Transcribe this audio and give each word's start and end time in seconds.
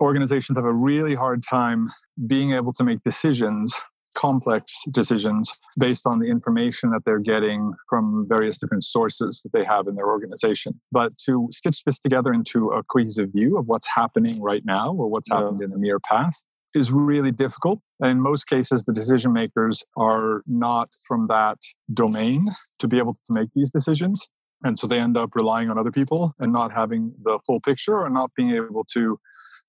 organizations 0.00 0.58
have 0.58 0.64
a 0.64 0.72
really 0.72 1.14
hard 1.14 1.42
time 1.42 1.84
being 2.26 2.52
able 2.52 2.72
to 2.74 2.84
make 2.84 3.02
decisions 3.04 3.74
complex 4.16 4.82
decisions 4.90 5.52
based 5.78 6.06
on 6.06 6.18
the 6.18 6.26
information 6.26 6.90
that 6.90 7.02
they're 7.04 7.20
getting 7.20 7.72
from 7.88 8.26
various 8.28 8.58
different 8.58 8.82
sources 8.82 9.42
that 9.42 9.52
they 9.52 9.64
have 9.64 9.86
in 9.86 9.94
their 9.94 10.08
organization. 10.08 10.80
But 10.90 11.12
to 11.26 11.48
stitch 11.52 11.84
this 11.84 11.98
together 11.98 12.32
into 12.32 12.68
a 12.68 12.82
cohesive 12.82 13.30
view 13.34 13.56
of 13.58 13.66
what's 13.66 13.86
happening 13.86 14.42
right 14.42 14.62
now 14.64 14.92
or 14.92 15.08
what's 15.08 15.28
yeah. 15.30 15.36
happened 15.36 15.62
in 15.62 15.70
the 15.70 15.78
near 15.78 16.00
past 16.00 16.44
is 16.74 16.90
really 16.90 17.30
difficult. 17.30 17.80
And 18.00 18.10
in 18.10 18.20
most 18.20 18.46
cases, 18.46 18.84
the 18.84 18.92
decision 18.92 19.32
makers 19.32 19.84
are 19.96 20.40
not 20.46 20.88
from 21.06 21.28
that 21.28 21.58
domain 21.92 22.46
to 22.80 22.88
be 22.88 22.98
able 22.98 23.18
to 23.26 23.32
make 23.32 23.48
these 23.54 23.70
decisions. 23.70 24.26
And 24.64 24.78
so 24.78 24.86
they 24.86 24.98
end 24.98 25.16
up 25.16 25.30
relying 25.34 25.70
on 25.70 25.78
other 25.78 25.92
people 25.92 26.34
and 26.38 26.52
not 26.52 26.72
having 26.72 27.12
the 27.22 27.38
full 27.46 27.60
picture 27.64 27.94
or 27.94 28.10
not 28.10 28.30
being 28.36 28.50
able 28.50 28.84
to 28.94 29.18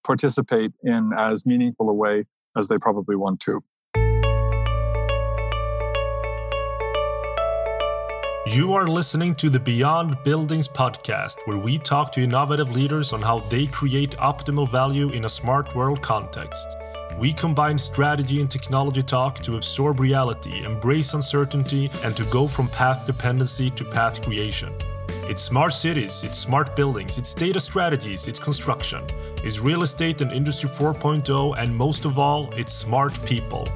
participate 0.07 0.71
in 0.83 1.11
as 1.17 1.45
meaningful 1.45 1.89
a 1.89 1.93
way 1.93 2.25
as 2.57 2.67
they 2.69 2.77
probably 2.79 3.15
want 3.15 3.39
to. 3.41 3.59
You 8.49 8.73
are 8.73 8.87
listening 8.87 9.35
to 9.35 9.49
the 9.49 9.59
Beyond 9.59 10.23
Buildings 10.23 10.69
podcast, 10.69 11.35
where 11.45 11.57
we 11.57 11.77
talk 11.77 12.13
to 12.13 12.23
innovative 12.23 12.73
leaders 12.73 13.11
on 13.11 13.21
how 13.21 13.39
they 13.49 13.67
create 13.67 14.11
optimal 14.11 14.71
value 14.71 15.09
in 15.09 15.25
a 15.25 15.29
smart 15.29 15.75
world 15.75 16.01
context. 16.01 16.69
We 17.19 17.33
combine 17.33 17.77
strategy 17.77 18.39
and 18.39 18.49
technology 18.49 19.03
talk 19.03 19.39
to 19.39 19.57
absorb 19.57 19.99
reality, 19.99 20.63
embrace 20.63 21.13
uncertainty, 21.13 21.91
and 22.05 22.15
to 22.15 22.23
go 22.25 22.47
from 22.47 22.69
path 22.69 23.05
dependency 23.05 23.69
to 23.71 23.83
path 23.83 24.21
creation. 24.21 24.73
It's 25.29 25.41
smart 25.41 25.73
cities, 25.73 26.23
it's 26.23 26.39
smart 26.39 26.73
buildings, 26.73 27.17
it's 27.17 27.33
data 27.33 27.59
strategies, 27.59 28.29
it's 28.29 28.39
construction, 28.39 29.03
it's 29.43 29.59
real 29.59 29.83
estate 29.83 30.21
and 30.21 30.31
Industry 30.31 30.69
4.0, 30.69 31.57
and 31.57 31.75
most 31.75 32.05
of 32.05 32.17
all, 32.17 32.49
it's 32.53 32.71
smart 32.71 33.11
people. 33.25 33.67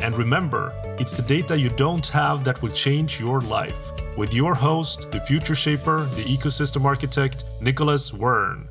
And 0.00 0.16
remember, 0.16 0.72
it's 1.00 1.12
the 1.12 1.22
data 1.22 1.58
you 1.58 1.70
don't 1.70 2.06
have 2.06 2.44
that 2.44 2.62
will 2.62 2.70
change 2.70 3.18
your 3.18 3.40
life. 3.40 3.90
With 4.16 4.32
your 4.32 4.54
host, 4.54 5.10
the 5.10 5.18
future 5.18 5.56
shaper, 5.56 6.04
the 6.14 6.22
ecosystem 6.22 6.84
architect, 6.84 7.46
Nicolas 7.60 8.12
Waern. 8.12 8.68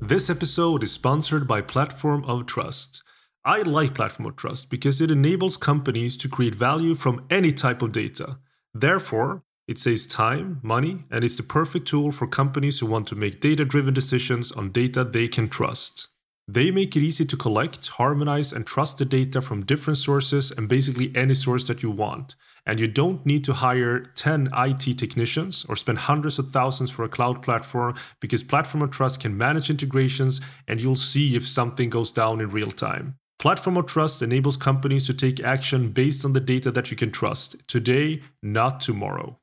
This 0.00 0.30
episode 0.30 0.84
is 0.84 0.92
sponsored 0.92 1.48
by 1.48 1.60
Platform 1.60 2.22
of 2.24 2.46
Trust. 2.46 3.02
I 3.44 3.62
like 3.62 3.96
Platform 3.96 4.28
of 4.28 4.36
Trust 4.36 4.70
because 4.70 5.00
it 5.00 5.10
enables 5.10 5.56
companies 5.56 6.16
to 6.18 6.28
create 6.28 6.54
value 6.54 6.94
from 6.94 7.26
any 7.30 7.50
type 7.50 7.82
of 7.82 7.90
data. 7.90 8.38
Therefore, 8.72 9.42
it 9.66 9.78
saves 9.78 10.06
time, 10.06 10.60
money, 10.62 11.04
and 11.10 11.24
it's 11.24 11.36
the 11.36 11.42
perfect 11.42 11.88
tool 11.88 12.12
for 12.12 12.26
companies 12.26 12.80
who 12.80 12.86
want 12.86 13.06
to 13.08 13.16
make 13.16 13.40
data 13.40 13.64
driven 13.64 13.94
decisions 13.94 14.52
on 14.52 14.72
data 14.72 15.04
they 15.04 15.26
can 15.26 15.48
trust. 15.48 16.08
They 16.46 16.70
make 16.70 16.94
it 16.94 17.02
easy 17.02 17.24
to 17.24 17.36
collect, 17.38 17.88
harmonize, 17.88 18.52
and 18.52 18.66
trust 18.66 18.98
the 18.98 19.06
data 19.06 19.40
from 19.40 19.64
different 19.64 19.96
sources 19.96 20.50
and 20.50 20.68
basically 20.68 21.10
any 21.14 21.32
source 21.32 21.64
that 21.64 21.82
you 21.82 21.90
want. 21.90 22.34
And 22.66 22.78
you 22.78 22.86
don't 22.86 23.24
need 23.24 23.44
to 23.44 23.54
hire 23.54 24.00
10 24.00 24.50
IT 24.52 24.98
technicians 24.98 25.64
or 25.66 25.76
spend 25.76 25.98
hundreds 25.98 26.38
of 26.38 26.50
thousands 26.50 26.90
for 26.90 27.02
a 27.02 27.08
cloud 27.08 27.42
platform 27.42 27.94
because 28.20 28.42
Platform 28.42 28.82
of 28.82 28.90
Trust 28.90 29.20
can 29.20 29.38
manage 29.38 29.70
integrations 29.70 30.42
and 30.68 30.80
you'll 30.80 30.96
see 30.96 31.34
if 31.34 31.48
something 31.48 31.88
goes 31.88 32.12
down 32.12 32.42
in 32.42 32.50
real 32.50 32.70
time. 32.70 33.16
Platform 33.38 33.76
of 33.76 33.86
Trust 33.86 34.22
enables 34.22 34.56
companies 34.56 35.06
to 35.06 35.14
take 35.14 35.40
action 35.40 35.90
based 35.90 36.24
on 36.24 36.32
the 36.32 36.40
data 36.40 36.70
that 36.70 36.90
you 36.90 36.96
can 36.96 37.10
trust 37.10 37.56
today, 37.68 38.22
not 38.42 38.80
tomorrow. 38.80 39.38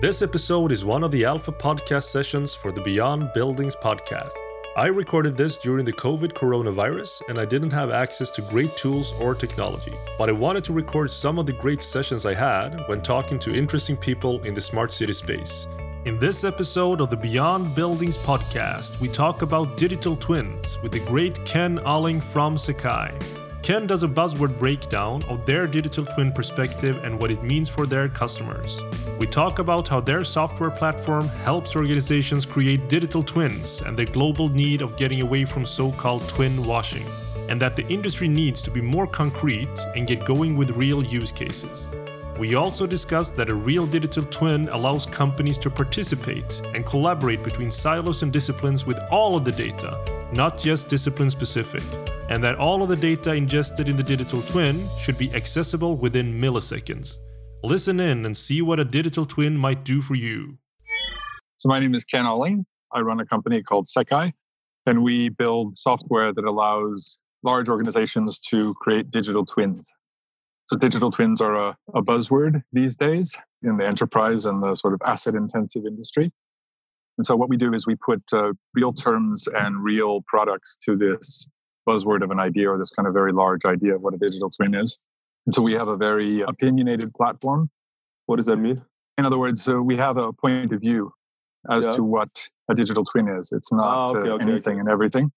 This 0.00 0.22
episode 0.22 0.70
is 0.70 0.84
one 0.84 1.02
of 1.02 1.10
the 1.10 1.24
alpha 1.24 1.52
podcast 1.52 2.04
sessions 2.04 2.54
for 2.54 2.72
the 2.72 2.80
Beyond 2.82 3.32
Buildings 3.34 3.74
podcast. 3.74 4.32
I 4.76 4.86
recorded 4.86 5.36
this 5.36 5.58
during 5.58 5.84
the 5.84 5.92
COVID 5.92 6.32
coronavirus 6.32 7.22
and 7.28 7.38
I 7.38 7.44
didn't 7.44 7.72
have 7.72 7.90
access 7.90 8.30
to 8.30 8.42
great 8.42 8.76
tools 8.76 9.12
or 9.20 9.34
technology, 9.34 9.92
but 10.16 10.28
I 10.28 10.32
wanted 10.32 10.62
to 10.64 10.72
record 10.72 11.10
some 11.10 11.38
of 11.38 11.46
the 11.46 11.52
great 11.52 11.82
sessions 11.82 12.24
I 12.24 12.34
had 12.34 12.86
when 12.86 13.02
talking 13.02 13.38
to 13.40 13.54
interesting 13.54 13.96
people 13.96 14.40
in 14.44 14.54
the 14.54 14.60
smart 14.60 14.92
city 14.92 15.12
space. 15.12 15.66
In 16.06 16.18
this 16.18 16.44
episode 16.44 17.02
of 17.02 17.10
the 17.10 17.16
Beyond 17.16 17.74
Buildings 17.74 18.16
podcast, 18.16 18.98
we 19.00 19.08
talk 19.08 19.42
about 19.42 19.76
digital 19.76 20.16
twins 20.16 20.80
with 20.82 20.92
the 20.92 21.00
great 21.00 21.44
Ken 21.44 21.78
Alling 21.80 22.22
from 22.22 22.56
Sakai. 22.56 23.12
Ken 23.62 23.86
does 23.86 24.02
a 24.02 24.08
buzzword 24.08 24.58
breakdown 24.58 25.22
of 25.24 25.44
their 25.44 25.66
digital 25.66 26.06
twin 26.06 26.32
perspective 26.32 27.04
and 27.04 27.20
what 27.20 27.30
it 27.30 27.42
means 27.42 27.68
for 27.68 27.84
their 27.84 28.08
customers. 28.08 28.80
We 29.18 29.26
talk 29.26 29.58
about 29.58 29.88
how 29.88 30.00
their 30.00 30.24
software 30.24 30.70
platform 30.70 31.28
helps 31.44 31.76
organizations 31.76 32.46
create 32.46 32.88
digital 32.88 33.22
twins 33.22 33.82
and 33.82 33.94
the 33.94 34.06
global 34.06 34.48
need 34.48 34.80
of 34.80 34.96
getting 34.96 35.20
away 35.20 35.44
from 35.44 35.66
so 35.66 35.92
called 35.92 36.26
twin 36.30 36.64
washing, 36.64 37.04
and 37.50 37.60
that 37.60 37.76
the 37.76 37.86
industry 37.88 38.26
needs 38.26 38.62
to 38.62 38.70
be 38.70 38.80
more 38.80 39.06
concrete 39.06 39.78
and 39.94 40.06
get 40.06 40.24
going 40.24 40.56
with 40.56 40.70
real 40.70 41.04
use 41.04 41.30
cases. 41.30 41.92
We 42.40 42.54
also 42.54 42.86
discussed 42.86 43.36
that 43.36 43.50
a 43.50 43.54
real 43.54 43.86
digital 43.86 44.24
twin 44.24 44.70
allows 44.70 45.04
companies 45.04 45.58
to 45.58 45.68
participate 45.68 46.62
and 46.74 46.86
collaborate 46.86 47.44
between 47.44 47.70
silos 47.70 48.22
and 48.22 48.32
disciplines 48.32 48.86
with 48.86 48.98
all 49.10 49.36
of 49.36 49.44
the 49.44 49.52
data, 49.52 50.02
not 50.32 50.56
just 50.56 50.88
discipline 50.88 51.28
specific, 51.28 51.82
and 52.30 52.42
that 52.42 52.54
all 52.54 52.82
of 52.82 52.88
the 52.88 52.96
data 52.96 53.34
ingested 53.34 53.90
in 53.90 53.96
the 53.98 54.02
digital 54.02 54.40
twin 54.40 54.88
should 54.98 55.18
be 55.18 55.30
accessible 55.34 55.96
within 55.96 56.40
milliseconds. 56.40 57.18
Listen 57.62 58.00
in 58.00 58.24
and 58.24 58.34
see 58.34 58.62
what 58.62 58.80
a 58.80 58.86
digital 58.86 59.26
twin 59.26 59.54
might 59.54 59.84
do 59.84 60.00
for 60.00 60.14
you. 60.14 60.56
So, 61.58 61.68
my 61.68 61.78
name 61.78 61.94
is 61.94 62.06
Ken 62.06 62.24
Alling. 62.24 62.64
I 62.90 63.00
run 63.00 63.20
a 63.20 63.26
company 63.26 63.62
called 63.62 63.84
Sekai, 63.84 64.32
and 64.86 65.02
we 65.02 65.28
build 65.28 65.76
software 65.76 66.32
that 66.32 66.46
allows 66.46 67.20
large 67.42 67.68
organizations 67.68 68.38
to 68.48 68.72
create 68.80 69.10
digital 69.10 69.44
twins. 69.44 69.82
So 70.70 70.76
digital 70.76 71.10
twins 71.10 71.40
are 71.40 71.56
a, 71.56 71.76
a 71.94 72.02
buzzword 72.02 72.62
these 72.72 72.94
days 72.94 73.34
in 73.62 73.76
the 73.76 73.84
enterprise 73.84 74.46
and 74.46 74.62
the 74.62 74.76
sort 74.76 74.94
of 74.94 75.00
asset 75.04 75.34
intensive 75.34 75.84
industry. 75.84 76.28
And 77.18 77.26
so 77.26 77.34
what 77.34 77.48
we 77.48 77.56
do 77.56 77.74
is 77.74 77.88
we 77.88 77.96
put 77.96 78.22
uh, 78.32 78.52
real 78.72 78.92
terms 78.92 79.48
and 79.48 79.82
real 79.82 80.22
products 80.28 80.76
to 80.84 80.96
this 80.96 81.48
buzzword 81.88 82.22
of 82.22 82.30
an 82.30 82.38
idea 82.38 82.70
or 82.70 82.78
this 82.78 82.90
kind 82.90 83.08
of 83.08 83.14
very 83.14 83.32
large 83.32 83.64
idea 83.64 83.94
of 83.94 84.02
what 84.02 84.14
a 84.14 84.18
digital 84.18 84.48
twin 84.48 84.76
is. 84.76 85.08
And 85.44 85.52
so 85.52 85.60
we 85.60 85.72
have 85.72 85.88
a 85.88 85.96
very 85.96 86.42
opinionated 86.42 87.12
platform. 87.14 87.68
What 88.26 88.36
does 88.36 88.46
that 88.46 88.58
mean? 88.58 88.80
In 89.18 89.26
other 89.26 89.40
words, 89.40 89.66
uh, 89.66 89.82
we 89.82 89.96
have 89.96 90.18
a 90.18 90.32
point 90.32 90.72
of 90.72 90.80
view 90.80 91.12
as 91.68 91.82
yeah. 91.82 91.96
to 91.96 92.04
what 92.04 92.30
a 92.70 92.76
digital 92.76 93.04
twin 93.04 93.26
is. 93.26 93.50
It's 93.50 93.72
not 93.72 93.84
ah, 93.84 94.10
okay, 94.10 94.30
uh, 94.30 94.34
okay, 94.34 94.44
anything 94.44 94.74
okay. 94.74 94.78
and 94.78 94.88
everything, 94.88 95.32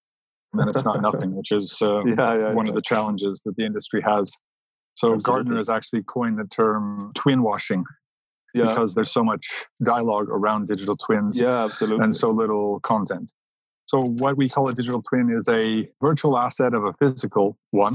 and 0.52 0.60
then 0.60 0.68
it's 0.68 0.84
not 0.84 1.02
nothing, 1.08 1.36
which 1.36 1.50
is 1.50 1.76
uh, 1.82 2.04
yeah, 2.04 2.36
yeah, 2.38 2.52
one 2.52 2.68
of 2.68 2.76
the 2.76 2.82
challenges 2.82 3.42
that 3.44 3.56
the 3.56 3.66
industry 3.66 4.00
has 4.00 4.32
so 4.94 5.14
Absolutely. 5.14 5.22
Gartner 5.22 5.56
has 5.56 5.68
actually 5.68 6.02
coined 6.02 6.38
the 6.38 6.44
term 6.44 7.12
twin 7.14 7.42
washing 7.42 7.84
yeah. 8.54 8.68
because 8.68 8.94
there's 8.94 9.12
so 9.12 9.24
much 9.24 9.46
dialogue 9.82 10.28
around 10.28 10.68
digital 10.68 10.96
twins 10.96 11.38
yeah, 11.38 11.64
absolutely. 11.64 12.04
and 12.04 12.14
so 12.14 12.30
little 12.30 12.80
content. 12.80 13.32
So 13.86 14.00
what 14.18 14.36
we 14.36 14.48
call 14.48 14.68
a 14.68 14.74
digital 14.74 15.02
twin 15.02 15.30
is 15.30 15.46
a 15.48 15.88
virtual 16.00 16.38
asset 16.38 16.74
of 16.74 16.84
a 16.84 16.92
physical 16.94 17.58
one 17.70 17.94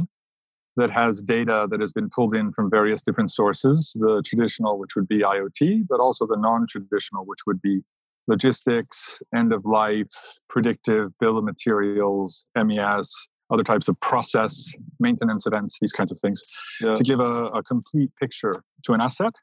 that 0.76 0.92
has 0.92 1.22
data 1.22 1.68
that 1.70 1.82
has 1.82 1.92
been 1.92 2.10
pulled 2.10 2.36
in 2.36 2.52
from 2.54 2.70
various 2.70 3.02
different 3.02 3.32
sources, 3.32 3.92
the 4.00 4.22
traditional, 4.26 4.78
which 4.78 4.96
would 4.96 5.08
be 5.08 5.20
IoT, 5.20 5.86
but 5.90 6.00
also 6.00 6.28
the 6.28 6.38
non-traditional, 6.38 7.26
which 7.26 7.40
would 7.48 7.62
be 7.62 7.82
logistics, 8.28 9.22
end 9.36 9.52
of 9.52 9.66
life, 9.66 10.08
predictive, 10.48 11.12
bill 11.20 11.38
of 11.38 11.44
materials, 11.44 12.46
MES, 12.56 13.12
other 13.52 13.64
types 13.64 13.88
of 13.88 14.00
process 14.02 14.66
maintenance 15.00 15.46
events, 15.46 15.78
these 15.82 15.92
kinds 15.92 16.12
of 16.12 16.20
things, 16.20 16.42
yeah. 16.84 16.96
to 16.96 17.04
give 17.04 17.20
a, 17.20 17.46
a, 17.48 17.64
complete 17.64 18.12
picture 18.20 18.54
to 18.86 18.94
an 18.94 19.02
asset. 19.02 19.34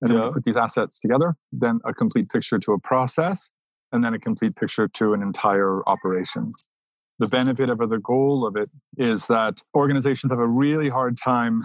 And 0.00 0.10
then 0.10 0.18
yeah. 0.18 0.30
put 0.34 0.44
these 0.44 0.56
assets 0.56 0.98
together, 0.98 1.34
then 1.52 1.78
a 1.84 1.94
complete 1.94 2.28
picture 2.28 2.58
to 2.58 2.72
a 2.72 2.78
process, 2.80 3.50
and 3.92 4.02
then 4.02 4.12
a 4.12 4.18
complete 4.18 4.54
picture 4.56 4.88
to 4.88 5.14
an 5.14 5.22
entire 5.22 5.88
operation. 5.88 6.50
The 7.20 7.28
benefit 7.28 7.70
of 7.70 7.80
it, 7.80 7.90
the 7.90 8.00
goal 8.00 8.44
of 8.46 8.56
it 8.56 8.68
is 8.98 9.28
that 9.28 9.62
organizations 9.74 10.32
have 10.32 10.40
a 10.40 10.46
really 10.46 10.88
hard 10.88 11.16
time 11.16 11.58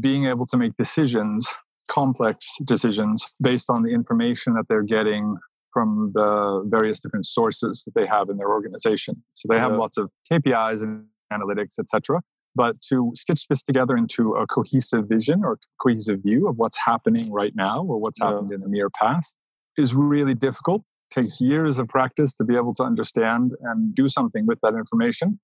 being 0.00 0.24
able 0.24 0.46
to 0.46 0.56
make 0.56 0.76
decisions, 0.78 1.46
complex 1.90 2.46
decisions, 2.64 3.24
based 3.42 3.66
on 3.68 3.82
the 3.82 3.90
information 3.90 4.54
that 4.54 4.64
they're 4.68 4.82
getting 4.82 5.36
from 5.72 6.10
the 6.14 6.64
various 6.68 7.00
different 7.00 7.26
sources 7.26 7.82
that 7.84 7.94
they 7.94 8.06
have 8.06 8.30
in 8.30 8.38
their 8.38 8.48
organization. 8.48 9.14
So 9.28 9.52
they 9.52 9.58
have 9.58 9.72
yeah. 9.72 9.78
lots 9.78 9.98
of 9.98 10.10
KPIs 10.32 10.82
and 10.82 11.04
analytics, 11.32 11.78
etc. 11.78 12.20
But 12.54 12.74
to 12.88 13.12
stitch 13.14 13.46
this 13.48 13.62
together 13.62 13.96
into 13.96 14.32
a 14.32 14.46
cohesive 14.46 15.08
vision 15.08 15.44
or 15.44 15.58
cohesive 15.80 16.20
view 16.22 16.48
of 16.48 16.56
what's 16.56 16.78
happening 16.78 17.32
right 17.32 17.52
now 17.54 17.82
or 17.82 17.98
what's 17.98 18.18
yeah. 18.20 18.30
happened 18.30 18.52
in 18.52 18.60
the 18.60 18.68
near 18.68 18.90
past 18.90 19.34
is 19.76 19.94
really 19.94 20.34
difficult. 20.34 20.82
It 21.10 21.20
takes 21.22 21.40
years 21.40 21.78
of 21.78 21.88
practice 21.88 22.34
to 22.34 22.44
be 22.44 22.56
able 22.56 22.74
to 22.74 22.82
understand 22.82 23.52
and 23.62 23.94
do 23.94 24.08
something 24.08 24.46
with 24.46 24.58
that 24.62 24.74
information. 24.74 25.38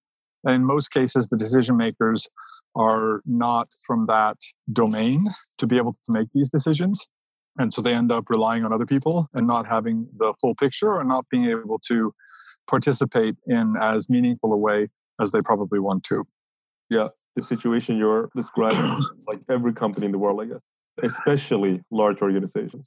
And 0.44 0.54
in 0.54 0.64
most 0.64 0.90
cases, 0.90 1.28
the 1.28 1.36
decision 1.36 1.76
makers 1.76 2.26
are 2.76 3.18
not 3.24 3.68
from 3.86 4.06
that 4.06 4.36
domain 4.72 5.24
to 5.58 5.66
be 5.66 5.76
able 5.76 5.96
to 6.04 6.12
make 6.12 6.28
these 6.34 6.50
decisions. 6.50 7.06
And 7.56 7.72
so 7.72 7.80
they 7.80 7.94
end 7.94 8.10
up 8.10 8.28
relying 8.28 8.64
on 8.64 8.72
other 8.72 8.86
people 8.86 9.28
and 9.32 9.46
not 9.46 9.66
having 9.66 10.08
the 10.18 10.34
full 10.40 10.54
picture 10.58 10.88
or 10.88 11.04
not 11.04 11.26
being 11.30 11.44
able 11.44 11.78
to 11.86 12.12
participate 12.68 13.36
in 13.46 13.74
as 13.80 14.08
meaningful 14.08 14.52
a 14.52 14.56
way 14.56 14.88
as 15.20 15.32
they 15.32 15.40
probably 15.44 15.78
want 15.78 16.04
to. 16.04 16.24
Yeah, 16.90 17.08
the 17.36 17.42
situation 17.42 17.96
you're 17.96 18.30
describing, 18.34 19.04
like 19.28 19.40
every 19.48 19.72
company 19.72 20.06
in 20.06 20.12
the 20.12 20.18
world, 20.18 20.40
I 20.42 20.46
guess, 20.46 20.60
especially 21.02 21.82
large 21.90 22.20
organizations. 22.20 22.86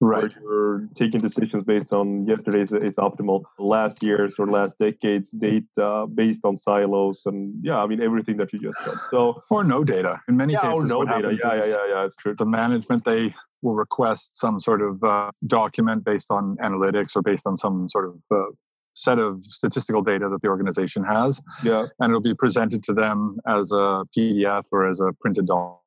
Right. 0.00 0.34
You're 0.42 0.88
taking 0.96 1.20
decisions 1.20 1.62
based 1.62 1.92
on 1.92 2.24
yesterday's 2.24 2.72
is 2.72 2.96
optimal, 2.96 3.44
last 3.60 4.02
year's 4.02 4.34
or 4.36 4.48
last 4.48 4.74
decade's 4.80 5.30
data 5.30 6.06
based 6.12 6.40
on 6.42 6.56
silos, 6.56 7.22
and 7.24 7.54
yeah, 7.62 7.78
I 7.78 7.86
mean 7.86 8.02
everything 8.02 8.36
that 8.38 8.52
you 8.52 8.58
just 8.58 8.78
said. 8.84 8.94
So 9.12 9.44
or 9.48 9.62
no 9.62 9.84
data 9.84 10.20
in 10.28 10.36
many 10.36 10.54
yeah, 10.54 10.62
cases. 10.62 10.90
or 10.90 11.04
no 11.04 11.04
data. 11.04 11.36
Yeah, 11.40 11.54
yeah, 11.54 11.66
yeah, 11.66 11.86
yeah. 11.88 12.04
It's 12.04 12.16
true. 12.16 12.34
The 12.36 12.44
management 12.44 13.04
they 13.04 13.32
will 13.62 13.76
request 13.76 14.36
some 14.36 14.58
sort 14.58 14.82
of 14.82 15.04
uh, 15.04 15.30
document 15.46 16.04
based 16.04 16.32
on 16.32 16.56
analytics 16.56 17.14
or 17.14 17.22
based 17.22 17.46
on 17.46 17.56
some 17.56 17.88
sort 17.88 18.06
of 18.06 18.16
uh, 18.28 18.50
set 18.94 19.18
of 19.18 19.44
statistical 19.44 20.02
data 20.02 20.28
that 20.28 20.42
the 20.42 20.48
organization 20.48 21.04
has. 21.04 21.40
Yeah. 21.62 21.86
And 22.00 22.10
it'll 22.10 22.20
be 22.20 22.34
presented 22.34 22.82
to 22.84 22.92
them 22.92 23.38
as 23.46 23.72
a 23.72 24.04
PDF 24.16 24.64
or 24.70 24.88
as 24.88 25.00
a 25.00 25.12
printed 25.20 25.46
document. 25.46 25.78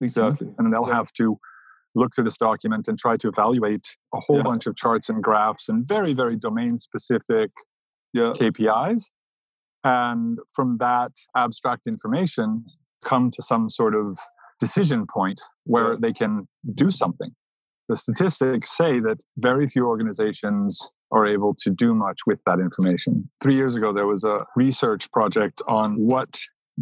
Exactly. 0.00 0.48
And 0.58 0.72
they'll 0.72 0.86
yeah. 0.88 0.94
have 0.94 1.12
to 1.14 1.38
look 1.94 2.14
through 2.14 2.24
this 2.24 2.36
document 2.36 2.86
and 2.88 2.98
try 2.98 3.16
to 3.16 3.28
evaluate 3.28 3.96
a 4.14 4.20
whole 4.20 4.36
Yeah. 4.38 4.42
bunch 4.42 4.66
of 4.66 4.76
charts 4.76 5.08
and 5.08 5.22
graphs 5.22 5.68
and 5.68 5.86
very, 5.86 6.12
very 6.12 6.36
domain 6.36 6.78
specific 6.78 7.50
Yeah. 8.12 8.32
KPIs. 8.34 9.04
And 9.84 10.38
from 10.54 10.78
that 10.78 11.12
abstract 11.36 11.86
information, 11.86 12.64
come 13.02 13.30
to 13.30 13.42
some 13.42 13.70
sort 13.70 13.94
of 13.94 14.18
decision 14.60 15.06
point 15.06 15.40
where 15.64 15.96
they 15.96 16.12
can 16.12 16.46
do 16.74 16.90
something. 16.90 17.30
The 17.88 17.96
statistics 17.96 18.76
say 18.76 19.00
that 19.00 19.18
very 19.38 19.68
few 19.68 19.86
organizations 19.86 20.92
are 21.12 21.26
able 21.26 21.54
to 21.54 21.70
do 21.70 21.94
much 21.94 22.20
with 22.26 22.38
that 22.46 22.60
information. 22.60 23.28
Three 23.40 23.56
years 23.56 23.74
ago, 23.74 23.92
there 23.92 24.06
was 24.06 24.24
a 24.24 24.44
research 24.56 25.10
project 25.12 25.60
on 25.68 25.94
what 25.96 26.28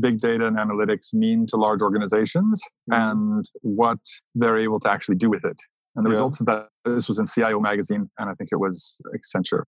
big 0.00 0.18
data 0.18 0.46
and 0.46 0.56
analytics 0.56 1.12
mean 1.12 1.46
to 1.46 1.56
large 1.56 1.80
organizations 1.80 2.62
Mhm. 2.90 2.98
and 2.98 3.44
what 3.62 3.98
they're 4.34 4.58
able 4.58 4.78
to 4.80 4.90
actually 4.90 5.16
do 5.16 5.28
with 5.30 5.44
it. 5.44 5.56
And 5.96 6.04
the 6.04 6.10
Yeah. 6.10 6.16
results 6.16 6.40
of 6.40 6.46
that, 6.46 6.68
this 6.84 7.08
was 7.08 7.18
in 7.18 7.26
CIO 7.26 7.58
magazine, 7.58 8.08
and 8.18 8.30
I 8.30 8.34
think 8.34 8.50
it 8.52 8.56
was 8.60 9.00
Accenture. 9.16 9.64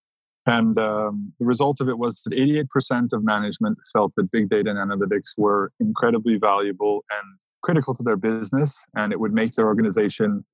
And 0.46 0.78
um, 0.78 1.32
the 1.38 1.46
result 1.46 1.80
of 1.80 1.88
it 1.88 1.98
was 1.98 2.20
that 2.24 2.32
88% 2.32 3.12
of 3.12 3.24
management 3.24 3.78
felt 3.92 4.14
that 4.16 4.30
big 4.30 4.48
data 4.48 4.70
and 4.70 4.78
analytics 4.78 5.36
were 5.36 5.72
incredibly 5.80 6.38
valuable 6.38 7.04
and 7.10 7.38
critical 7.62 7.94
to 7.94 8.02
their 8.02 8.16
business, 8.16 8.82
and 8.96 9.12
it 9.12 9.20
would 9.20 9.32
make 9.34 9.52
their 9.54 9.66
organization 9.66 10.44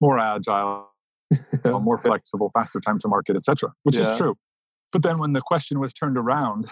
more 0.00 0.18
agile, 0.18 0.88
uh, 1.64 1.78
more 1.78 1.98
flexible, 2.02 2.50
faster 2.54 2.80
time 2.80 2.98
to 3.00 3.08
market, 3.08 3.36
etc. 3.36 3.72
Which 3.84 3.96
Yeah. 3.96 4.12
is 4.12 4.18
true. 4.18 4.36
But 4.92 5.02
then 5.02 5.18
when 5.18 5.32
the 5.32 5.40
question 5.40 5.80
was 5.80 5.92
turned 5.92 6.16
around 6.18 6.68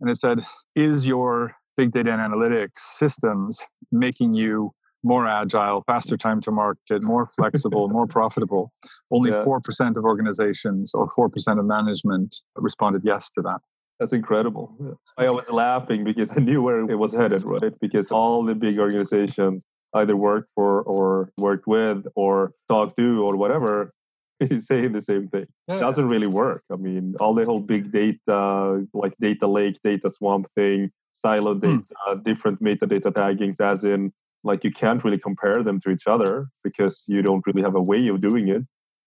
and 0.00 0.10
it 0.10 0.18
said, 0.18 0.44
"Is 0.74 1.06
your 1.06 1.54
big 1.76 1.92
data 1.92 2.12
and 2.12 2.20
analytics 2.20 2.80
systems 2.80 3.64
making 3.90 4.34
you 4.34 4.72
more 5.04 5.26
agile, 5.26 5.82
faster 5.86 6.16
time 6.16 6.40
to 6.42 6.50
market, 6.50 7.02
more 7.02 7.30
flexible, 7.36 7.88
more 7.88 8.06
profitable?" 8.18 8.70
Only 9.10 9.30
Yeah. 9.30 9.44
four 9.44 9.60
percent 9.60 9.96
of 9.96 10.04
organizations 10.04 10.92
or 10.94 11.08
four 11.10 11.28
percent 11.28 11.58
of 11.58 11.66
management 11.66 12.40
responded 12.56 13.02
yes 13.04 13.30
to 13.30 13.42
that. 13.42 13.60
That's 14.00 14.12
incredible. 14.12 14.96
I 15.16 15.30
was 15.30 15.48
laughing 15.48 16.02
because 16.02 16.30
I 16.36 16.40
knew 16.40 16.60
where 16.60 16.90
it 16.90 16.98
was 16.98 17.14
headed, 17.14 17.44
right? 17.44 17.72
Because 17.80 18.10
all 18.10 18.44
the 18.44 18.54
big 18.54 18.78
organizations 18.80 19.64
either 19.94 20.16
worked 20.16 20.50
for 20.54 20.82
or 20.82 21.30
worked 21.38 21.66
with 21.66 22.06
or 22.14 22.52
talked 22.68 22.96
to 22.96 23.22
or 23.22 23.36
whatever 23.36 23.90
is 24.40 24.66
saying 24.66 24.92
the 24.92 25.00
same 25.00 25.28
thing. 25.28 25.46
It 25.68 25.80
doesn't 25.80 26.08
really 26.08 26.28
work. 26.28 26.62
I 26.70 26.76
mean, 26.76 27.14
all 27.20 27.34
the 27.34 27.44
whole 27.44 27.60
big 27.62 27.90
data, 27.90 28.86
like 28.94 29.14
data 29.20 29.46
lake, 29.46 29.76
data 29.82 30.10
swamp 30.10 30.46
thing, 30.48 30.90
silo 31.14 31.54
hmm. 31.54 31.60
data, 31.60 32.22
different 32.24 32.62
metadata 32.62 33.12
taggings, 33.12 33.60
as 33.60 33.84
in, 33.84 34.12
like, 34.44 34.64
you 34.64 34.72
can't 34.72 35.02
really 35.04 35.20
compare 35.20 35.62
them 35.62 35.80
to 35.80 35.90
each 35.90 36.06
other 36.06 36.48
because 36.64 37.04
you 37.06 37.22
don't 37.22 37.46
really 37.46 37.62
have 37.62 37.76
a 37.76 37.82
way 37.82 38.08
of 38.08 38.20
doing 38.20 38.48
it. 38.48 38.62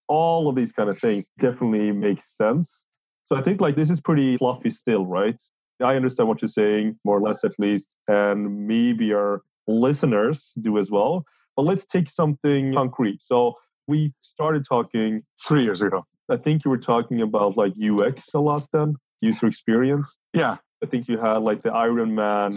All 0.08 0.48
of 0.48 0.56
these 0.56 0.72
kind 0.72 0.90
of 0.90 0.98
things 1.00 1.30
definitely 1.40 1.92
makes 1.92 2.38
sense. 2.38 2.86
So 3.26 3.36
I 3.36 3.42
think 3.42 3.60
like 3.60 3.76
this 3.76 3.90
is 3.90 4.00
pretty 4.00 4.38
fluffy 4.38 4.70
still, 4.70 5.06
right? 5.06 5.42
I 5.84 5.96
understand 5.96 6.30
what 6.30 6.42
you're 6.42 6.50
saying, 6.50 6.98
more 7.04 7.18
or 7.18 7.22
less 7.22 7.44
at 7.44 7.60
least, 7.60 7.96
and 8.08 8.68
maybe 8.68 9.14
our 9.14 9.42
listeners 9.68 10.52
do 10.62 10.78
as 10.78 10.90
well. 10.90 11.26
But 11.56 11.64
let's 11.64 11.86
take 11.86 12.10
something 12.10 12.74
concrete. 12.74 13.22
So 13.22 13.56
we 13.88 14.12
started 14.20 14.66
talking, 14.68 15.22
Three 15.48 15.64
years 15.64 15.82
ago. 15.82 16.02
I 16.30 16.38
think 16.38 16.66
you 16.66 16.72
were 16.72 16.80
talking 16.80 17.22
about 17.22 17.56
like 17.56 17.74
UX 17.82 18.34
a 18.34 18.40
lot 18.40 18.66
then, 18.74 18.96
user 19.22 19.46
experience. 19.48 20.18
Yeah. 20.34 20.56
I 20.84 20.88
think 20.88 21.08
you 21.08 21.20
had 21.20 21.38
like 21.38 21.60
the 21.60 21.72
Iron 21.74 22.16
Man 22.16 22.50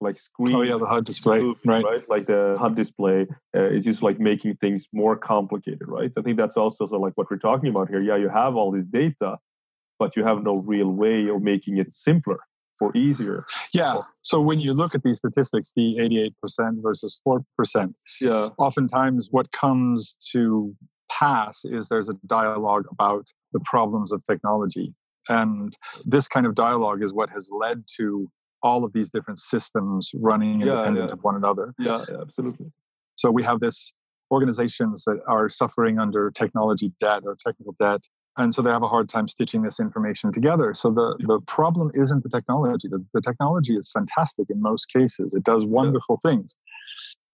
like 0.00 0.18
screen 0.18 0.54
Oh 0.54 0.62
yeah, 0.62 0.78
the 0.78 0.86
HUD 0.86 1.04
display. 1.04 1.40
movie, 1.40 1.60
Right. 1.64 1.84
Like 2.08 2.26
the 2.26 2.56
HUD 2.58 2.74
display, 2.74 3.22
uh, 3.56 3.70
it's 3.74 3.84
just 3.84 4.02
like 4.02 4.18
making 4.18 4.56
things 4.56 4.88
more 4.92 5.16
complicated, 5.16 5.88
right? 5.88 6.10
I 6.16 6.22
think 6.22 6.38
that's 6.38 6.56
also 6.56 6.86
sort 6.86 6.92
of 6.96 7.00
like 7.00 7.16
what 7.16 7.30
we're 7.30 7.36
talking 7.38 7.70
about 7.70 7.88
here. 7.88 8.00
Yeah, 8.00 8.16
you 8.16 8.28
have 8.28 8.56
all 8.56 8.72
this 8.72 8.86
data, 8.86 9.38
but 9.98 10.16
you 10.16 10.24
have 10.24 10.42
no 10.42 10.56
real 10.56 10.90
way 10.90 11.28
of 11.28 11.42
making 11.42 11.78
it 11.78 11.90
simpler 11.90 12.38
or 12.80 12.92
easier. 12.94 13.42
Yeah. 13.74 13.94
So 14.22 14.40
when 14.40 14.60
you 14.60 14.72
look 14.72 14.94
at 14.94 15.02
these 15.02 15.18
statistics, 15.18 15.70
the 15.76 15.96
88% 16.50 16.82
versus 16.82 17.20
4%, 17.26 17.42
Yeah, 18.20 18.48
oftentimes 18.58 19.28
what 19.30 19.50
comes 19.52 20.16
to 20.32 20.74
pass 21.10 21.62
is 21.64 21.88
there's 21.88 22.08
a 22.08 22.14
dialogue 22.26 22.86
about 22.90 23.26
the 23.52 23.60
problems 23.60 24.12
of 24.12 24.22
technology. 24.24 24.94
And 25.28 25.72
this 26.04 26.26
kind 26.28 26.46
of 26.46 26.54
dialogue 26.54 27.02
is 27.02 27.12
what 27.12 27.30
has 27.30 27.50
led 27.52 27.84
to 27.98 28.28
all 28.62 28.84
of 28.84 28.92
these 28.92 29.10
different 29.10 29.38
systems 29.40 30.10
running 30.14 30.60
Yeah, 30.60 30.72
independent 30.72 31.08
yeah. 31.08 31.12
of 31.12 31.18
one 31.22 31.36
another. 31.36 31.74
yeah, 31.78 32.04
yeah, 32.10 32.20
absolutely. 32.20 32.72
So 33.16 33.30
we 33.30 33.42
have 33.42 33.60
this 33.60 33.92
organizations 34.30 35.04
that 35.04 35.20
are 35.26 35.48
suffering 35.48 35.98
under 35.98 36.30
technology 36.30 36.92
debt 37.00 37.22
or 37.26 37.36
technical 37.44 37.74
debt. 37.78 38.00
And 38.38 38.54
so 38.54 38.62
they 38.62 38.70
have 38.70 38.82
a 38.82 38.88
hard 38.88 39.08
time 39.08 39.28
stitching 39.28 39.62
this 39.62 39.80
information 39.80 40.32
together. 40.32 40.72
So 40.74 40.90
the, 40.90 41.16
the 41.26 41.40
problem 41.46 41.90
isn't 41.94 42.22
the 42.22 42.28
technology. 42.28 42.88
The, 42.88 43.04
the 43.12 43.20
technology 43.20 43.74
is 43.74 43.90
fantastic 43.92 44.48
in 44.50 44.62
most 44.62 44.86
cases. 44.86 45.34
It 45.34 45.44
does 45.44 45.64
wonderful 45.64 46.18
things. 46.22 46.54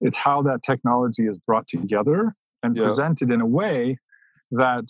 It's 0.00 0.16
how 0.16 0.42
that 0.42 0.62
technology 0.62 1.26
is 1.26 1.38
brought 1.38 1.68
together 1.68 2.32
and 2.62 2.76
Yeah. 2.76 2.84
presented 2.84 3.30
in 3.30 3.40
a 3.40 3.46
way 3.46 3.98
that 4.50 4.84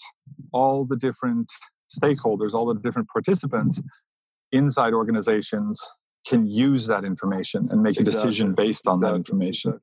all 0.53 0.85
the 0.85 0.97
different 0.97 1.53
stakeholders, 1.91 2.55
all 2.55 2.67
the 2.67 2.81
different 2.81 3.09
participants 3.09 3.81
inside 4.53 4.93
organizations 4.95 5.87
can 6.27 6.47
use 6.47 6.87
that 6.87 7.05
information 7.05 7.69
and 7.71 7.83
make 7.83 7.99
a 8.01 8.03
decision 8.03 8.55
based 8.57 8.87
on 8.87 9.01
that 9.01 9.09
Exactly. 9.09 9.19
information. 9.19 9.81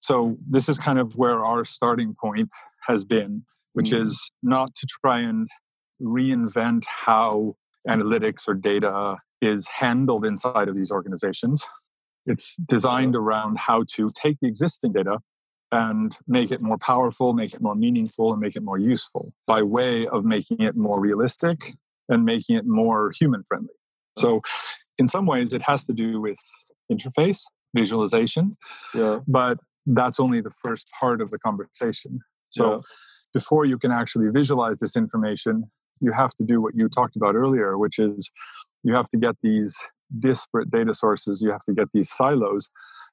So 0.00 0.34
this 0.48 0.68
is 0.68 0.78
kind 0.78 0.98
of 0.98 1.14
where 1.16 1.44
our 1.44 1.64
starting 1.64 2.14
point 2.20 2.48
has 2.88 3.04
been, 3.04 3.44
which 3.74 3.90
Mhm. 3.90 4.00
is 4.00 4.30
not 4.42 4.70
to 4.74 4.86
try 4.86 5.20
and 5.20 5.48
reinvent 6.00 6.84
how 6.86 7.56
analytics 7.86 8.48
or 8.48 8.54
data 8.54 9.16
is 9.40 9.66
handled 9.68 10.24
inside 10.24 10.68
of 10.68 10.74
these 10.74 10.90
organizations. 10.90 11.62
It's 12.26 12.56
designed 12.56 13.16
around 13.16 13.58
how 13.58 13.84
to 13.94 14.08
take 14.14 14.38
the 14.40 14.48
existing 14.48 14.92
data 14.92 15.18
and 15.72 16.16
make 16.26 16.50
it 16.50 16.60
more 16.62 16.78
powerful, 16.78 17.32
make 17.32 17.54
it 17.54 17.60
more 17.62 17.74
meaningful, 17.74 18.32
and 18.32 18.40
make 18.40 18.56
it 18.56 18.64
more 18.64 18.78
useful 18.78 19.32
by 19.46 19.62
way 19.62 20.06
of 20.08 20.24
making 20.24 20.60
it 20.60 20.76
more 20.76 21.00
realistic 21.00 21.74
and 22.08 22.24
making 22.24 22.56
it 22.56 22.66
more 22.66 23.12
human 23.18 23.44
friendly. 23.44 23.74
So, 24.18 24.40
in 24.98 25.08
some 25.08 25.26
ways, 25.26 25.54
it 25.54 25.62
has 25.62 25.86
to 25.86 25.92
do 25.92 26.20
with 26.20 26.36
interface, 26.90 27.42
visualization, 27.74 28.52
Yeah, 28.94 29.20
but 29.28 29.58
that's 29.86 30.20
only 30.20 30.40
the 30.40 30.50
first 30.64 30.90
part 31.00 31.20
of 31.20 31.30
the 31.30 31.38
conversation. 31.38 32.20
So 32.44 32.72
Yeah. 32.72 32.78
before 33.32 33.64
you 33.64 33.78
can 33.78 33.92
actually 33.92 34.28
visualize 34.30 34.78
this 34.78 34.96
information, 34.96 35.70
you 36.00 36.12
have 36.12 36.34
to 36.34 36.44
do 36.44 36.60
what 36.60 36.74
you 36.74 36.88
talked 36.88 37.16
about 37.16 37.34
earlier, 37.34 37.78
which 37.78 37.98
is 37.98 38.30
you 38.82 38.94
have 38.94 39.08
to 39.08 39.16
get 39.16 39.36
these 39.42 39.76
disparate 40.18 40.70
data 40.70 40.94
sources, 40.94 41.40
you 41.42 41.50
have 41.50 41.62
to 41.64 41.72
get 41.72 41.88
these 41.92 42.10
silos 42.10 42.68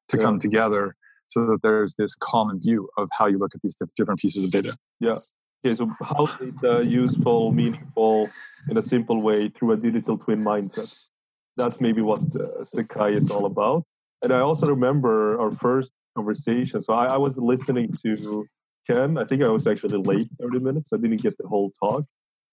to 0.07 0.17
Yeah. 0.17 0.23
come 0.23 0.39
together 0.39 0.95
so 1.27 1.45
that 1.45 1.61
there's 1.61 1.95
this 1.95 2.15
common 2.15 2.59
view 2.59 2.89
of 2.97 3.09
how 3.17 3.25
you 3.27 3.37
look 3.37 3.53
at 3.53 3.61
these 3.61 3.75
different 3.97 4.19
pieces 4.19 4.43
of 4.43 4.51
data. 4.51 4.75
yeah. 4.99 5.17
Okay, 5.65 5.75
so 5.75 5.91
how 6.01 6.25
is 6.25 6.35
data 6.61 6.83
useful, 6.85 7.51
meaningful 7.51 8.29
in 8.69 8.77
a 8.77 8.81
simple 8.81 9.21
way 9.23 9.49
through 9.49 9.71
a 9.73 9.77
digital 9.77 10.15
twin 10.17 10.43
mindset? 10.43 11.09
That's 11.57 11.81
maybe 11.81 12.01
what 12.01 12.19
uh, 12.19 12.63
Sakai 12.65 13.13
is 13.15 13.31
all 13.31 13.45
about. 13.45 13.83
And 14.21 14.31
I 14.31 14.39
also 14.39 14.67
remember 14.67 15.39
our 15.39 15.51
first 15.51 15.89
conversation. 16.17 16.81
So 16.81 16.93
I, 16.93 17.05
I 17.13 17.17
was 17.17 17.37
listening 17.37 17.91
to 18.03 18.45
Ken. 18.87 19.17
I 19.17 19.23
think 19.23 19.43
I 19.43 19.49
was 19.49 19.67
actually 19.67 20.01
late 20.03 20.27
30 20.41 20.59
minutes. 20.59 20.89
I 20.93 20.97
didn't 20.97 21.21
get 21.21 21.37
the 21.37 21.47
whole 21.47 21.71
talk. 21.81 22.03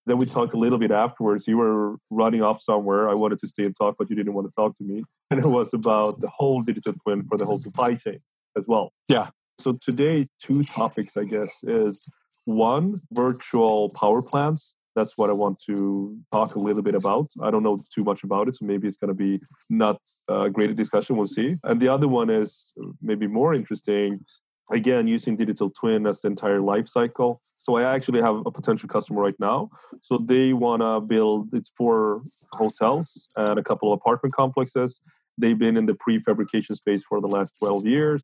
Then 0.07 0.19
we 0.19 0.27
talked 0.27 0.53
a 0.53 0.59
little 0.59 0.79
bit 0.79 0.91
afterwards. 0.91 1.49
You 1.49 1.57
were 1.57 1.97
running 2.11 2.43
off 2.43 2.61
somewhere. 2.61 3.09
I 3.09 3.15
wanted 3.15 3.39
to 3.41 3.49
stay 3.49 3.65
and 3.65 3.75
talk, 3.75 3.97
but 3.99 4.11
you 4.11 4.17
didn't 4.17 4.35
want 4.35 4.47
to 4.49 4.55
talk 4.55 4.77
to 4.79 4.85
me. 4.85 5.03
And 5.31 5.45
it 5.45 5.49
was 5.49 5.73
about 5.73 6.21
the 6.21 6.29
whole 6.29 6.63
digital 6.63 6.93
twin 7.03 7.27
for 7.27 7.39
the 7.39 7.47
whole 7.47 7.59
supply 7.59 7.95
chain 7.95 8.19
as 8.57 8.65
well. 8.69 8.93
Yeah. 9.09 9.31
So 9.59 9.75
today, 9.83 10.27
two 10.41 10.63
topics, 10.63 11.17
I 11.17 11.25
guess, 11.25 11.51
is 11.65 12.07
one, 12.45 12.95
virtual 13.11 13.91
power 13.99 14.21
plants 14.23 14.75
That's 14.95 15.19
what 15.19 15.31
I 15.31 15.33
want 15.33 15.59
to 15.69 16.17
talk 16.33 16.55
a 16.55 16.59
little 16.59 16.83
bit 16.83 16.95
about. 16.95 17.27
I 17.43 17.51
don't 17.51 17.63
know 17.63 17.79
too 17.95 18.05
much 18.05 18.21
about 18.25 18.49
it, 18.49 18.57
so 18.57 18.67
maybe 18.67 18.87
it's 18.89 18.97
going 18.97 19.13
to 19.13 19.19
be 19.19 19.41
not 19.69 20.01
a 20.29 20.49
great 20.51 20.77
discussion. 20.77 21.17
We'll 21.17 21.27
see. 21.27 21.55
And 21.65 21.81
the 21.81 21.89
other 21.89 22.09
one 22.09 22.31
is 22.31 22.79
maybe 23.03 23.27
more 23.27 23.55
interesting. 23.55 24.25
Again, 24.73 25.07
using 25.07 25.37
digital 25.37 25.71
twin 25.79 26.07
as 26.07 26.21
the 26.21 26.29
entire 26.29 26.61
life 26.61 26.89
cycle. 26.89 27.39
So 27.43 27.77
I 27.77 27.95
actually 27.95 28.23
have 28.23 28.37
a 28.47 28.51
potential 28.51 28.89
customer 28.89 29.21
right 29.21 29.39
now. 29.39 29.69
So 30.01 30.17
they 30.17 30.53
want 30.55 30.81
to 30.81 31.01
build 31.07 31.51
it's 31.53 31.71
four 31.77 32.23
hotels 32.53 33.33
and 33.37 33.59
a 33.59 33.63
couple 33.63 33.93
of 33.93 33.99
apartment 33.99 34.35
complexes. 34.35 35.01
They've 35.37 35.59
been 35.59 35.77
in 35.77 35.87
the 35.87 35.93
prefabrication 35.95 36.77
space 36.77 37.05
for 37.05 37.21
the 37.21 37.27
last 37.27 37.55
12 37.59 37.87
years. 37.87 38.23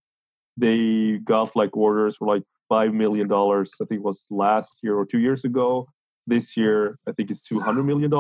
They 0.57 1.19
got 1.19 1.55
like 1.55 1.77
orders 1.77 2.17
for 2.17 2.27
like 2.29 2.43
$5 2.71 2.95
million, 2.95 3.31
I 3.31 3.65
think 3.89 3.99
it 3.99 4.03
was 4.03 4.25
last 4.31 4.73
year 4.83 4.97
or 4.97 5.05
two 5.05 5.19
years 5.19 5.45
ago. 5.45 5.85
This 6.27 6.57
year, 6.57 6.95
I 7.09 7.13
think 7.13 7.31
it's 7.31 7.47
$200 7.49 7.85
million. 7.85 8.13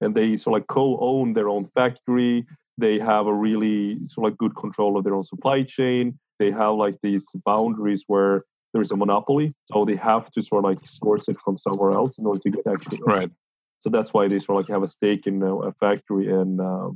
And 0.00 0.14
they 0.14 0.36
sort 0.36 0.56
of 0.56 0.60
like 0.60 0.66
co-own 0.66 1.32
their 1.32 1.48
own 1.48 1.68
factory. 1.74 2.42
They 2.78 2.98
have 2.98 3.26
a 3.26 3.34
really 3.34 3.94
sort 4.08 4.26
of 4.26 4.32
like 4.32 4.38
good 4.38 4.56
control 4.56 4.98
of 4.98 5.04
their 5.04 5.14
own 5.14 5.24
supply 5.24 5.62
chain. 5.62 6.18
They 6.38 6.50
have 6.50 6.74
like 6.74 6.96
these 7.02 7.24
boundaries 7.46 8.02
where 8.08 8.40
there 8.72 8.82
is 8.82 8.90
a 8.90 8.96
monopoly. 8.96 9.50
So 9.72 9.84
they 9.84 9.96
have 9.96 10.30
to 10.32 10.42
sort 10.42 10.64
of 10.64 10.70
like 10.70 10.78
source 10.78 11.28
it 11.28 11.36
from 11.44 11.58
somewhere 11.58 11.90
else 11.90 12.14
in 12.18 12.26
order 12.26 12.40
to 12.40 12.50
get 12.50 12.66
actually. 12.66 13.00
Right. 13.06 13.30
So 13.82 13.90
that's 13.90 14.12
why 14.12 14.28
they 14.28 14.38
sort 14.38 14.50
of 14.50 14.56
like 14.56 14.68
have 14.68 14.82
a 14.82 14.88
stake 14.88 15.26
in 15.26 15.42
a, 15.42 15.54
a 15.56 15.72
factory 15.74 16.28
in 16.28 16.60
uh, 16.60 16.88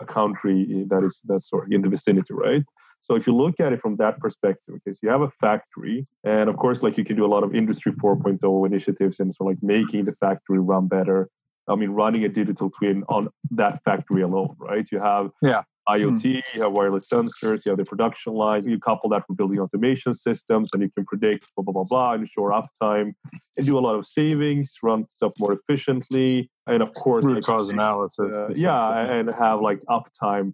a 0.00 0.06
country 0.06 0.64
that 0.88 1.02
is 1.04 1.20
that's 1.24 1.48
sort 1.48 1.66
of 1.66 1.72
in 1.72 1.82
the 1.82 1.88
vicinity, 1.88 2.32
right? 2.32 2.62
So 3.02 3.16
if 3.16 3.26
you 3.26 3.34
look 3.34 3.60
at 3.60 3.72
it 3.72 3.80
from 3.80 3.96
that 3.96 4.18
perspective, 4.18 4.76
because 4.84 4.98
you 5.02 5.08
have 5.08 5.22
a 5.22 5.26
factory, 5.26 6.06
and 6.24 6.48
of 6.48 6.56
course, 6.56 6.82
like 6.82 6.96
you 6.96 7.04
can 7.04 7.16
do 7.16 7.24
a 7.24 7.32
lot 7.34 7.42
of 7.42 7.54
industry 7.54 7.92
4.0 7.92 8.66
initiatives 8.66 9.18
and 9.20 9.34
so 9.34 9.44
like 9.44 9.58
making 9.62 10.04
the 10.04 10.12
factory 10.12 10.58
run 10.58 10.86
better. 10.86 11.28
I 11.68 11.76
mean, 11.76 11.90
running 11.90 12.24
a 12.24 12.28
digital 12.28 12.70
twin 12.70 13.04
on 13.08 13.28
that 13.52 13.82
factory 13.84 14.22
alone, 14.22 14.56
right? 14.58 14.86
You 14.90 15.00
have 15.00 15.30
yeah. 15.42 15.62
IoT, 15.88 16.22
mm. 16.22 16.54
you 16.54 16.62
have 16.62 16.72
wireless 16.72 17.08
sensors, 17.08 17.64
you 17.64 17.70
have 17.70 17.76
the 17.76 17.84
production 17.84 18.34
lines, 18.34 18.66
you 18.66 18.78
couple 18.78 19.10
that 19.10 19.24
with 19.28 19.38
building 19.38 19.58
automation 19.58 20.12
systems, 20.12 20.70
and 20.72 20.82
you 20.82 20.90
can 20.90 21.04
predict 21.04 21.46
blah, 21.56 21.64
blah, 21.64 21.72
blah, 21.72 21.84
blah, 21.88 22.12
ensure 22.14 22.52
uptime, 22.52 23.12
and 23.56 23.66
do 23.66 23.78
a 23.78 23.80
lot 23.80 23.94
of 23.94 24.06
savings, 24.06 24.72
run 24.82 25.08
stuff 25.08 25.32
more 25.38 25.52
efficiently, 25.52 26.50
and 26.66 26.82
of 26.82 26.92
course, 26.94 27.24
root 27.24 27.36
like, 27.36 27.44
cause 27.44 27.70
analysis. 27.70 28.34
Uh, 28.34 28.48
yeah, 28.54 29.00
and 29.00 29.32
have 29.34 29.60
like 29.60 29.80
uptime 29.88 30.52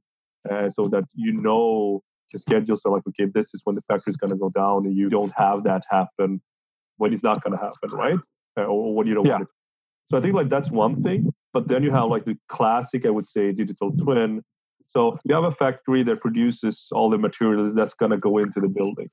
uh, 0.50 0.68
so 0.68 0.88
that 0.88 1.04
you 1.14 1.32
know 1.42 2.02
the 2.36 2.40
schedules 2.40 2.82
are 2.84 2.92
like, 2.92 3.06
okay, 3.08 3.26
this 3.32 3.54
is 3.54 3.60
when 3.64 3.74
the 3.74 3.82
factory 3.88 4.12
is 4.12 4.16
going 4.16 4.32
to 4.32 4.38
go 4.38 4.50
down, 4.50 4.80
and 4.84 4.96
you 4.96 5.08
don't 5.08 5.32
have 5.36 5.64
that 5.64 5.82
happen 5.90 6.40
when 6.98 7.12
it's 7.12 7.22
not 7.22 7.42
going 7.42 7.52
to 7.52 7.58
happen, 7.58 7.90
right? 7.98 8.18
Uh, 8.58 8.66
or 8.66 8.94
when 8.94 9.06
you 9.06 9.14
don't 9.14 9.26
yeah. 9.26 9.32
want 9.32 9.42
it. 9.44 9.48
So 10.10 10.18
I 10.18 10.20
think 10.20 10.34
like 10.34 10.48
that's 10.48 10.70
one 10.70 11.02
thing. 11.02 11.32
But 11.52 11.68
then 11.68 11.82
you 11.82 11.90
have 11.90 12.08
like 12.08 12.24
the 12.24 12.36
classic, 12.48 13.06
I 13.06 13.10
would 13.10 13.26
say, 13.26 13.52
digital 13.52 13.90
twin. 13.92 14.42
So 14.82 15.10
you 15.24 15.34
have 15.34 15.44
a 15.44 15.52
factory 15.52 16.02
that 16.04 16.20
produces 16.20 16.88
all 16.92 17.10
the 17.10 17.18
materials 17.18 17.74
that's 17.74 17.94
going 17.94 18.12
to 18.12 18.18
go 18.18 18.38
into 18.38 18.60
the 18.60 18.72
building. 18.76 19.08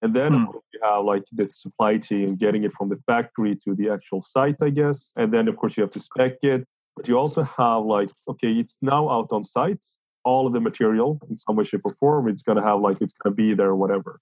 And 0.00 0.14
then 0.14 0.32
hmm. 0.32 0.44
you 0.72 0.80
have 0.84 1.04
like 1.04 1.24
the 1.32 1.44
supply 1.44 1.98
chain 1.98 2.36
getting 2.36 2.62
it 2.62 2.72
from 2.72 2.88
the 2.88 2.98
factory 3.06 3.56
to 3.64 3.74
the 3.74 3.90
actual 3.90 4.22
site, 4.22 4.56
I 4.62 4.70
guess. 4.70 5.10
And 5.16 5.32
then 5.32 5.48
of 5.48 5.56
course 5.56 5.76
you 5.76 5.82
have 5.82 5.92
to 5.92 5.98
spec 5.98 6.34
it. 6.42 6.66
But 6.96 7.08
you 7.08 7.18
also 7.18 7.42
have 7.42 7.84
like, 7.84 8.08
okay, 8.28 8.50
it's 8.50 8.76
now 8.82 9.08
out 9.08 9.28
on 9.30 9.42
site 9.42 9.80
all 10.28 10.46
of 10.46 10.52
the 10.52 10.60
material 10.60 11.18
in 11.30 11.36
some 11.38 11.56
way, 11.56 11.64
shape, 11.64 11.80
or 11.84 11.94
form. 11.94 12.28
It's 12.28 12.42
going 12.42 12.58
to 12.58 12.66
have 12.70 12.80
like, 12.80 13.00
it's 13.00 13.14
going 13.22 13.34
to 13.34 13.42
be 13.42 13.54
there 13.54 13.70
or 13.70 13.80
whatever. 13.80 14.14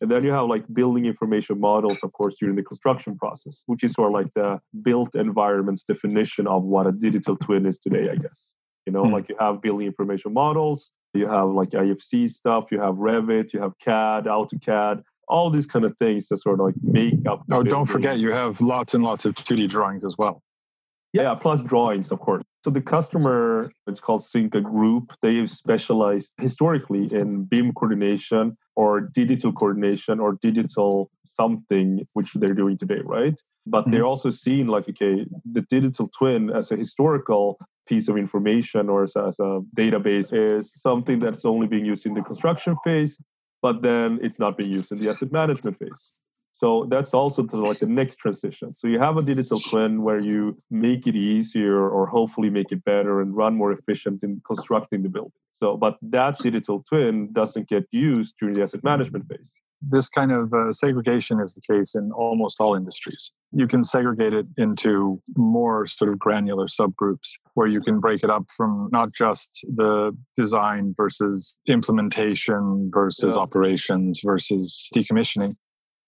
And 0.00 0.10
then 0.10 0.24
you 0.24 0.32
have 0.32 0.46
like 0.46 0.64
building 0.74 1.04
information 1.04 1.60
models, 1.60 1.98
of 2.02 2.12
course, 2.14 2.34
during 2.40 2.56
the 2.56 2.62
construction 2.62 3.16
process, 3.16 3.62
which 3.66 3.84
is 3.84 3.92
sort 3.92 4.08
of 4.08 4.14
like 4.14 4.30
the 4.34 4.60
built 4.84 5.14
environment's 5.14 5.84
definition 5.84 6.46
of 6.46 6.64
what 6.64 6.86
a 6.86 6.92
digital 6.92 7.36
twin 7.36 7.66
is 7.66 7.78
today, 7.78 8.08
I 8.10 8.16
guess. 8.16 8.50
You 8.86 8.92
know, 8.92 9.04
mm. 9.04 9.12
like 9.12 9.28
you 9.28 9.36
have 9.38 9.62
building 9.62 9.86
information 9.86 10.32
models, 10.32 10.90
you 11.14 11.28
have 11.28 11.50
like 11.50 11.70
IFC 11.70 12.30
stuff, 12.30 12.64
you 12.72 12.80
have 12.80 12.94
Revit, 12.94 13.52
you 13.52 13.60
have 13.60 13.72
CAD, 13.78 14.24
AutoCAD, 14.24 15.02
all 15.28 15.50
these 15.50 15.66
kind 15.66 15.84
of 15.84 15.96
things 15.98 16.26
that 16.28 16.38
sort 16.38 16.58
of 16.58 16.66
like 16.66 16.74
make 16.82 17.14
up. 17.28 17.44
oh, 17.52 17.62
don't 17.62 17.86
forget, 17.86 18.18
you 18.18 18.32
have 18.32 18.60
lots 18.60 18.94
and 18.94 19.04
lots 19.04 19.24
of 19.24 19.34
2D 19.34 19.68
drawings 19.68 20.04
as 20.04 20.16
well. 20.18 20.42
Yeah, 21.12 21.34
plus 21.38 21.62
drawings, 21.62 22.10
of 22.10 22.20
course. 22.20 22.42
So 22.64 22.70
the 22.70 22.80
customer, 22.80 23.70
it's 23.86 24.00
called 24.00 24.24
Synca 24.24 24.62
Group. 24.62 25.04
They've 25.20 25.50
specialized 25.50 26.32
historically 26.40 27.08
in 27.12 27.44
BIM 27.44 27.72
coordination 27.72 28.56
or 28.76 29.00
digital 29.14 29.52
coordination 29.52 30.20
or 30.20 30.38
digital 30.40 31.10
something, 31.26 32.04
which 32.14 32.32
they're 32.34 32.54
doing 32.54 32.78
today, 32.78 33.00
right? 33.04 33.38
But 33.66 33.82
mm-hmm. 33.82 33.92
they're 33.92 34.06
also 34.06 34.30
seeing 34.30 34.68
like, 34.68 34.88
okay, 34.88 35.24
the 35.50 35.62
digital 35.62 36.08
twin 36.18 36.50
as 36.50 36.70
a 36.70 36.76
historical 36.76 37.58
piece 37.88 38.08
of 38.08 38.16
information 38.16 38.88
or 38.88 39.04
as 39.04 39.16
as 39.16 39.38
a 39.40 39.60
database 39.76 40.32
is 40.32 40.72
something 40.72 41.18
that's 41.18 41.44
only 41.44 41.66
being 41.66 41.84
used 41.84 42.06
in 42.06 42.14
the 42.14 42.22
construction 42.22 42.76
phase, 42.84 43.18
but 43.60 43.82
then 43.82 44.18
it's 44.22 44.38
not 44.38 44.56
being 44.56 44.72
used 44.72 44.92
in 44.92 44.98
the 44.98 45.10
asset 45.10 45.32
management 45.32 45.78
phase. 45.78 46.22
So 46.62 46.86
that's 46.88 47.12
also 47.12 47.42
like 47.42 47.80
the 47.80 47.86
next 47.86 48.18
transition. 48.18 48.68
So 48.68 48.86
you 48.86 49.00
have 49.00 49.16
a 49.16 49.22
digital 49.22 49.58
twin 49.58 50.02
where 50.02 50.20
you 50.20 50.56
make 50.70 51.08
it 51.08 51.16
easier 51.16 51.90
or 51.90 52.06
hopefully 52.06 52.50
make 52.50 52.70
it 52.70 52.84
better 52.84 53.20
and 53.20 53.36
run 53.36 53.56
more 53.56 53.72
efficient 53.72 54.22
in 54.22 54.40
constructing 54.46 55.02
the 55.02 55.08
building. 55.08 55.32
So, 55.58 55.76
but 55.76 55.96
that 56.02 56.38
digital 56.38 56.84
twin 56.88 57.32
doesn't 57.32 57.68
get 57.68 57.88
used 57.90 58.36
during 58.38 58.54
the 58.54 58.62
asset 58.62 58.84
management 58.84 59.26
phase. 59.28 59.50
This 59.80 60.08
kind 60.08 60.30
of 60.30 60.54
uh, 60.54 60.72
segregation 60.72 61.40
is 61.40 61.52
the 61.54 61.60
case 61.60 61.96
in 61.96 62.12
almost 62.12 62.60
all 62.60 62.76
industries. 62.76 63.32
You 63.50 63.66
can 63.66 63.82
segregate 63.82 64.32
it 64.32 64.46
into 64.56 65.18
more 65.34 65.88
sort 65.88 66.10
of 66.10 66.20
granular 66.20 66.68
subgroups 66.68 67.28
where 67.54 67.66
you 67.66 67.80
can 67.80 67.98
break 67.98 68.22
it 68.22 68.30
up 68.30 68.44
from 68.56 68.88
not 68.92 69.08
just 69.12 69.66
the 69.74 70.16
design 70.36 70.94
versus 70.96 71.58
implementation 71.66 72.88
versus 72.94 73.34
yeah. 73.34 73.42
operations 73.42 74.20
versus 74.24 74.88
decommissioning, 74.94 75.56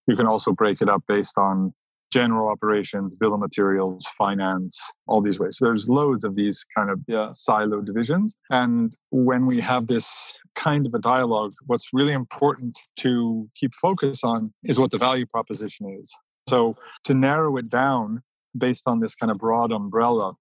you 0.07 0.15
can 0.15 0.27
also 0.27 0.51
break 0.51 0.81
it 0.81 0.89
up 0.89 1.03
based 1.07 1.37
on 1.37 1.73
general 2.11 2.47
operations, 2.47 3.15
bill 3.15 3.33
of 3.33 3.39
materials, 3.39 4.05
finance, 4.17 4.79
all 5.07 5.21
these 5.21 5.39
ways. 5.39 5.57
So 5.57 5.65
there's 5.65 5.89
loads 5.89 6.23
of 6.23 6.35
these 6.35 6.63
kind 6.75 6.89
of 6.89 6.99
yeah. 7.07 7.29
silo 7.33 7.81
divisions. 7.81 8.35
And 8.49 8.95
when 9.09 9.47
we 9.47 9.59
have 9.59 9.87
this 9.87 10.31
kind 10.55 10.85
of 10.85 10.93
a 10.93 10.99
dialogue, 10.99 11.51
what's 11.65 11.87
really 11.91 12.13
important 12.13 12.77
to 12.97 13.49
keep 13.59 13.71
focus 13.81 14.23
on 14.23 14.45
is 14.63 14.79
what 14.79 14.91
the 14.91 14.97
value 14.97 15.25
proposition 15.25 15.97
is. 16.01 16.13
So 16.47 16.71
to 17.05 17.13
narrow 17.13 17.57
it 17.57 17.69
down 17.69 18.21
based 18.57 18.83
on 18.85 18.99
this 18.99 19.15
kind 19.15 19.31
of 19.31 19.37
broad 19.39 19.71
umbrella 19.71 20.33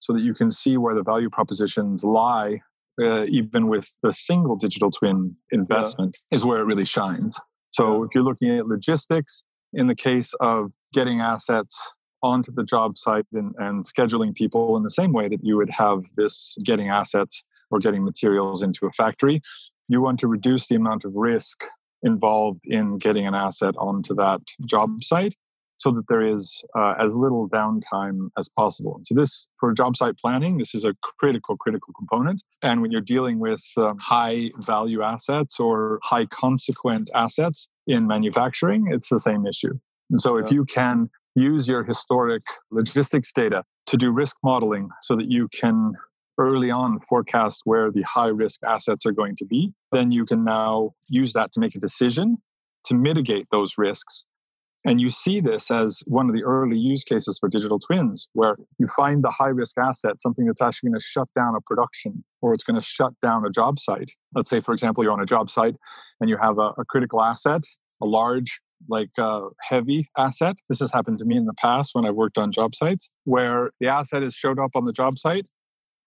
so 0.00 0.12
that 0.12 0.22
you 0.22 0.34
can 0.34 0.50
see 0.50 0.76
where 0.76 0.94
the 0.94 1.02
value 1.02 1.30
propositions 1.30 2.04
lie 2.04 2.60
uh, 3.00 3.24
even 3.24 3.68
with 3.68 3.88
the 4.02 4.12
single 4.12 4.56
digital 4.56 4.90
twin 4.90 5.34
investment 5.50 6.16
yeah. 6.30 6.36
is 6.36 6.44
where 6.44 6.60
it 6.60 6.64
really 6.64 6.84
shines 6.84 7.38
so 7.70 8.04
if 8.04 8.14
you're 8.14 8.24
looking 8.24 8.58
at 8.58 8.66
logistics, 8.66 9.44
in 9.72 9.86
the 9.86 9.94
case 9.94 10.32
of 10.40 10.72
getting 10.92 11.20
assets 11.20 11.78
onto 12.22 12.50
the 12.52 12.64
job 12.64 12.96
site 12.96 13.26
and, 13.32 13.54
and 13.58 13.84
scheduling 13.84 14.34
people 14.34 14.76
in 14.76 14.82
the 14.82 14.90
same 14.90 15.12
way 15.12 15.28
that 15.28 15.44
you 15.44 15.56
would 15.56 15.70
have 15.70 16.04
this 16.16 16.56
getting 16.64 16.88
assets 16.88 17.42
or 17.70 17.78
getting 17.78 18.04
materials 18.04 18.62
into 18.62 18.86
a 18.86 18.92
factory, 18.92 19.40
you 19.88 20.00
want 20.00 20.18
to 20.20 20.28
reduce 20.28 20.66
the 20.66 20.74
amount 20.74 21.04
of 21.04 21.12
risk 21.14 21.62
involved 22.02 22.60
in 22.64 22.98
getting 22.98 23.26
an 23.26 23.34
asset 23.34 23.74
onto 23.78 24.14
that 24.14 24.40
job 24.66 24.88
site 25.02 25.34
so 25.78 25.90
that 25.90 26.08
there 26.08 26.22
is 26.22 26.62
uh, 26.76 26.94
as 26.98 27.14
little 27.14 27.48
downtime 27.48 28.28
as 28.38 28.48
possible. 28.48 29.00
So 29.04 29.14
this, 29.14 29.46
for 29.60 29.72
job 29.72 29.96
site 29.96 30.16
planning, 30.18 30.58
this 30.58 30.74
is 30.74 30.84
a 30.84 30.94
critical, 31.18 31.56
critical 31.56 31.92
component. 31.94 32.42
And 32.62 32.82
when 32.82 32.90
you're 32.90 33.00
dealing 33.00 33.38
with 33.38 33.62
um, 33.76 33.98
high 33.98 34.50
value 34.64 35.02
assets 35.02 35.60
or 35.60 36.00
high 36.02 36.26
consequent 36.26 37.10
assets 37.14 37.68
in 37.86 38.06
manufacturing, 38.06 38.86
it's 38.90 39.08
the 39.08 39.20
same 39.20 39.46
issue. 39.46 39.78
And 40.10 40.20
so 40.20 40.36
if 40.36 40.50
you 40.50 40.64
can 40.64 41.10
use 41.34 41.68
your 41.68 41.84
historic 41.84 42.42
logistics 42.70 43.32
data 43.32 43.64
to 43.86 43.96
do 43.96 44.12
risk 44.12 44.36
modeling 44.42 44.88
so 45.02 45.16
that 45.16 45.30
you 45.30 45.48
can 45.48 45.92
early 46.38 46.70
on 46.70 47.00
forecast 47.00 47.62
where 47.64 47.90
the 47.90 48.02
high 48.02 48.28
risk 48.28 48.60
assets 48.64 49.04
are 49.06 49.12
going 49.12 49.36
to 49.36 49.46
be, 49.46 49.72
then 49.92 50.12
you 50.12 50.24
can 50.24 50.44
now 50.44 50.92
use 51.10 51.32
that 51.32 51.52
to 51.52 51.60
make 51.60 51.74
a 51.74 51.78
decision 51.78 52.36
to 52.84 52.94
mitigate 52.94 53.46
those 53.50 53.74
risks 53.76 54.24
and 54.86 55.00
you 55.00 55.10
see 55.10 55.40
this 55.40 55.68
as 55.68 56.00
one 56.06 56.28
of 56.28 56.34
the 56.34 56.44
early 56.44 56.78
use 56.78 57.02
cases 57.02 57.38
for 57.40 57.48
digital 57.48 57.80
twins, 57.80 58.28
where 58.34 58.56
you 58.78 58.86
find 58.86 59.24
the 59.24 59.32
high 59.32 59.48
risk 59.48 59.76
asset, 59.76 60.20
something 60.20 60.46
that's 60.46 60.62
actually 60.62 60.90
going 60.90 61.00
to 61.00 61.04
shut 61.04 61.28
down 61.34 61.56
a 61.56 61.60
production 61.60 62.24
or 62.40 62.54
it's 62.54 62.62
going 62.62 62.80
to 62.80 62.86
shut 62.86 63.12
down 63.20 63.44
a 63.44 63.50
job 63.50 63.80
site. 63.80 64.12
Let's 64.32 64.48
say, 64.48 64.60
for 64.60 64.72
example, 64.72 65.02
you're 65.02 65.12
on 65.12 65.20
a 65.20 65.26
job 65.26 65.50
site 65.50 65.74
and 66.20 66.30
you 66.30 66.36
have 66.40 66.58
a, 66.58 66.70
a 66.78 66.84
critical 66.88 67.20
asset, 67.20 67.62
a 68.00 68.06
large, 68.06 68.60
like 68.88 69.10
uh, 69.18 69.48
heavy 69.60 70.08
asset. 70.16 70.54
This 70.68 70.78
has 70.78 70.92
happened 70.92 71.18
to 71.18 71.24
me 71.24 71.36
in 71.36 71.46
the 71.46 71.54
past 71.54 71.90
when 71.94 72.06
I've 72.06 72.14
worked 72.14 72.38
on 72.38 72.52
job 72.52 72.72
sites 72.72 73.10
where 73.24 73.72
the 73.80 73.88
asset 73.88 74.22
has 74.22 74.34
showed 74.34 74.60
up 74.60 74.70
on 74.76 74.84
the 74.84 74.92
job 74.92 75.18
site 75.18 75.46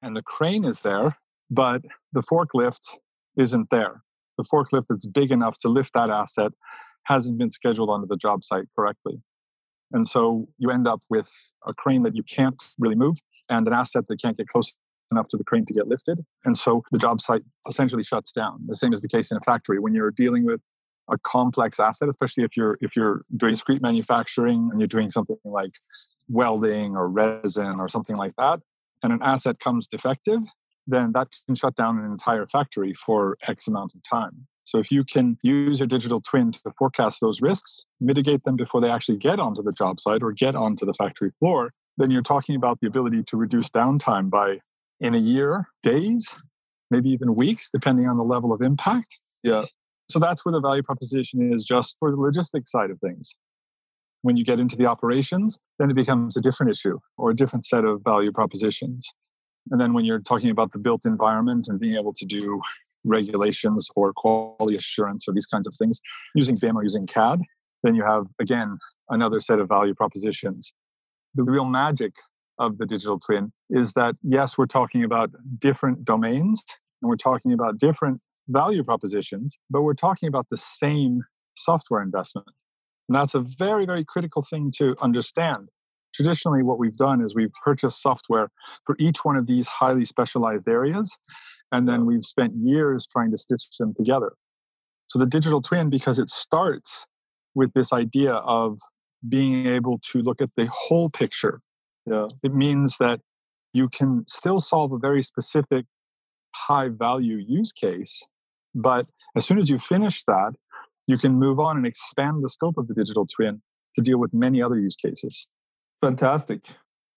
and 0.01 0.15
the 0.15 0.23
crane 0.23 0.63
is 0.63 0.77
there, 0.83 1.11
but 1.51 1.81
the 2.13 2.21
forklift 2.21 2.95
isn't 3.37 3.67
there. 3.71 4.03
The 4.37 4.45
forklift 4.45 4.85
that's 4.87 5.05
big 5.05 5.33
enough 5.33 5.57
to 5.63 5.67
lift 5.67 5.91
that 5.95 6.09
asset 6.09 6.53
hasn't 7.05 7.37
been 7.37 7.51
scheduled 7.51 7.89
onto 7.89 8.07
the 8.07 8.17
job 8.17 8.43
site 8.43 8.65
correctly. 8.75 9.21
And 9.91 10.07
so 10.07 10.47
you 10.57 10.69
end 10.69 10.87
up 10.87 11.01
with 11.09 11.31
a 11.65 11.73
crane 11.73 12.03
that 12.03 12.15
you 12.15 12.23
can't 12.23 12.61
really 12.77 12.95
move 12.95 13.17
and 13.49 13.67
an 13.67 13.73
asset 13.73 14.07
that 14.07 14.21
can't 14.21 14.37
get 14.37 14.47
close 14.47 14.73
enough 15.11 15.27
to 15.29 15.37
the 15.37 15.43
crane 15.43 15.65
to 15.65 15.73
get 15.73 15.87
lifted. 15.87 16.23
And 16.45 16.55
so 16.55 16.83
the 16.91 16.99
job 16.99 17.19
site 17.19 17.41
essentially 17.67 18.03
shuts 18.03 18.31
down. 18.31 18.59
The 18.67 18.75
same 18.75 18.93
is 18.93 19.01
the 19.01 19.07
case 19.07 19.31
in 19.31 19.37
a 19.37 19.41
factory. 19.41 19.79
When 19.79 19.95
you're 19.95 20.11
dealing 20.11 20.45
with 20.45 20.61
a 21.09 21.17
complex 21.17 21.79
asset, 21.79 22.07
especially 22.09 22.43
if 22.43 22.55
you're 22.55 22.77
if 22.81 22.95
you're 22.95 23.21
doing 23.35 23.53
discrete 23.53 23.81
manufacturing 23.81 24.69
and 24.71 24.79
you're 24.79 24.87
doing 24.87 25.09
something 25.09 25.37
like 25.43 25.71
welding 26.29 26.95
or 26.95 27.09
resin 27.09 27.79
or 27.79 27.89
something 27.89 28.15
like 28.15 28.35
that, 28.37 28.59
and 29.01 29.11
an 29.11 29.19
asset 29.23 29.59
comes 29.59 29.87
defective, 29.87 30.41
then 30.85 31.11
that 31.13 31.29
can 31.47 31.55
shut 31.55 31.75
down 31.75 31.97
an 31.97 32.05
entire 32.05 32.45
factory 32.45 32.93
for 33.05 33.35
X 33.47 33.67
amount 33.67 33.93
of 33.95 34.01
time. 34.03 34.47
So 34.69 34.77
if 34.77 34.91
you 34.91 35.03
can 35.03 35.35
use 35.41 35.79
your 35.79 35.87
digital 35.87 36.21
twin 36.21 36.51
to 36.51 36.71
forecast 36.77 37.21
those 37.21 37.41
risks, 37.41 37.85
mitigate 37.99 38.43
them 38.43 38.55
before 38.55 38.81
they 38.81 38.91
actually 38.91 39.17
get 39.17 39.39
onto 39.39 39.63
the 39.63 39.71
job 39.71 39.99
site 39.99 40.21
or 40.21 40.31
get 40.31 40.55
onto 40.55 40.85
the 40.85 40.93
factory 40.93 41.31
floor, 41.39 41.71
then 41.97 42.11
you're 42.11 42.21
talking 42.21 42.55
about 42.55 42.79
the 42.79 42.85
ability 42.87 43.23
to 43.23 43.35
reduce 43.35 43.67
downtime 43.69 44.29
by 44.29 44.59
in 44.99 45.15
a 45.15 45.17
year, 45.17 45.67
days, 45.81 46.35
maybe 46.91 47.09
even 47.09 47.33
weeks, 47.33 47.71
depending 47.73 48.05
on 48.05 48.17
the 48.17 48.23
level 48.23 48.53
of 48.53 48.61
impact. 48.61 49.07
Yeah. 49.41 49.63
So 50.07 50.19
that's 50.19 50.45
where 50.45 50.53
the 50.53 50.61
value 50.61 50.83
proposition 50.83 51.51
is 51.51 51.65
just 51.65 51.95
for 51.97 52.11
the 52.11 52.17
logistics 52.17 52.69
side 52.69 52.91
of 52.91 52.99
things. 52.99 53.33
When 54.21 54.37
you 54.37 54.45
get 54.45 54.59
into 54.59 54.75
the 54.75 54.85
operations, 54.85 55.57
then 55.79 55.89
it 55.89 55.95
becomes 55.95 56.37
a 56.37 56.41
different 56.41 56.71
issue 56.71 56.99
or 57.17 57.31
a 57.31 57.35
different 57.35 57.65
set 57.65 57.85
of 57.85 58.01
value 58.03 58.31
propositions. 58.31 59.11
And 59.71 59.79
then 59.79 59.93
when 59.93 60.05
you're 60.05 60.19
talking 60.19 60.49
about 60.49 60.71
the 60.71 60.79
built 60.79 61.05
environment 61.05 61.67
and 61.67 61.79
being 61.79 61.95
able 61.95 62.13
to 62.13 62.25
do 62.25 62.59
regulations 63.05 63.87
or 63.95 64.13
quality 64.13 64.75
assurance 64.75 65.25
or 65.27 65.33
these 65.33 65.45
kinds 65.45 65.67
of 65.67 65.73
things 65.77 66.01
using 66.35 66.57
BIM 66.59 66.77
or 66.77 66.83
using 66.83 67.05
CAD, 67.05 67.41
then 67.83 67.95
you 67.95 68.03
have, 68.03 68.25
again, 68.39 68.77
another 69.09 69.41
set 69.41 69.59
of 69.59 69.67
value 69.67 69.93
propositions. 69.93 70.73
The 71.35 71.43
real 71.43 71.65
magic 71.65 72.13
of 72.57 72.77
the 72.77 72.85
digital 72.85 73.19
twin 73.19 73.53
is 73.69 73.93
that, 73.93 74.15
yes, 74.23 74.57
we're 74.57 74.65
talking 74.65 75.03
about 75.03 75.31
different 75.59 76.03
domains 76.03 76.63
and 77.01 77.09
we're 77.09 77.15
talking 77.15 77.53
about 77.53 77.77
different 77.77 78.19
value 78.49 78.83
propositions, 78.83 79.57
but 79.69 79.83
we're 79.83 79.93
talking 79.93 80.27
about 80.27 80.49
the 80.49 80.57
same 80.57 81.21
software 81.55 82.01
investment. 82.01 82.47
And 83.07 83.15
that's 83.15 83.35
a 83.35 83.39
very, 83.39 83.85
very 83.85 84.03
critical 84.03 84.41
thing 84.41 84.71
to 84.77 84.95
understand 85.01 85.69
traditionally 86.13 86.63
what 86.63 86.79
we've 86.79 86.97
done 86.97 87.21
is 87.21 87.35
we've 87.35 87.53
purchased 87.63 88.01
software 88.01 88.49
for 88.85 88.95
each 88.99 89.23
one 89.23 89.35
of 89.35 89.47
these 89.47 89.67
highly 89.67 90.05
specialized 90.05 90.67
areas 90.67 91.15
and 91.71 91.87
then 91.87 92.05
we've 92.05 92.25
spent 92.25 92.53
years 92.55 93.07
trying 93.07 93.31
to 93.31 93.37
stitch 93.37 93.69
them 93.79 93.93
together. 93.95 94.31
So 95.07 95.19
the 95.19 95.27
digital 95.27 95.61
twin 95.61 95.89
because 95.89 96.19
it 96.19 96.29
starts 96.29 97.05
with 97.55 97.73
this 97.73 97.91
idea 97.93 98.33
of 98.33 98.79
being 99.27 99.67
able 99.67 99.99
to 100.11 100.21
look 100.21 100.41
at 100.41 100.49
the 100.55 100.67
whole 100.71 101.09
picture 101.09 101.61
yeah. 102.05 102.25
it 102.43 102.53
means 102.53 102.95
that 102.99 103.19
you 103.73 103.89
can 103.89 104.23
still 104.27 104.59
solve 104.59 104.91
a 104.91 104.97
very 104.97 105.23
specific 105.23 105.85
high 106.55 106.87
value 106.87 107.37
use 107.47 107.71
case 107.71 108.23
but 108.73 109.05
as 109.35 109.45
soon 109.45 109.59
as 109.59 109.69
you 109.69 109.77
finish 109.77 110.23
that 110.25 110.53
you 111.07 111.17
can 111.17 111.33
move 111.33 111.59
on 111.59 111.75
and 111.75 111.85
expand 111.85 112.43
the 112.43 112.49
scope 112.49 112.77
of 112.77 112.87
the 112.87 112.93
digital 112.93 113.25
twin 113.25 113.61
to 113.95 114.01
deal 114.01 114.19
with 114.19 114.33
many 114.33 114.61
other 114.61 114.79
use 114.79 114.95
cases 114.95 115.47
Fantastic. 116.01 116.61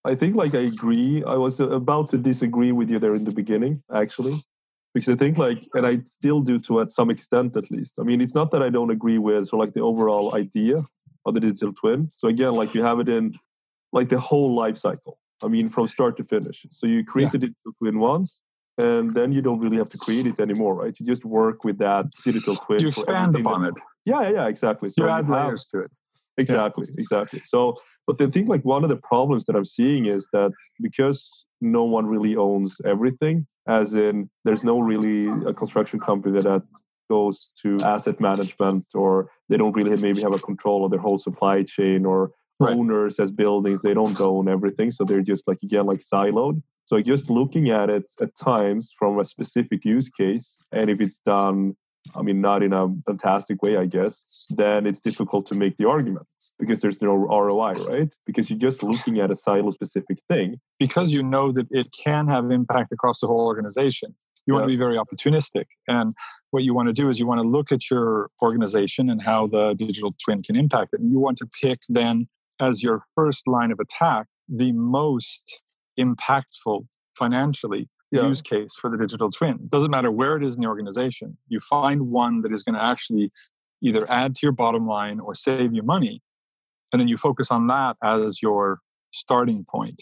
I 0.05 0.15
think, 0.15 0.35
like, 0.35 0.53
I 0.53 0.63
agree. 0.73 1.23
I 1.25 1.35
was 1.35 1.61
uh, 1.61 1.69
about 1.69 2.07
to 2.09 2.17
disagree 2.17 2.73
with 2.73 2.89
you 2.89 2.99
there 2.99 3.15
in 3.15 3.23
the 3.23 3.31
beginning, 3.31 3.79
actually, 3.93 4.43
because 4.93 5.09
I 5.09 5.15
think, 5.15 5.37
like, 5.37 5.65
and 5.73 5.87
I 5.87 5.99
still 6.05 6.41
do 6.41 6.59
to 6.59 6.81
at 6.81 6.91
some 6.91 7.09
extent 7.09 7.55
at 7.55 7.71
least. 7.71 7.93
I 7.97 8.03
mean, 8.03 8.21
it's 8.21 8.35
not 8.35 8.51
that 8.51 8.61
I 8.61 8.69
don't 8.69 8.91
agree 8.91 9.17
with, 9.17 9.47
so 9.47 9.57
like, 9.57 9.73
the 9.73 9.79
overall 9.79 10.35
idea 10.35 10.75
of 11.25 11.33
the 11.33 11.39
digital 11.39 11.71
twin. 11.73 12.07
So, 12.07 12.27
again, 12.27 12.53
like, 12.55 12.73
you 12.75 12.83
have 12.83 12.99
it 12.99 13.07
in 13.07 13.33
like 13.93 14.09
the 14.09 14.19
whole 14.19 14.53
life 14.53 14.77
cycle. 14.77 15.17
I 15.45 15.47
mean, 15.47 15.69
from 15.69 15.87
start 15.87 16.17
to 16.17 16.25
finish. 16.25 16.65
So, 16.71 16.87
you 16.87 17.05
create 17.05 17.27
yeah. 17.27 17.31
the 17.31 17.37
digital 17.37 17.71
twin 17.79 17.99
once, 17.99 18.41
and 18.83 19.13
then 19.13 19.31
you 19.31 19.41
don't 19.41 19.61
really 19.61 19.77
have 19.77 19.91
to 19.91 19.97
create 19.97 20.25
it 20.25 20.39
anymore, 20.39 20.75
right? 20.75 20.93
You 20.99 21.05
just 21.05 21.23
work 21.23 21.63
with 21.63 21.77
that 21.77 22.07
digital 22.25 22.57
twin. 22.57 22.81
You 22.81 22.89
expand 22.89 23.37
upon 23.37 23.65
it. 23.65 23.75
Yeah, 24.03 24.23
yeah, 24.23 24.29
yeah, 24.31 24.47
exactly. 24.47 24.89
So 24.89 25.05
you 25.05 25.09
add 25.09 25.27
you 25.27 25.33
have, 25.33 25.47
layers 25.47 25.65
to 25.71 25.79
it. 25.83 25.91
Exactly, 26.37 26.85
yeah. 26.87 27.01
exactly. 27.01 27.39
So 27.39 27.77
but 28.07 28.21
I 28.21 28.29
think 28.29 28.49
like 28.49 28.65
one 28.65 28.83
of 28.83 28.89
the 28.89 29.01
problems 29.07 29.45
that 29.45 29.55
I'm 29.55 29.65
seeing 29.65 30.05
is 30.07 30.27
that 30.33 30.51
because 30.81 31.45
no 31.61 31.83
one 31.83 32.05
really 32.05 32.35
owns 32.35 32.75
everything, 32.85 33.45
as 33.67 33.95
in 33.95 34.29
there's 34.43 34.63
no 34.63 34.79
really 34.79 35.27
a 35.47 35.53
construction 35.53 35.99
company 35.99 36.41
that 36.41 36.63
goes 37.09 37.51
to 37.63 37.77
asset 37.85 38.19
management 38.19 38.85
or 38.93 39.29
they 39.49 39.57
don't 39.57 39.73
really 39.73 40.01
maybe 40.01 40.21
have 40.21 40.33
a 40.33 40.39
control 40.39 40.83
of 40.83 40.91
their 40.91 40.99
whole 40.99 41.17
supply 41.17 41.63
chain 41.63 42.05
or 42.05 42.31
right. 42.59 42.75
owners 42.75 43.19
as 43.19 43.31
buildings, 43.31 43.81
they 43.81 43.93
don't 43.93 44.19
own 44.19 44.49
everything. 44.49 44.91
So 44.91 45.03
they're 45.05 45.21
just 45.21 45.47
like 45.47 45.57
again 45.63 45.85
like 45.85 46.01
siloed. 46.01 46.61
So 46.85 46.99
just 46.99 47.29
looking 47.29 47.69
at 47.69 47.89
it 47.89 48.03
at 48.21 48.35
times 48.37 48.91
from 48.99 49.17
a 49.19 49.25
specific 49.25 49.85
use 49.85 50.09
case, 50.09 50.53
and 50.73 50.89
if 50.89 50.99
it's 50.99 51.19
done 51.25 51.75
I 52.15 52.21
mean, 52.21 52.41
not 52.41 52.63
in 52.63 52.73
a 52.73 52.93
fantastic 53.05 53.61
way, 53.63 53.77
I 53.77 53.85
guess, 53.85 54.47
then 54.55 54.85
it's 54.85 54.99
difficult 54.99 55.47
to 55.47 55.55
make 55.55 55.77
the 55.77 55.87
argument 55.87 56.27
because 56.59 56.81
there's 56.81 57.01
no 57.01 57.13
ROI, 57.15 57.73
right? 57.89 58.13
Because 58.27 58.49
you're 58.49 58.59
just 58.59 58.83
looking 58.83 59.19
at 59.19 59.31
a 59.31 59.35
silo 59.35 59.71
specific 59.71 60.19
thing. 60.27 60.59
Because 60.79 61.11
you 61.11 61.23
know 61.23 61.51
that 61.53 61.67
it 61.71 61.87
can 62.03 62.27
have 62.27 62.51
impact 62.51 62.91
across 62.91 63.19
the 63.21 63.27
whole 63.27 63.45
organization. 63.45 64.13
You 64.45 64.53
yeah. 64.53 64.59
want 64.59 64.63
to 64.63 64.67
be 64.67 64.77
very 64.77 64.97
opportunistic. 64.97 65.65
And 65.87 66.13
what 66.51 66.63
you 66.63 66.73
want 66.73 66.87
to 66.87 66.93
do 66.93 67.09
is 67.09 67.19
you 67.19 67.25
want 67.25 67.39
to 67.39 67.47
look 67.47 67.71
at 67.71 67.89
your 67.89 68.29
organization 68.41 69.09
and 69.09 69.21
how 69.21 69.47
the 69.47 69.73
digital 69.73 70.11
twin 70.23 70.43
can 70.43 70.57
impact 70.57 70.93
it. 70.93 70.99
And 70.99 71.09
you 71.09 71.19
want 71.19 71.37
to 71.37 71.47
pick 71.61 71.79
then 71.87 72.27
as 72.59 72.83
your 72.83 73.03
first 73.15 73.47
line 73.47 73.71
of 73.71 73.79
attack 73.79 74.27
the 74.49 74.71
most 74.73 75.75
impactful 75.97 76.85
financially 77.17 77.87
yeah. 78.13 78.27
use 78.27 78.41
case 78.41 78.75
for 78.75 78.89
the 78.89 78.97
digital 78.97 79.31
twin. 79.31 79.55
It 79.55 79.69
doesn't 79.69 79.91
matter 79.91 80.11
where 80.11 80.37
it 80.37 80.43
is 80.43 80.55
in 80.55 80.61
the 80.61 80.67
organization. 80.67 81.37
You 81.47 81.59
find 81.59 82.09
one 82.09 82.41
that 82.41 82.51
is 82.51 82.63
going 82.63 82.75
to 82.75 82.83
actually 82.83 83.31
either 83.81 84.05
add 84.09 84.35
to 84.35 84.39
your 84.43 84.51
bottom 84.51 84.87
line 84.87 85.19
or 85.19 85.35
save 85.35 85.73
you 85.73 85.83
money. 85.83 86.21
And 86.91 86.99
then 86.99 87.07
you 87.07 87.17
focus 87.17 87.49
on 87.51 87.67
that 87.67 87.97
as 88.03 88.41
your 88.41 88.79
starting 89.11 89.65
point. 89.69 90.01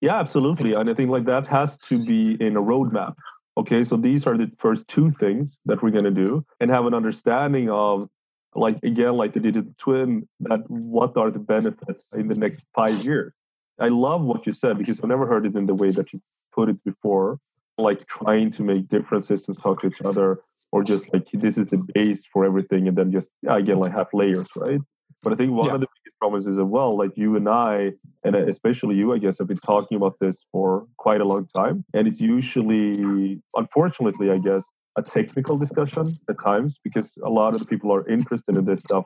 Yeah, 0.00 0.18
absolutely. 0.18 0.74
And 0.74 0.88
I 0.88 0.94
think 0.94 1.10
like 1.10 1.24
that 1.24 1.46
has 1.48 1.76
to 1.88 2.02
be 2.04 2.36
in 2.40 2.56
a 2.56 2.62
roadmap. 2.62 3.14
Okay, 3.58 3.84
so 3.84 3.96
these 3.96 4.26
are 4.26 4.38
the 4.38 4.50
first 4.58 4.88
two 4.88 5.10
things 5.20 5.58
that 5.66 5.82
we're 5.82 5.90
going 5.90 6.04
to 6.04 6.10
do 6.10 6.44
and 6.60 6.70
have 6.70 6.86
an 6.86 6.94
understanding 6.94 7.70
of 7.70 8.08
like 8.54 8.78
again 8.82 9.14
like 9.14 9.34
the 9.34 9.40
digital 9.40 9.72
twin 9.78 10.26
that 10.40 10.60
what 10.68 11.16
are 11.16 11.30
the 11.30 11.38
benefits 11.38 12.12
in 12.14 12.26
the 12.26 12.36
next 12.36 12.64
5 12.74 13.04
years 13.04 13.32
I 13.80 13.88
love 13.88 14.22
what 14.22 14.46
you 14.46 14.52
said 14.52 14.78
because 14.78 15.00
I've 15.00 15.08
never 15.08 15.26
heard 15.26 15.46
it 15.46 15.56
in 15.56 15.66
the 15.66 15.74
way 15.74 15.90
that 15.90 16.12
you 16.12 16.20
put 16.52 16.68
it 16.68 16.82
before. 16.84 17.38
Like 17.78 18.06
trying 18.06 18.52
to 18.52 18.62
make 18.62 18.88
different 18.88 19.24
systems 19.24 19.58
talk 19.58 19.80
to 19.80 19.86
each 19.86 20.02
other, 20.04 20.38
or 20.70 20.84
just 20.84 21.04
like 21.14 21.26
this 21.32 21.56
is 21.56 21.70
the 21.70 21.78
base 21.94 22.22
for 22.30 22.44
everything, 22.44 22.86
and 22.88 22.96
then 22.96 23.10
just 23.10 23.30
again 23.48 23.80
like 23.80 23.92
have 23.92 24.08
layers, 24.12 24.48
right? 24.54 24.80
But 25.24 25.32
I 25.32 25.36
think 25.36 25.52
one 25.52 25.66
yeah. 25.66 25.74
of 25.74 25.80
the 25.80 25.86
biggest 25.86 26.18
problems 26.18 26.46
is 26.46 26.58
as 26.58 26.64
well, 26.64 26.90
like 26.96 27.16
you 27.16 27.36
and 27.36 27.48
I, 27.48 27.92
and 28.22 28.36
uh, 28.36 28.46
especially 28.46 28.96
you, 28.96 29.14
I 29.14 29.18
guess, 29.18 29.38
have 29.38 29.48
been 29.48 29.56
talking 29.56 29.96
about 29.96 30.16
this 30.20 30.36
for 30.52 30.86
quite 30.98 31.22
a 31.22 31.24
long 31.24 31.46
time, 31.46 31.84
and 31.94 32.06
it's 32.06 32.20
usually, 32.20 33.40
unfortunately, 33.54 34.28
I 34.28 34.38
guess, 34.44 34.64
a 34.96 35.02
technical 35.02 35.56
discussion 35.56 36.04
at 36.28 36.36
times 36.42 36.78
because 36.84 37.14
a 37.24 37.30
lot 37.30 37.54
of 37.54 37.60
the 37.60 37.66
people 37.66 37.92
are 37.92 38.02
interested 38.10 38.56
in 38.56 38.64
this 38.64 38.80
stuff 38.80 39.04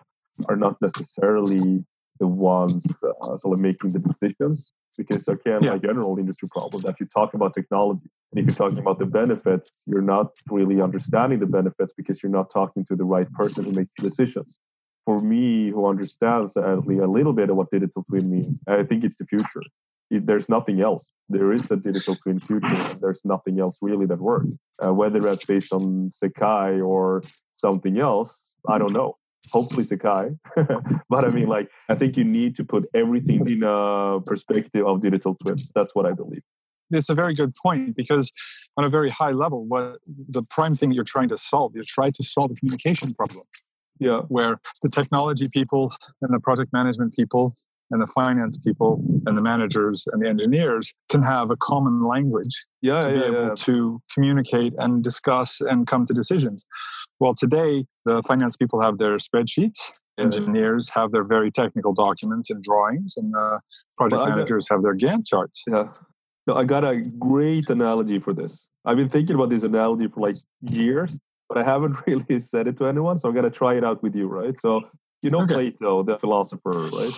are 0.48 0.56
not 0.56 0.74
necessarily 0.80 1.84
the 2.20 2.26
ones 2.26 2.86
uh, 3.02 3.36
sort 3.36 3.52
of 3.52 3.60
making 3.60 3.92
the 3.92 4.00
decisions 4.00 4.70
because 4.96 5.26
again 5.28 5.62
yeah. 5.62 5.72
like 5.72 5.82
general 5.82 6.18
industry 6.18 6.48
problem 6.52 6.82
that 6.82 6.98
you 7.00 7.06
talk 7.14 7.34
about 7.34 7.54
technology 7.54 8.08
and 8.32 8.38
if 8.38 8.44
you're 8.46 8.68
talking 8.68 8.78
about 8.78 8.98
the 8.98 9.06
benefits 9.06 9.82
you're 9.86 10.02
not 10.02 10.30
really 10.48 10.80
understanding 10.80 11.38
the 11.40 11.46
benefits 11.46 11.92
because 11.96 12.22
you're 12.22 12.32
not 12.32 12.50
talking 12.50 12.84
to 12.86 12.94
the 12.96 13.04
right 13.04 13.30
person 13.32 13.64
who 13.64 13.72
makes 13.72 13.90
the 13.98 14.08
decisions. 14.08 14.58
For 15.04 15.18
me 15.18 15.70
who 15.70 15.86
understands 15.86 16.56
at 16.56 16.86
least 16.86 17.02
a 17.02 17.06
little 17.06 17.32
bit 17.32 17.50
of 17.50 17.56
what 17.56 17.70
digital 17.70 18.04
twin 18.04 18.30
means 18.30 18.58
i 18.68 18.82
think 18.82 19.04
it's 19.04 19.16
the 19.16 19.26
future. 19.26 19.62
If 20.10 20.26
there's 20.26 20.48
nothing 20.48 20.80
else 20.80 21.06
there 21.28 21.50
is 21.52 21.70
a 21.70 21.76
digital 21.76 22.14
twin 22.16 22.38
future 22.38 22.66
and 22.66 23.00
there's 23.00 23.24
nothing 23.24 23.58
else 23.58 23.78
really 23.82 24.06
that 24.06 24.20
works. 24.20 24.46
Uh, 24.84 24.92
whether 24.92 25.18
that's 25.18 25.46
based 25.46 25.72
on 25.72 26.10
sakai 26.10 26.80
or 26.80 27.22
something 27.52 27.98
else 27.98 28.50
i 28.68 28.78
don't 28.78 28.92
know 28.92 29.14
hopefully 29.54 29.86
Sakai. 29.86 30.24
but 31.08 31.24
I 31.24 31.28
mean, 31.28 31.46
like, 31.46 31.70
I 31.88 31.94
think 31.94 32.16
you 32.16 32.24
need 32.24 32.56
to 32.56 32.64
put 32.64 32.82
everything 32.92 33.48
in 33.48 33.62
a 33.62 34.20
perspective 34.26 34.84
of 34.84 35.00
digital 35.00 35.36
twins. 35.42 35.70
That's 35.76 35.94
what 35.94 36.06
I 36.06 36.12
believe. 36.12 36.42
It's 36.90 37.08
a 37.08 37.14
very 37.14 37.34
good 37.34 37.52
point 37.62 37.96
because, 37.96 38.30
on 38.76 38.84
a 38.84 38.90
very 38.90 39.10
high 39.10 39.30
level, 39.30 39.64
what 39.64 39.98
the 40.36 40.44
prime 40.50 40.74
thing 40.74 40.90
you're 40.92 41.12
trying 41.16 41.28
to 41.28 41.38
solve, 41.38 41.72
you're 41.74 41.92
trying 41.98 42.12
to 42.12 42.22
solve 42.22 42.50
a 42.50 42.54
communication 42.54 43.14
problem. 43.14 43.44
Yeah. 44.00 44.22
Where 44.36 44.60
the 44.82 44.88
technology 44.88 45.46
people 45.52 45.92
and 46.20 46.34
the 46.34 46.40
project 46.40 46.72
management 46.72 47.14
people 47.14 47.54
and 47.90 48.00
the 48.00 48.08
finance 48.08 48.56
people 48.58 49.02
and 49.26 49.38
the 49.38 49.42
managers 49.42 50.04
and 50.12 50.20
the 50.22 50.28
engineers 50.28 50.92
can 51.10 51.22
have 51.22 51.50
a 51.50 51.56
common 51.56 52.02
language 52.02 52.54
yeah, 52.82 53.02
to 53.02 53.08
yeah, 53.08 53.16
be 53.16 53.24
able 53.24 53.48
yeah. 53.48 53.54
to 53.58 54.02
communicate 54.12 54.72
and 54.78 55.04
discuss 55.04 55.60
and 55.60 55.86
come 55.86 56.04
to 56.06 56.12
decisions. 56.12 56.66
Well, 57.20 57.34
today 57.34 57.86
the 58.04 58.22
finance 58.24 58.56
people 58.56 58.80
have 58.80 58.98
their 58.98 59.16
spreadsheets 59.16 59.78
engineers 60.18 60.88
have 60.94 61.10
their 61.10 61.24
very 61.24 61.50
technical 61.50 61.92
documents 61.92 62.48
and 62.48 62.62
drawings, 62.62 63.14
and 63.16 63.34
the 63.34 63.60
project 63.96 64.12
Well, 64.18 64.22
I 64.22 64.28
got- 64.28 64.36
managers 64.36 64.68
have 64.70 64.82
their 64.82 64.94
Gantt 64.96 65.26
charts. 65.26 65.60
Yeah. 65.70 65.84
No, 66.46 66.54
I 66.54 66.62
got 66.64 66.84
a 66.84 67.00
great 67.18 67.68
analogy 67.70 68.20
for 68.20 68.32
this. 68.32 68.66
I've 68.84 68.96
been 68.96 69.08
thinking 69.08 69.34
about 69.34 69.48
this 69.50 69.64
analogy 69.64 70.06
for 70.08 70.20
like 70.20 70.36
years, 70.60 71.18
but 71.48 71.58
I 71.58 71.64
haven't 71.64 71.96
really 72.06 72.40
said 72.42 72.68
it 72.68 72.76
to 72.78 72.86
anyone. 72.86 73.18
So 73.18 73.28
I'm 73.28 73.34
gonna 73.34 73.50
try 73.50 73.74
it 73.74 73.82
out 73.84 74.02
with 74.04 74.14
you, 74.14 74.28
right? 74.28 74.54
So 74.60 74.82
you 75.22 75.30
know 75.30 75.40
Okay. 75.42 75.72
Plato, 75.72 76.02
the 76.04 76.18
philosopher, 76.18 76.70
right? 76.70 77.12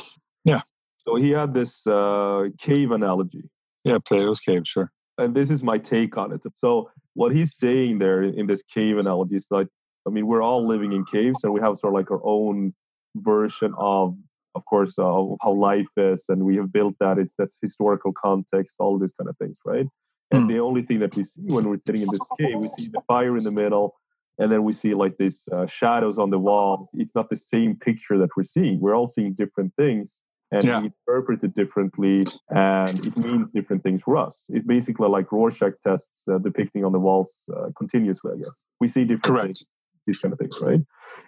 Yeah. 0.45 0.63
So 0.95 1.17
he 1.17 1.31
had 1.31 1.53
this 1.53 1.87
uh, 1.87 2.45
cave 2.59 2.93
analogy, 2.93 3.51
Yeah, 3.85 3.99
Plato's 4.07 4.41
cave, 4.41 4.63
sure. 4.65 4.91
and 5.19 5.35
this 5.35 5.51
is 5.51 5.63
my 5.65 5.77
take 5.77 6.17
on 6.17 6.33
it. 6.33 6.41
So 6.57 6.89
what 7.15 7.35
he's 7.35 7.57
saying 7.59 7.99
there 7.99 8.23
in 8.23 8.47
this 8.47 8.63
cave 8.73 8.97
analogy 8.97 9.37
is 9.37 9.47
like, 9.51 9.69
I 10.07 10.11
mean, 10.11 10.27
we're 10.27 10.43
all 10.43 10.67
living 10.67 10.93
in 10.93 11.05
caves, 11.05 11.43
and 11.45 11.53
we 11.53 11.61
have 11.61 11.79
sort 11.79 11.93
of 11.93 11.95
like 11.95 12.11
our 12.11 12.25
own 12.25 12.75
version 13.17 13.75
of, 13.79 14.17
of 14.55 14.65
course, 14.65 14.95
uh, 14.99 15.05
of 15.05 15.39
how 15.43 15.53
life 15.53 15.87
is, 15.97 16.25
and 16.29 16.45
we 16.45 16.57
have 16.57 16.73
built 16.73 16.95
that 17.01 17.19
is 17.19 17.31
that's 17.39 17.59
historical 17.61 18.13
context, 18.13 18.77
all 18.79 18.99
these 18.99 19.13
kind 19.13 19.29
of 19.29 19.37
things, 19.39 19.59
right? 19.65 19.87
And 20.31 20.45
Hmm. 20.45 20.49
the 20.49 20.59
only 20.61 20.83
thing 20.83 21.01
that 21.01 21.15
we 21.17 21.25
see 21.25 21.43
when 21.43 21.69
we're 21.69 21.79
sitting 21.87 22.03
in 22.03 22.11
this 22.11 22.27
cave, 22.39 22.59
we 22.59 22.69
see 22.69 22.89
the 22.93 23.01
fire 23.07 23.37
in 23.37 23.45
the 23.45 23.51
middle, 23.51 23.95
and 24.39 24.51
then 24.53 24.65
we 24.65 24.73
see 24.73 24.95
like 24.95 25.17
these 25.19 25.45
uh, 25.53 25.67
shadows 25.67 26.19
on 26.19 26.31
the 26.31 26.39
wall. 26.39 26.89
It's 26.95 27.15
not 27.15 27.31
the 27.31 27.37
same 27.37 27.77
picture 27.77 28.19
that 28.19 28.31
we're 28.37 28.45
seeing. 28.45 28.81
We're 28.81 28.95
all 28.95 29.09
seeing 29.09 29.35
different 29.35 29.75
things, 29.77 30.23
and 30.53 30.67
Yeah. 30.67 30.81
we 30.81 30.93
interpret 31.09 31.43
it 31.45 31.55
differently, 31.55 32.27
and 32.51 33.01
it 33.07 33.17
means 33.17 33.51
different 33.51 33.83
things 33.83 34.03
for 34.03 34.17
us. 34.17 34.45
It's 34.49 34.67
basically 34.67 35.09
like 35.09 35.33
Rorschach 35.33 35.75
tests 35.87 36.23
uh, 36.31 36.39
depicting 36.39 36.85
on 36.85 36.93
the 36.93 37.01
walls 37.01 37.33
uh, 37.57 37.71
continuously. 37.77 38.33
I 38.35 38.39
guess 38.39 38.65
we 38.81 38.89
see 38.89 39.05
different 39.05 39.39
Correct. 39.39 39.47
things, 39.47 39.65
these 40.07 40.19
kind 40.19 40.33
of 40.33 40.39
things, 40.39 40.61
right? 40.63 40.81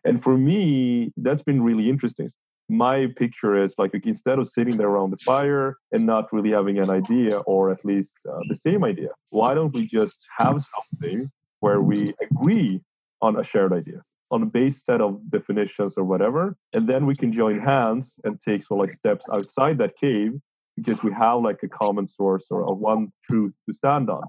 And 0.04 0.22
for 0.22 0.36
me, 0.36 1.12
that's 1.16 1.42
been 1.42 1.62
really 1.62 1.88
interesting. 1.88 2.30
My 2.68 3.06
picture 3.16 3.62
is 3.62 3.74
like 3.78 3.92
instead 4.04 4.38
of 4.38 4.46
sitting 4.48 4.76
there 4.76 4.88
around 4.88 5.10
the 5.10 5.16
fire 5.16 5.76
and 5.90 6.04
not 6.04 6.26
really 6.32 6.50
having 6.50 6.78
an 6.78 6.90
idea, 6.90 7.38
or 7.40 7.70
at 7.70 7.82
least 7.84 8.18
uh, 8.28 8.38
the 8.48 8.54
same 8.54 8.84
idea, 8.84 9.08
why 9.30 9.54
don't 9.54 9.74
we 9.74 9.86
just 9.86 10.18
have 10.36 10.62
something 10.74 11.30
where 11.60 11.80
we 11.80 12.12
agree 12.20 12.80
on 13.20 13.38
a 13.38 13.42
shared 13.42 13.72
idea, 13.72 14.00
on 14.30 14.42
a 14.42 14.46
base 14.52 14.84
set 14.84 15.00
of 15.00 15.18
definitions 15.30 15.94
or 15.96 16.04
whatever, 16.04 16.56
and 16.74 16.86
then 16.86 17.06
we 17.06 17.14
can 17.14 17.32
join 17.32 17.58
hands 17.58 18.14
and 18.24 18.38
take 18.40 18.62
of 18.70 18.78
like 18.78 18.92
steps 18.92 19.28
outside 19.32 19.78
that 19.78 19.96
cave 19.96 20.32
because 20.76 21.02
we 21.02 21.12
have 21.12 21.40
like 21.40 21.58
a 21.62 21.68
common 21.68 22.06
source 22.06 22.46
or 22.50 22.60
a 22.62 22.72
one 22.72 23.12
truth 23.28 23.52
to 23.66 23.74
stand 23.74 24.08
on. 24.08 24.22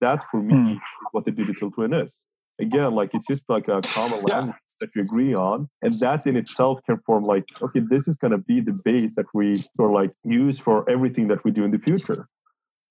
That 0.00 0.24
for 0.30 0.42
me 0.42 0.72
is 0.72 0.80
what 1.12 1.24
the 1.24 1.30
digital 1.30 1.70
twin 1.70 1.94
is. 1.94 2.16
Again, 2.60 2.94
like 2.94 3.14
it's 3.14 3.26
just 3.26 3.44
like 3.48 3.68
a 3.68 3.80
common 3.82 4.20
Yeah. 4.28 4.36
language 4.38 4.56
that 4.80 4.94
you 4.94 5.02
agree 5.02 5.34
on, 5.34 5.68
and 5.82 5.92
that 6.00 6.26
in 6.26 6.36
itself 6.36 6.80
can 6.86 6.98
form 7.06 7.24
like, 7.24 7.44
okay, 7.62 7.80
this 7.80 8.06
is 8.08 8.16
going 8.16 8.30
to 8.32 8.38
be 8.38 8.60
the 8.60 8.80
base 8.84 9.14
that 9.16 9.26
we 9.34 9.56
sort 9.56 9.90
of 9.90 9.94
like 9.94 10.12
use 10.24 10.58
for 10.58 10.88
everything 10.88 11.26
that 11.26 11.44
we 11.44 11.50
do 11.50 11.64
in 11.64 11.70
the 11.70 11.78
future. 11.78 12.28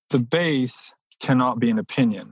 The 0.09 0.19
base 0.19 0.91
cannot 1.21 1.59
be 1.59 1.69
an 1.69 1.79
opinion. 1.79 2.27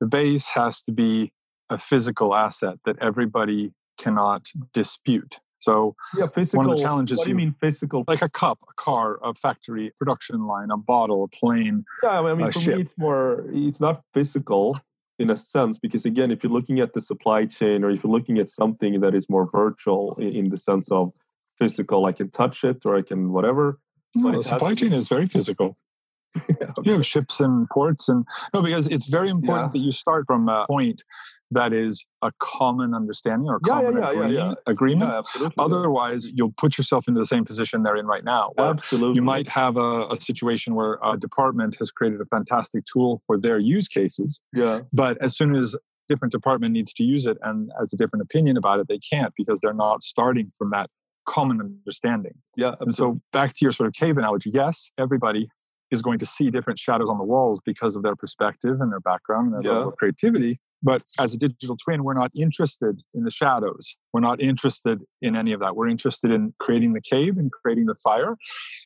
The 0.00 0.06
base 0.06 0.46
has 0.48 0.82
to 0.82 0.92
be 0.92 1.32
a 1.70 1.78
physical 1.78 2.34
asset 2.34 2.78
that 2.84 2.96
everybody 3.00 3.72
cannot 3.98 4.46
dispute. 4.72 5.38
So, 5.58 5.96
Yeah, 6.16 6.26
physical. 6.28 6.76
challenges 6.76 7.18
What 7.18 7.24
do 7.24 7.30
you 7.30 7.36
mean 7.36 7.54
physical? 7.60 8.04
like 8.06 8.22
a 8.22 8.28
cup, 8.28 8.58
a 8.68 8.72
car, 8.74 9.18
a 9.24 9.34
factory 9.34 9.90
production 9.98 10.46
line, 10.46 10.70
a 10.70 10.76
bottle, 10.76 11.24
a 11.24 11.28
plane. 11.28 11.84
Yeah, 12.02 12.20
I 12.20 12.34
mean, 12.34 12.52
for 12.52 12.60
ship. 12.60 12.74
me, 12.76 12.82
it's 12.82 12.98
more, 12.98 13.44
it's 13.48 13.80
not 13.80 14.02
physical 14.14 14.78
in 15.18 15.30
a 15.30 15.36
sense, 15.36 15.78
because 15.78 16.04
again, 16.04 16.30
if 16.30 16.42
you're 16.42 16.52
looking 16.52 16.80
at 16.80 16.92
the 16.92 17.00
supply 17.00 17.46
chain 17.46 17.84
or 17.84 17.90
if 17.90 18.04
you're 18.04 18.12
looking 18.12 18.38
at 18.38 18.50
something 18.50 19.00
that 19.00 19.14
is 19.14 19.28
more 19.28 19.48
virtual 19.50 20.14
in, 20.20 20.28
in 20.28 20.48
the 20.50 20.58
sense 20.58 20.90
of 20.90 21.12
physical, 21.58 22.04
I 22.04 22.12
can 22.12 22.30
touch 22.30 22.64
it 22.64 22.78
or 22.84 22.96
I 22.96 23.02
can 23.02 23.32
whatever. 23.32 23.78
No, 24.14 24.32
the 24.32 24.42
supply 24.42 24.74
chain 24.74 24.92
is 24.92 25.08
very 25.08 25.26
physical. 25.26 25.76
You 26.84 26.92
have 26.92 27.06
ships 27.06 27.40
and 27.40 27.66
ports, 27.70 28.10
and 28.10 28.26
no, 28.52 28.60
because 28.60 28.88
it's 28.88 29.08
very 29.08 29.30
important 29.30 29.68
Yeah. 29.68 29.80
that 29.80 29.86
you 29.86 29.90
start 29.90 30.26
from 30.26 30.50
a 30.50 30.66
point 30.66 31.02
that 31.52 31.72
is 31.72 32.04
a 32.22 32.32
common 32.40 32.92
understanding 32.94 33.48
or 33.48 33.60
common 33.60 33.96
yeah, 34.00 34.12
yeah, 34.12 34.26
yeah. 34.28 34.54
agreement. 34.66 35.10
Absolutely. 35.12 35.54
Otherwise, 35.62 36.26
you'll 36.34 36.52
put 36.56 36.76
yourself 36.76 37.06
into 37.06 37.20
the 37.20 37.26
same 37.26 37.44
position 37.44 37.82
they're 37.84 37.96
in 37.96 38.06
right 38.06 38.24
now. 38.24 38.50
absolutely. 38.58 39.14
you 39.14 39.22
might 39.22 39.46
have 39.48 39.76
a, 39.76 40.08
a 40.08 40.16
situation 40.20 40.74
where 40.74 40.98
a 41.04 41.16
department 41.16 41.76
has 41.78 41.90
created 41.92 42.20
a 42.20 42.24
fantastic 42.26 42.84
tool 42.92 43.22
for 43.26 43.38
their 43.38 43.58
use 43.58 43.86
cases, 43.88 44.40
Yeah, 44.52 44.80
but 44.92 45.16
as 45.22 45.36
soon 45.36 45.54
as 45.54 45.76
different 46.08 46.32
department 46.32 46.72
needs 46.72 46.92
to 46.94 47.02
use 47.04 47.26
it 47.26 47.36
and 47.42 47.70
has 47.78 47.92
a 47.92 47.96
different 47.96 48.22
opinion 48.24 48.56
about 48.56 48.80
it, 48.80 48.88
they 48.88 48.98
can't 48.98 49.32
because 49.36 49.60
they're 49.60 49.72
not 49.74 50.02
starting 50.02 50.46
from 50.58 50.70
that 50.70 50.90
common 51.28 51.60
understanding. 51.60 52.34
yeah. 52.56 52.74
And 52.80 52.94
so 52.94 53.16
back 53.32 53.50
to 53.50 53.56
your 53.60 53.72
sort 53.72 53.88
of 53.88 53.94
cave 53.94 54.16
analogy, 54.16 54.50
yes, 54.52 54.90
everybody 54.98 55.48
is 55.92 56.02
going 56.02 56.18
to 56.18 56.26
see 56.26 56.50
different 56.50 56.78
shadows 56.80 57.08
on 57.08 57.18
the 57.18 57.24
walls 57.24 57.60
because 57.64 57.94
of 57.96 58.02
their 58.02 58.16
perspective 58.16 58.80
and 58.80 58.90
their 58.92 59.00
background 59.00 59.54
and 59.54 59.64
their 59.64 59.70
Yeah. 59.72 59.76
level 59.78 59.92
of 59.92 59.96
creativity. 59.96 60.56
But 60.82 61.02
as 61.18 61.32
a 61.34 61.36
digital 61.36 61.76
twin, 61.84 62.04
we're 62.04 62.14
not 62.14 62.30
interested 62.36 63.02
in 63.14 63.24
the 63.24 63.30
shadows. 63.30 63.96
We're 64.12 64.20
not 64.20 64.40
interested 64.40 65.00
in 65.22 65.36
any 65.36 65.52
of 65.52 65.60
that. 65.60 65.74
We're 65.74 65.88
interested 65.88 66.30
in 66.30 66.54
creating 66.60 66.92
the 66.92 67.00
cave 67.00 67.36
and 67.38 67.50
creating 67.50 67.86
the 67.86 67.94
fire 67.96 68.36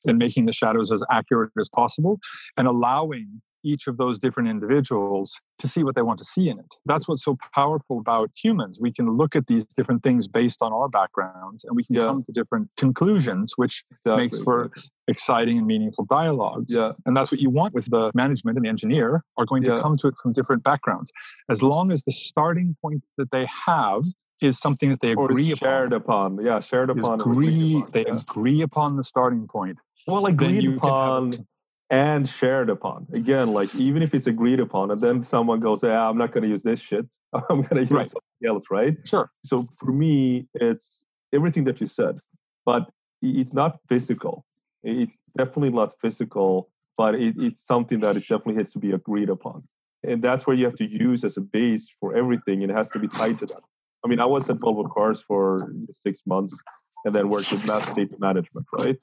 and 0.07 0.19
making 0.19 0.47
the 0.47 0.53
shadows 0.53 0.93
as 0.93 1.03
accurate 1.11 1.53
as 1.59 1.69
possible 1.69 2.19
and 2.57 2.67
allowing 2.67 3.43
each 3.63 3.87
of 3.87 3.97
those 3.97 4.19
different 4.19 4.49
individuals 4.49 5.39
to 5.59 5.69
see 5.69 5.83
what 5.83 5.95
they 5.95 6.03
want 6.03 6.19
to 6.19 6.25
see 6.25 6.49
in 6.49 6.59
it. 6.59 6.67
That's 6.87 7.09
what's 7.09 7.25
so 7.25 7.37
powerful 7.55 7.99
about 8.01 8.31
humans. 8.35 8.79
We 8.81 8.93
can 8.93 9.17
look 9.17 9.37
at 9.37 9.47
these 9.47 9.65
different 9.65 10.03
things 10.03 10.27
based 10.27 10.63
on 10.63 10.73
our 10.73 10.89
backgrounds 10.89 11.65
and 11.65 11.77
we 11.77 11.85
can 11.85 11.97
Yeah. 11.97 12.05
come 12.07 12.23
to 12.25 12.33
different 12.33 12.71
conclusions, 12.77 13.55
which 13.57 13.85
exactly, 13.91 14.17
makes 14.25 14.43
for 14.43 14.71
exciting 15.09 15.59
and 15.59 15.67
meaningful 15.67 16.05
dialogues. 16.07 16.75
Yeah, 16.75 16.93
And 17.07 17.17
that's 17.17 17.31
what 17.31 17.41
you 17.41 17.51
want 17.51 17.75
with 17.75 17.91
the 17.91 18.11
management 18.15 18.57
and 18.57 18.65
the 18.65 18.69
engineer 18.69 19.25
are 19.37 19.47
going 19.47 19.63
to 19.65 19.75
Yeah. 19.75 19.81
come 19.81 19.97
to 19.99 20.09
it 20.09 20.15
from 20.23 20.33
different 20.33 20.63
backgrounds. 20.63 21.11
As 21.49 21.63
long 21.63 21.91
as 21.93 22.03
the 22.05 22.13
starting 22.13 22.77
point 22.81 23.03
that 23.17 23.31
they 23.31 23.47
have 23.67 24.05
is 24.41 24.59
something 24.59 24.89
that 24.89 25.01
they 25.01 25.13
agree 25.13 25.53
is 25.53 25.59
shared 25.59 25.93
upon. 25.93 26.33
upon. 26.33 26.47
Yeah, 26.47 26.61
shared 26.61 26.91
upon. 26.91 27.21
agree, 27.21 27.77
upon, 27.77 27.91
they 27.93 28.07
yeah. 28.07 28.19
agree 28.19 28.63
upon 28.63 28.97
the 28.97 29.05
starting 29.05 29.47
point. 29.47 29.79
Well, 30.07 30.27
agreed 30.27 30.67
upon 30.67 31.47
and 31.91 32.29
shared 32.29 32.71
upon. 32.71 33.07
Again, 33.15 33.53
like 33.53 33.75
even 33.75 34.03
if 34.03 34.15
it's 34.15 34.27
agreed 34.27 34.61
upon, 34.61 34.91
and 34.91 35.01
then 35.01 35.27
someone 35.27 35.61
goes, 35.61 35.81
"Yeah, 35.83 36.09
I'm 36.09 36.17
not 36.17 36.33
going 36.33 36.45
to 36.45 36.49
use 36.49 36.63
this 36.63 36.81
shit. 36.81 37.07
I'm 37.33 37.63
going 37.63 37.77
to 37.77 37.81
use 37.81 37.91
Right. 37.91 38.11
something 38.11 38.49
else." 38.49 38.65
Right. 38.71 38.97
Sure. 39.05 39.31
So 39.45 39.59
for 39.79 39.93
me, 39.93 40.47
it's 40.55 41.03
everything 41.35 41.65
that 41.65 41.81
you 41.81 41.87
said, 41.87 42.19
but 42.65 42.91
it's 43.21 43.53
not 43.55 43.79
physical. 43.89 44.47
It's 44.83 45.17
definitely 45.37 45.71
not 45.71 45.95
physical, 46.01 46.71
but 46.97 47.15
it, 47.17 47.35
it's 47.39 47.67
something 47.67 48.01
that 48.01 48.17
it 48.17 48.21
definitely 48.21 48.55
has 48.63 48.73
to 48.73 48.79
be 48.79 48.93
agreed 48.93 49.29
upon, 49.29 49.63
and 50.05 50.23
that's 50.23 50.47
where 50.47 50.57
you 50.57 50.65
have 50.65 50.77
to 50.77 50.89
use 50.89 51.25
as 51.25 51.37
a 51.37 51.41
base 51.41 51.91
for 52.01 52.17
everything. 52.17 52.63
And 52.63 52.71
it 52.71 52.77
has 52.77 52.91
to 52.93 52.99
be 53.01 53.09
tied 53.09 53.39
to 53.41 53.47
that. 53.47 53.63
I 54.05 54.09
mean, 54.09 54.21
I 54.21 54.25
was 54.25 54.49
at 54.49 54.57
Volvo 54.57 54.89
Cars 54.89 55.23
for 55.27 55.71
six 56.03 56.21
months, 56.25 56.57
and 57.05 57.15
then 57.15 57.29
worked 57.29 57.51
with 57.51 57.67
mass 57.67 57.93
data 57.95 58.17
management, 58.19 58.67
right? 58.73 58.97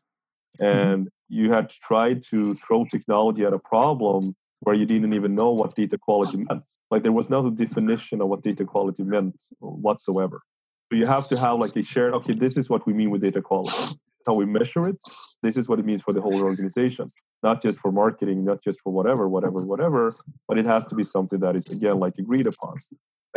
Mm-hmm. 0.59 0.65
And 0.65 1.09
you 1.29 1.51
had 1.51 1.69
tried 1.69 2.23
to 2.31 2.53
throw 2.55 2.85
technology 2.85 3.43
at 3.45 3.53
a 3.53 3.59
problem 3.59 4.33
where 4.61 4.75
you 4.75 4.85
didn't 4.85 5.13
even 5.13 5.35
know 5.35 5.51
what 5.51 5.75
data 5.75 5.97
quality 5.97 6.43
meant. 6.49 6.63
Like 6.89 7.03
there 7.03 7.11
was 7.11 7.29
no 7.29 7.43
definition 7.55 8.21
of 8.21 8.27
what 8.29 8.41
data 8.41 8.65
quality 8.65 9.03
meant 9.03 9.35
whatsoever. 9.59 10.41
So 10.91 10.97
you 10.97 11.05
have 11.05 11.27
to 11.29 11.37
have 11.37 11.59
like 11.59 11.75
a 11.75 11.83
shared, 11.83 12.13
okay, 12.13 12.33
this 12.33 12.57
is 12.57 12.69
what 12.69 12.85
we 12.87 12.93
mean 12.93 13.11
with 13.11 13.21
data 13.21 13.41
quality. 13.41 13.95
How 14.25 14.35
we 14.35 14.45
measure 14.45 14.81
it. 14.81 14.97
This 15.41 15.55
is 15.55 15.69
what 15.69 15.79
it 15.79 15.85
means 15.85 16.01
for 16.01 16.13
the 16.13 16.19
whole 16.19 16.41
organization, 16.41 17.07
not 17.43 17.61
just 17.61 17.79
for 17.79 17.91
marketing, 17.91 18.43
not 18.43 18.61
just 18.63 18.79
for 18.83 18.91
whatever, 18.91 19.29
whatever, 19.29 19.65
whatever, 19.65 20.13
but 20.47 20.57
it 20.57 20.65
has 20.65 20.89
to 20.89 20.95
be 20.95 21.05
something 21.05 21.39
that 21.39 21.55
is 21.55 21.71
again 21.75 21.97
like 21.97 22.13
agreed 22.17 22.45
upon. 22.45 22.75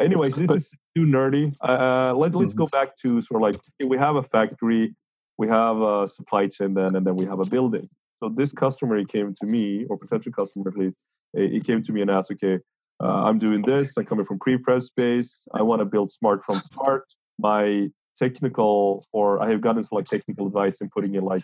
Anyways, 0.01 0.35
this 0.37 0.51
is 0.51 0.71
too 0.97 1.05
nerdy. 1.05 1.55
Uh, 1.63 2.15
let, 2.17 2.35
let's 2.35 2.55
go 2.55 2.67
back 2.67 2.97
to 2.99 3.21
sort 3.23 3.37
of 3.37 3.41
like 3.43 3.57
we 3.87 3.99
have 3.99 4.17
a 4.17 4.23
factory, 4.23 4.95
we 5.41 5.49
have 5.49 5.81
a 5.81 6.07
supply 6.07 6.47
chain 6.49 6.75
then, 6.75 6.95
and 6.95 7.07
then 7.07 7.17
we 7.17 7.25
have 7.25 7.41
a 7.41 7.49
building. 7.51 7.89
So 8.23 8.29
this 8.29 8.53
customer 8.53 8.99
he 8.99 9.07
came 9.07 9.35
to 9.41 9.47
me, 9.47 9.87
or 9.89 9.97
potential 9.97 10.33
customer 10.33 10.69
at 10.69 10.77
least, 10.77 11.09
he 11.35 11.63
came 11.63 11.83
to 11.83 11.93
me 11.93 12.03
and 12.03 12.11
asked, 12.11 12.31
okay, 12.33 12.59
uh, 13.03 13.25
I'm 13.27 13.39
doing 13.39 13.63
this. 13.63 13.95
I'm 13.97 14.05
coming 14.05 14.27
from 14.27 14.39
pre-press 14.39 14.85
space. 14.85 15.49
I 15.55 15.63
want 15.63 15.81
to 15.81 15.89
build 15.89 16.13
smart 16.13 16.41
from 16.47 16.61
start. 16.61 17.05
My 17.39 17.89
technical, 18.19 19.01
or 19.15 19.43
I 19.43 19.49
have 19.51 19.63
gotten 19.63 19.83
some 19.83 19.97
like 19.97 20.05
technical 20.05 20.49
advice 20.49 20.77
in 20.83 20.91
putting 20.91 21.15
in 21.15 21.25
like 21.25 21.43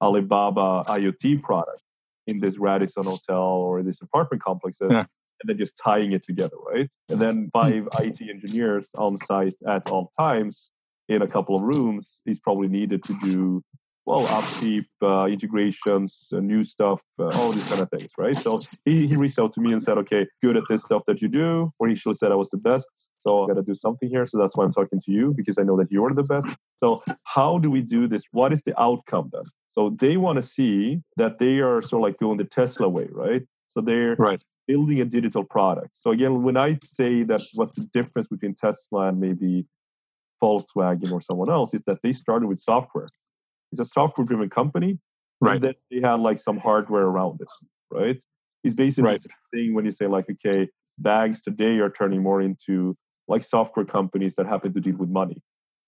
Alibaba 0.00 0.82
IoT 0.86 1.42
product 1.42 1.82
in 2.26 2.40
this 2.40 2.56
Radisson 2.56 3.04
hotel 3.04 3.44
or 3.44 3.82
this 3.82 4.00
apartment 4.00 4.42
complexes. 4.42 4.90
Yeah. 4.90 5.04
And 5.40 5.50
then 5.50 5.58
just 5.58 5.78
tying 5.84 6.12
it 6.12 6.22
together, 6.22 6.56
right? 6.72 6.88
And 7.10 7.18
then 7.20 7.50
five 7.52 7.86
IT 7.98 8.22
engineers 8.22 8.88
on 8.96 9.18
site 9.26 9.52
at 9.68 9.90
all 9.90 10.12
times 10.18 10.70
in 11.08 11.22
a 11.22 11.26
couple 11.26 11.56
of 11.56 11.62
rooms 11.62 12.20
is 12.26 12.38
probably 12.38 12.68
needed 12.68 13.02
to 13.04 13.14
do 13.22 13.62
well 14.06 14.26
upkeep 14.26 14.84
uh, 15.02 15.24
integrations 15.24 16.28
uh, 16.32 16.40
new 16.40 16.62
stuff 16.64 17.00
uh, 17.18 17.28
all 17.38 17.52
these 17.52 17.66
kind 17.66 17.80
of 17.80 17.88
things 17.90 18.10
right 18.18 18.36
so 18.36 18.58
he, 18.84 19.06
he 19.06 19.16
reached 19.16 19.38
out 19.38 19.52
to 19.54 19.60
me 19.60 19.72
and 19.72 19.82
said 19.82 19.96
okay 19.96 20.26
good 20.42 20.56
at 20.56 20.64
this 20.68 20.82
stuff 20.82 21.02
that 21.06 21.22
you 21.22 21.28
do 21.28 21.66
or 21.78 21.88
he 21.88 21.94
actually 21.94 22.14
said 22.14 22.30
i 22.30 22.34
was 22.34 22.50
the 22.50 22.60
best 22.68 22.86
So 23.24 23.44
I 23.44 23.46
got 23.48 23.54
to 23.54 23.62
do 23.62 23.74
something 23.74 24.08
here. 24.08 24.26
So 24.26 24.38
that's 24.38 24.56
why 24.56 24.64
I'm 24.64 24.72
talking 24.72 25.00
to 25.00 25.12
you 25.12 25.34
because 25.34 25.56
I 25.58 25.62
know 25.62 25.76
that 25.78 25.90
you're 25.90 26.12
the 26.12 26.22
best. 26.22 26.46
So 26.82 27.02
how 27.24 27.58
do 27.58 27.70
we 27.70 27.80
do 27.80 28.06
this? 28.06 28.22
What 28.32 28.52
is 28.52 28.62
the 28.62 28.78
outcome 28.80 29.30
then? 29.32 29.44
So 29.72 29.96
they 29.98 30.16
want 30.16 30.36
to 30.36 30.42
see 30.42 31.00
that 31.16 31.38
they 31.38 31.58
are 31.58 31.80
sort 31.80 32.00
of 32.00 32.02
like 32.02 32.18
going 32.18 32.36
the 32.36 32.44
Tesla 32.44 32.88
way, 32.88 33.08
right? 33.10 33.42
So 33.72 33.80
they're 33.80 34.14
right. 34.16 34.44
building 34.68 35.00
a 35.00 35.04
digital 35.04 35.42
product. 35.42 35.90
So 35.94 36.12
again, 36.12 36.42
when 36.42 36.56
I 36.56 36.78
say 36.82 37.24
that 37.24 37.40
what's 37.54 37.72
the 37.72 37.86
difference 37.92 38.28
between 38.28 38.54
Tesla 38.54 39.08
and 39.08 39.18
maybe 39.18 39.66
Volkswagen 40.44 41.10
or 41.12 41.20
someone 41.20 41.50
else, 41.50 41.74
is 41.74 41.82
that 41.88 41.98
they 42.02 42.12
started 42.12 42.46
with 42.48 42.60
software. 42.60 43.08
It's 43.72 43.80
a 43.80 43.84
software-driven 43.98 44.50
company, 44.50 44.98
right? 45.40 45.54
And 45.54 45.62
then 45.64 45.74
they 45.90 46.00
had 46.08 46.20
like 46.28 46.38
some 46.38 46.58
hardware 46.58 47.06
around 47.12 47.40
it, 47.40 47.48
right? 47.90 48.18
It's 48.62 48.74
basically 48.74 49.10
right. 49.10 49.22
the 49.22 49.28
thing 49.52 49.74
when 49.74 49.84
you 49.84 49.90
say 49.90 50.06
like, 50.06 50.26
okay, 50.30 50.68
bags 50.98 51.42
today 51.42 51.74
are 51.84 51.90
turning 51.90 52.22
more 52.22 52.40
into 52.40 52.94
like 53.32 53.42
software 53.42 53.86
companies 53.86 54.34
that 54.36 54.46
happen 54.46 54.72
to 54.74 54.80
deal 54.80 54.96
with 54.96 55.10
money, 55.22 55.38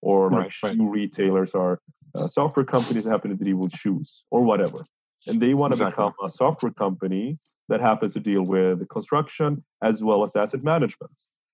or 0.03 0.31
like 0.31 0.41
right, 0.41 0.53
shoe 0.53 0.85
right. 0.85 0.93
retailers 1.01 1.53
are 1.55 1.75
uh, 2.17 2.27
software 2.27 2.67
companies 2.67 3.05
that 3.05 3.11
happen 3.11 3.31
to 3.37 3.45
deal 3.45 3.57
with 3.57 3.73
shoes 3.73 4.09
or 4.31 4.43
whatever 4.43 4.81
and 5.27 5.41
they 5.41 5.55
want 5.55 5.73
to 5.73 5.77
exactly. 5.77 6.05
become 6.05 6.13
a 6.25 6.31
software 6.31 6.73
company 6.73 7.37
that 7.69 7.81
happens 7.81 8.13
to 8.13 8.21
deal 8.21 8.45
with 8.45 8.87
construction 8.89 9.65
as 9.83 10.03
well 10.03 10.23
as 10.23 10.37
asset 10.37 10.63
management. 10.63 11.11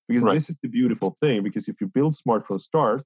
Because 0.09 0.25
right. 0.25 0.35
this 0.35 0.51
is 0.51 0.57
the 0.62 0.69
beautiful 0.69 1.17
thing. 1.21 1.43
Because 1.43 1.69
if 1.69 1.81
you 1.81 1.91
build 1.95 2.17
smart 2.17 2.47
from 2.47 2.59
start, 2.59 3.03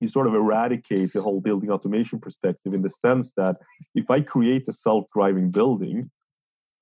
you 0.00 0.08
sort 0.08 0.26
of 0.26 0.34
eradicate 0.34 1.12
the 1.12 1.22
whole 1.22 1.40
building 1.40 1.70
automation 1.70 2.18
perspective 2.18 2.74
in 2.74 2.82
the 2.82 2.90
sense 2.90 3.32
that 3.36 3.56
if 3.94 4.10
I 4.10 4.20
create 4.20 4.66
a 4.68 4.72
self-driving 4.72 5.50
building, 5.50 6.10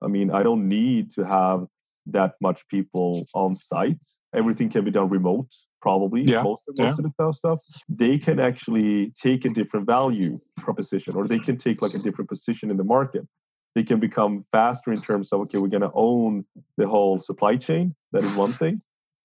I 0.01 0.07
mean, 0.07 0.31
I 0.31 0.41
don't 0.41 0.67
need 0.67 1.11
to 1.11 1.23
have 1.23 1.67
that 2.07 2.33
much 2.41 2.67
people 2.67 3.27
on 3.35 3.55
site. 3.55 4.05
Everything 4.33 4.69
can 4.69 4.83
be 4.83 4.91
done 4.91 5.09
remote 5.09 5.49
probably 5.81 6.21
yeah. 6.21 6.43
most, 6.43 6.63
of, 6.69 6.77
most 6.77 6.99
yeah. 6.99 7.05
of 7.05 7.13
the 7.15 7.33
stuff, 7.33 7.59
they 7.89 8.17
can 8.17 8.39
actually 8.39 9.11
take 9.21 9.45
a 9.45 9.49
different 9.49 9.87
value 9.87 10.37
proposition 10.57 11.15
or 11.15 11.23
they 11.25 11.39
can 11.39 11.57
take 11.57 11.81
like 11.81 11.95
a 11.95 11.99
different 11.99 12.29
position 12.29 12.69
in 12.69 12.77
the 12.77 12.83
market. 12.83 13.27
They 13.73 13.83
can 13.83 13.99
become 13.99 14.43
faster 14.51 14.91
in 14.91 15.01
terms 15.01 15.31
of, 15.31 15.41
okay, 15.41 15.57
we're 15.57 15.69
going 15.69 15.81
to 15.81 15.91
own 15.93 16.45
the 16.77 16.87
whole 16.87 17.19
supply 17.19 17.55
chain. 17.55 17.95
That 18.11 18.23
is 18.23 18.33
one 18.35 18.51
thing 18.51 18.81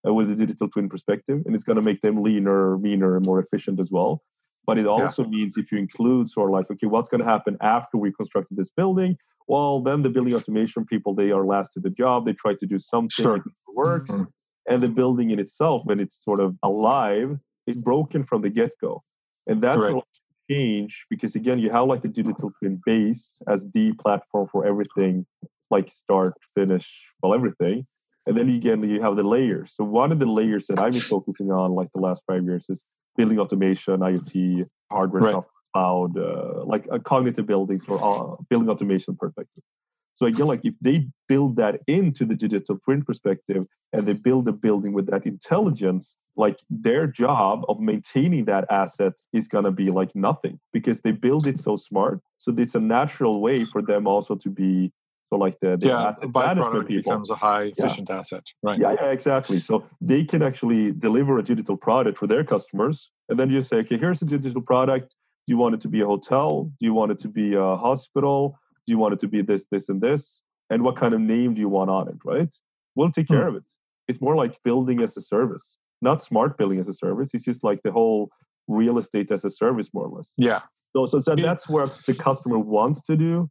uh, 0.06 0.12
with 0.12 0.28
the 0.28 0.34
digital 0.34 0.68
twin 0.68 0.88
perspective. 0.88 1.42
And 1.44 1.54
it's 1.54 1.64
going 1.64 1.76
to 1.76 1.82
make 1.82 2.00
them 2.02 2.22
leaner, 2.22 2.78
meaner, 2.78 3.16
and 3.16 3.26
more 3.26 3.40
efficient 3.40 3.80
as 3.80 3.90
well. 3.90 4.22
But 4.66 4.78
it 4.78 4.86
also 4.86 5.22
yeah. 5.22 5.30
means 5.30 5.56
if 5.56 5.70
you 5.72 5.78
include 5.78 6.30
sort 6.30 6.46
of 6.46 6.52
like, 6.52 6.70
okay, 6.70 6.86
what's 6.86 7.08
going 7.08 7.22
to 7.22 7.26
happen 7.26 7.56
after 7.60 7.96
we 7.96 8.12
constructed 8.12 8.56
this 8.56 8.70
building? 8.70 9.16
Well, 9.48 9.80
then 9.80 10.02
the 10.02 10.10
building 10.10 10.34
automation 10.34 10.84
people, 10.86 11.14
they 11.14 11.30
are 11.30 11.44
last 11.44 11.72
to 11.74 11.80
the 11.80 11.90
job. 11.90 12.26
They 12.26 12.32
try 12.32 12.54
to 12.54 12.66
do 12.66 12.78
something 12.80 13.10
sure. 13.10 13.38
that 13.38 13.76
work. 13.76 14.08
Mm-hmm 14.08 14.24
and 14.68 14.82
the 14.82 14.88
building 14.88 15.30
in 15.30 15.38
itself 15.38 15.82
when 15.84 16.00
it's 16.00 16.24
sort 16.24 16.40
of 16.40 16.56
alive 16.62 17.36
is 17.66 17.82
broken 17.82 18.24
from 18.24 18.42
the 18.42 18.50
get-go 18.50 19.00
and 19.46 19.62
that's 19.62 19.80
right. 19.80 20.02
change 20.50 21.04
because 21.10 21.34
again 21.34 21.58
you 21.58 21.70
have 21.70 21.86
like 21.86 22.02
the 22.02 22.08
digital 22.08 22.50
twin 22.58 22.78
base 22.84 23.40
as 23.48 23.66
the 23.74 23.92
platform 24.00 24.48
for 24.50 24.66
everything 24.66 25.26
like 25.70 25.90
start 25.90 26.34
finish 26.54 26.86
well 27.22 27.34
everything 27.34 27.84
and 28.26 28.36
then 28.36 28.48
again 28.48 28.82
you 28.82 29.00
have 29.00 29.16
the 29.16 29.22
layers 29.22 29.72
so 29.74 29.84
one 29.84 30.12
of 30.12 30.18
the 30.18 30.26
layers 30.26 30.66
that 30.66 30.78
i've 30.78 30.92
been 30.92 31.00
focusing 31.00 31.50
on 31.50 31.74
like 31.74 31.88
the 31.94 32.00
last 32.00 32.20
five 32.26 32.44
years 32.44 32.64
is 32.68 32.96
building 33.16 33.38
automation 33.38 34.00
iot 34.00 34.68
hardware 34.92 35.22
right. 35.22 35.32
software 35.32 35.62
cloud 35.74 36.18
uh, 36.18 36.64
like 36.64 36.86
a 36.90 36.98
cognitive 36.98 37.46
building 37.46 37.80
for 37.80 37.96
uh, 38.04 38.34
building 38.48 38.68
automation 38.68 39.16
perspective 39.16 39.62
so 40.16 40.24
again, 40.24 40.46
like 40.46 40.64
if 40.64 40.72
they 40.80 41.06
build 41.28 41.56
that 41.56 41.78
into 41.86 42.24
the 42.24 42.34
digital 42.34 42.78
print 42.78 43.06
perspective 43.06 43.66
and 43.92 44.06
they 44.06 44.14
build 44.14 44.48
a 44.48 44.52
building 44.52 44.94
with 44.94 45.06
that 45.10 45.26
intelligence, 45.26 46.14
like 46.38 46.58
their 46.70 47.06
job 47.06 47.64
of 47.68 47.80
maintaining 47.80 48.46
that 48.46 48.64
asset 48.70 49.12
is 49.34 49.46
gonna 49.46 49.70
be 49.70 49.90
like 49.90 50.16
nothing 50.16 50.58
because 50.72 51.02
they 51.02 51.10
build 51.10 51.46
it 51.46 51.60
so 51.60 51.76
smart. 51.76 52.22
So 52.38 52.54
it's 52.56 52.74
a 52.74 52.80
natural 52.80 53.42
way 53.42 53.58
for 53.70 53.82
them 53.82 54.06
also 54.06 54.36
to 54.36 54.48
be 54.48 54.90
so 55.28 55.36
like 55.36 55.58
the, 55.60 55.76
the 55.76 55.88
yeah, 55.88 56.08
asset 56.08 56.32
management 56.32 56.88
people 56.88 57.12
becomes 57.12 57.30
a 57.30 57.34
high 57.34 57.64
efficient 57.64 58.08
yeah. 58.08 58.18
asset, 58.18 58.44
right? 58.62 58.78
Yeah, 58.78 58.94
yeah, 59.00 59.10
exactly. 59.10 59.60
So 59.60 59.86
they 60.00 60.24
can 60.24 60.42
actually 60.42 60.92
deliver 60.92 61.38
a 61.38 61.42
digital 61.42 61.76
product 61.76 62.18
for 62.18 62.26
their 62.26 62.44
customers, 62.44 63.10
and 63.28 63.38
then 63.38 63.50
you 63.50 63.62
say, 63.62 63.78
okay, 63.78 63.98
here's 63.98 64.22
a 64.22 64.26
digital 64.26 64.62
product. 64.62 65.14
Do 65.46 65.52
you 65.52 65.58
want 65.58 65.74
it 65.74 65.80
to 65.82 65.88
be 65.88 66.00
a 66.00 66.06
hotel? 66.06 66.64
Do 66.64 66.86
you 66.86 66.94
want 66.94 67.12
it 67.12 67.20
to 67.20 67.28
be 67.28 67.54
a 67.54 67.76
hospital? 67.76 68.58
do 68.86 68.92
you 68.92 68.98
want 68.98 69.14
it 69.14 69.20
to 69.20 69.28
be 69.28 69.42
this, 69.42 69.64
this, 69.70 69.88
and 69.88 70.00
this? 70.00 70.42
And 70.70 70.82
what 70.82 70.96
kind 70.96 71.14
of 71.14 71.20
name 71.20 71.54
do 71.54 71.60
you 71.60 71.68
want 71.68 71.90
on 71.90 72.08
it, 72.08 72.16
right? 72.24 72.52
We'll 72.94 73.12
take 73.12 73.28
care 73.28 73.42
hmm. 73.42 73.48
of 73.48 73.56
it. 73.56 73.70
It's 74.08 74.20
more 74.20 74.36
like 74.36 74.62
building 74.62 75.02
as 75.02 75.16
a 75.16 75.20
service, 75.20 75.76
not 76.00 76.22
smart 76.22 76.56
building 76.56 76.78
as 76.78 76.88
a 76.88 76.94
service. 76.94 77.30
It's 77.34 77.44
just 77.44 77.64
like 77.64 77.82
the 77.82 77.90
whole 77.90 78.30
real 78.68 78.98
estate 78.98 79.30
as 79.32 79.44
a 79.44 79.50
service, 79.50 79.88
more 79.92 80.06
or 80.06 80.18
less. 80.18 80.32
Yeah. 80.38 80.60
So, 80.92 81.06
so, 81.06 81.20
so 81.20 81.34
that's 81.34 81.68
what 81.68 81.96
the 82.06 82.14
customer 82.14 82.58
wants 82.58 83.00
to 83.02 83.16
do. 83.16 83.50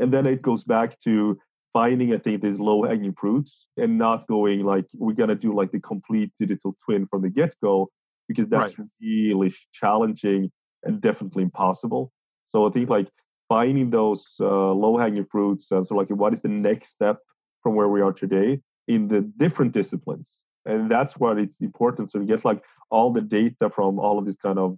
And 0.00 0.12
then 0.12 0.26
it 0.26 0.42
goes 0.42 0.64
back 0.64 0.98
to 1.00 1.38
finding, 1.72 2.12
I 2.12 2.18
think, 2.18 2.42
these 2.42 2.58
low 2.58 2.82
hanging 2.82 3.12
fruits 3.12 3.66
and 3.76 3.98
not 3.98 4.26
going 4.26 4.64
like, 4.64 4.86
we're 4.94 5.14
going 5.14 5.28
to 5.28 5.34
do 5.36 5.54
like 5.54 5.70
the 5.70 5.80
complete 5.80 6.32
digital 6.38 6.74
twin 6.84 7.06
from 7.06 7.22
the 7.22 7.30
get 7.30 7.54
go, 7.62 7.88
because 8.26 8.48
that's 8.48 8.76
right. 8.78 8.86
really 9.00 9.52
challenging 9.72 10.50
and 10.82 11.00
definitely 11.00 11.44
impossible. 11.44 12.12
So 12.52 12.66
I 12.66 12.70
think 12.70 12.88
like 12.88 13.08
finding 13.50 13.90
those 13.90 14.24
uh, 14.40 14.72
low 14.72 14.96
hanging 14.96 15.26
fruits 15.26 15.70
and 15.72 15.86
so 15.86 15.94
like 15.94 16.08
what 16.08 16.32
is 16.32 16.40
the 16.40 16.48
next 16.48 16.94
step 16.94 17.18
from 17.62 17.74
where 17.74 17.88
we 17.88 18.00
are 18.00 18.12
today 18.12 18.60
in 18.86 19.08
the 19.08 19.20
different 19.36 19.72
disciplines 19.72 20.30
and 20.64 20.88
that's 20.90 21.14
what 21.14 21.36
it's 21.36 21.60
important 21.60 22.10
so 22.10 22.20
you 22.20 22.26
get 22.26 22.44
like 22.44 22.62
all 22.90 23.12
the 23.12 23.20
data 23.20 23.68
from 23.68 23.98
all 23.98 24.18
of 24.18 24.24
these 24.24 24.36
kind 24.36 24.58
of 24.58 24.76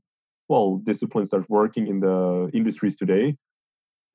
well 0.49 0.79
disciplines 0.79 1.29
that 1.31 1.37
are 1.37 1.47
working 1.49 1.87
in 1.87 2.01
the 2.01 2.51
industries 2.55 2.97
today 2.97 3.37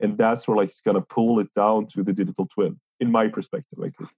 and 0.00 0.16
that's 0.16 0.46
where 0.46 0.56
like 0.56 0.68
it's 0.68 0.80
going 0.80 0.94
to 0.94 1.00
pull 1.00 1.40
it 1.40 1.48
down 1.54 1.86
to 1.94 2.02
the 2.02 2.12
digital 2.12 2.48
twin 2.54 2.78
in 3.00 3.10
my 3.10 3.28
perspective 3.28 3.78
like 3.78 3.92
this 3.98 4.10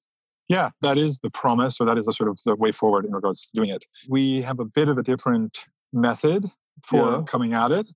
yeah 0.48 0.70
that 0.82 0.98
is 0.98 1.18
the 1.18 1.30
promise 1.32 1.76
or 1.80 1.86
that 1.86 1.98
is 1.98 2.06
the 2.06 2.12
sort 2.12 2.28
of 2.28 2.38
the 2.46 2.56
way 2.58 2.72
forward 2.72 3.04
in 3.04 3.12
regards 3.12 3.42
to 3.42 3.48
doing 3.54 3.70
it. 3.70 3.82
We 4.08 4.42
have 4.42 4.60
a 4.60 4.64
bit 4.64 4.88
of 4.88 4.98
a 4.98 5.02
different 5.02 5.64
method 5.92 6.46
for 6.86 7.10
yeah. 7.10 7.22
coming 7.26 7.52
at 7.52 7.72
it 7.72 7.86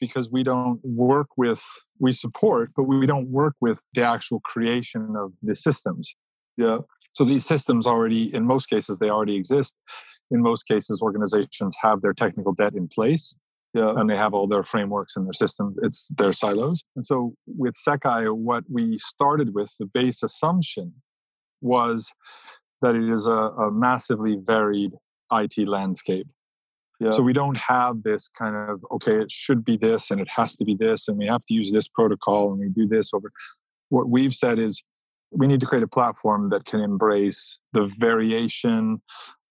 because 0.00 0.30
we 0.30 0.42
don't 0.42 0.80
work 0.82 1.28
with 1.36 1.62
we 2.00 2.12
support 2.12 2.70
but 2.76 2.84
we 2.84 3.06
don't 3.06 3.30
work 3.30 3.54
with 3.60 3.80
the 3.94 4.02
actual 4.02 4.40
creation 4.40 5.14
of 5.16 5.32
the 5.42 5.54
systems. 5.54 6.14
Yeah. 6.56 6.78
So 7.12 7.24
these 7.24 7.46
systems 7.46 7.86
already 7.86 8.34
in 8.34 8.44
most 8.44 8.66
cases 8.66 8.98
they 8.98 9.10
already 9.10 9.36
exist. 9.36 9.74
In 10.30 10.42
most 10.42 10.66
cases 10.66 11.02
organizations 11.02 11.76
have 11.80 12.00
their 12.00 12.14
technical 12.14 12.52
debt 12.52 12.72
in 12.74 12.88
place 12.88 13.34
yeah. 13.74 13.92
and 13.96 14.08
they 14.08 14.16
have 14.16 14.34
all 14.34 14.46
their 14.46 14.62
frameworks 14.62 15.16
and 15.16 15.26
their 15.26 15.32
systems 15.32 15.76
it's 15.82 16.08
their 16.16 16.32
silos 16.32 16.82
and 16.96 17.04
so 17.04 17.34
with 17.46 17.74
sekai 17.86 18.32
what 18.32 18.64
we 18.70 18.98
started 18.98 19.54
with 19.54 19.74
the 19.78 19.86
base 19.86 20.22
assumption 20.22 20.92
was 21.60 22.10
that 22.82 22.94
it 22.94 23.08
is 23.08 23.26
a, 23.26 23.30
a 23.30 23.70
massively 23.70 24.36
varied 24.36 24.92
it 25.32 25.66
landscape 25.66 26.26
yeah. 27.00 27.10
So 27.10 27.22
we 27.22 27.32
don't 27.32 27.58
have 27.58 28.02
this 28.02 28.28
kind 28.28 28.54
of 28.56 28.84
okay, 28.92 29.16
it 29.16 29.30
should 29.30 29.64
be 29.64 29.76
this 29.76 30.10
and 30.10 30.20
it 30.20 30.28
has 30.34 30.54
to 30.56 30.64
be 30.64 30.74
this, 30.74 31.08
and 31.08 31.18
we 31.18 31.26
have 31.26 31.44
to 31.46 31.54
use 31.54 31.72
this 31.72 31.88
protocol 31.88 32.52
and 32.52 32.60
we 32.60 32.68
do 32.68 32.86
this 32.86 33.12
over. 33.12 33.30
What 33.88 34.08
we've 34.08 34.34
said 34.34 34.58
is 34.58 34.82
we 35.30 35.46
need 35.46 35.60
to 35.60 35.66
create 35.66 35.82
a 35.82 35.88
platform 35.88 36.50
that 36.50 36.64
can 36.64 36.80
embrace 36.80 37.58
the 37.72 37.92
variation 37.98 39.02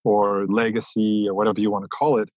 or 0.06 0.46
legacy 0.48 1.26
or 1.28 1.34
whatever 1.34 1.60
you 1.60 1.70
want 1.70 1.84
to 1.84 1.90
call 1.90 2.18
it 2.18 2.30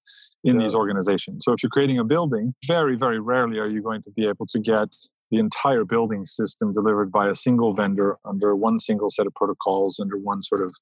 in 0.46 0.56
yeah. 0.56 0.64
these 0.64 0.74
organizations. 0.74 1.44
So 1.44 1.52
if 1.52 1.62
you're 1.62 1.70
creating 1.70 1.98
a 1.98 2.04
building, 2.04 2.54
very, 2.66 2.96
very 2.96 3.20
rarely 3.20 3.58
are 3.58 3.68
you 3.68 3.82
going 3.82 4.00
to 4.02 4.10
be 4.12 4.26
able 4.26 4.46
to 4.46 4.58
get 4.58 4.88
the 5.30 5.38
entire 5.38 5.84
building 5.84 6.24
system 6.24 6.72
delivered 6.72 7.10
by 7.10 7.28
a 7.28 7.34
single 7.34 7.74
vendor 7.74 8.16
under 8.24 8.54
one 8.54 8.78
single 8.78 9.10
set 9.10 9.26
of 9.26 9.34
protocols, 9.34 9.98
under 10.00 10.16
one 10.22 10.42
sort 10.42 10.62
of 10.62 10.72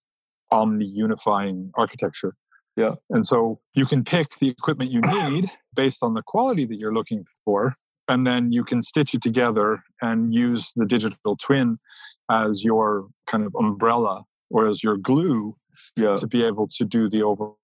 omni 0.50 0.84
unifying 0.84 1.70
architecture. 1.76 2.34
Yeah. 2.76 2.92
And 3.08 3.26
so 3.26 3.58
you 3.74 3.86
can 3.86 4.04
pick 4.04 4.26
the 4.40 4.48
equipment 4.48 4.90
you 4.90 5.00
need 5.30 5.50
based 5.74 6.02
on 6.02 6.12
the 6.12 6.22
quality 6.22 6.66
that 6.66 6.78
you're 6.78 6.94
looking 6.94 7.24
for. 7.44 7.72
And 8.06 8.26
then 8.26 8.52
you 8.52 8.64
can 8.64 8.82
stitch 8.82 9.14
it 9.14 9.22
together 9.22 9.82
and 10.02 10.34
use 10.34 10.72
the 10.76 10.84
digital 10.84 11.36
twin 11.36 11.74
as 12.30 12.62
your 12.62 13.08
kind 13.30 13.44
of 13.44 13.54
umbrella 13.58 14.24
or 14.50 14.68
as 14.68 14.82
your 14.82 14.98
glue 14.98 15.52
yeah. 15.96 16.16
to 16.16 16.26
be 16.26 16.44
able 16.44 16.68
to 16.76 16.84
do 16.84 17.08
the 17.08 17.22
overall 17.22 17.56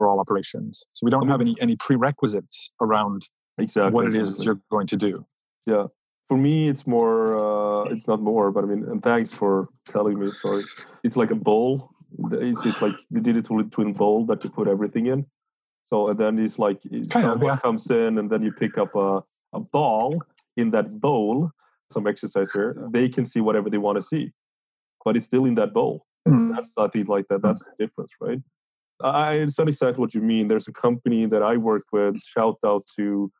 operations. 0.00 0.84
So 0.92 1.04
we 1.04 1.10
don't 1.10 1.28
have 1.28 1.40
any 1.40 1.56
any 1.60 1.76
prerequisites 1.76 2.70
around 2.80 3.26
exactly 3.58 3.92
what 3.92 4.06
it 4.06 4.14
is 4.14 4.44
you're 4.44 4.60
going 4.70 4.86
to 4.88 4.96
do. 4.96 5.26
Yeah 5.66 5.86
for 6.28 6.36
me 6.36 6.68
it's 6.68 6.86
more 6.86 7.36
uh, 7.44 7.84
it's 7.84 8.08
not 8.08 8.20
more 8.20 8.50
but 8.50 8.64
i 8.64 8.66
mean 8.66 8.84
and 8.84 9.00
thanks 9.02 9.32
for 9.32 9.62
telling 9.86 10.18
me 10.18 10.30
sorry 10.42 10.64
it's 11.02 11.16
like 11.16 11.30
a 11.30 11.34
bowl 11.34 11.88
it's, 12.32 12.64
it's 12.64 12.82
like 12.82 12.94
the 13.10 13.20
digital 13.20 13.62
twin 13.64 13.92
bowl 13.92 14.24
that 14.26 14.42
you 14.42 14.50
put 14.50 14.68
everything 14.68 15.06
in 15.06 15.26
so 15.90 16.08
and 16.08 16.18
then 16.18 16.38
it's 16.38 16.58
like 16.58 16.76
kind 16.90 17.26
someone 17.26 17.30
of, 17.30 17.42
yeah. 17.42 17.56
comes 17.58 17.88
in 17.90 18.18
and 18.18 18.30
then 18.30 18.42
you 18.42 18.52
pick 18.52 18.78
up 18.78 18.88
a, 18.96 19.20
a 19.54 19.60
ball 19.72 20.22
in 20.56 20.70
that 20.70 20.86
bowl 21.02 21.50
some 21.92 22.06
exercise 22.06 22.50
here 22.50 22.74
they 22.90 23.08
can 23.08 23.24
see 23.24 23.40
whatever 23.40 23.68
they 23.68 23.78
want 23.78 23.96
to 23.96 24.02
see 24.02 24.30
but 25.04 25.16
it's 25.16 25.26
still 25.26 25.44
in 25.44 25.54
that 25.54 25.74
bowl 25.74 26.06
mm. 26.26 26.54
that's 26.54 26.70
i 26.78 26.88
think 26.88 27.08
like 27.08 27.26
that 27.28 27.42
that's 27.42 27.62
the 27.62 27.72
difference 27.78 28.10
right 28.20 28.40
I 29.02 29.40
understand 29.40 29.68
exactly 29.68 30.00
what 30.00 30.14
you 30.14 30.20
mean. 30.20 30.48
There's 30.48 30.68
a 30.68 30.72
company 30.72 31.26
that 31.26 31.42
I 31.42 31.56
work 31.56 31.84
with. 31.92 32.20
Shout 32.22 32.58
out 32.64 32.86
to 32.96 33.30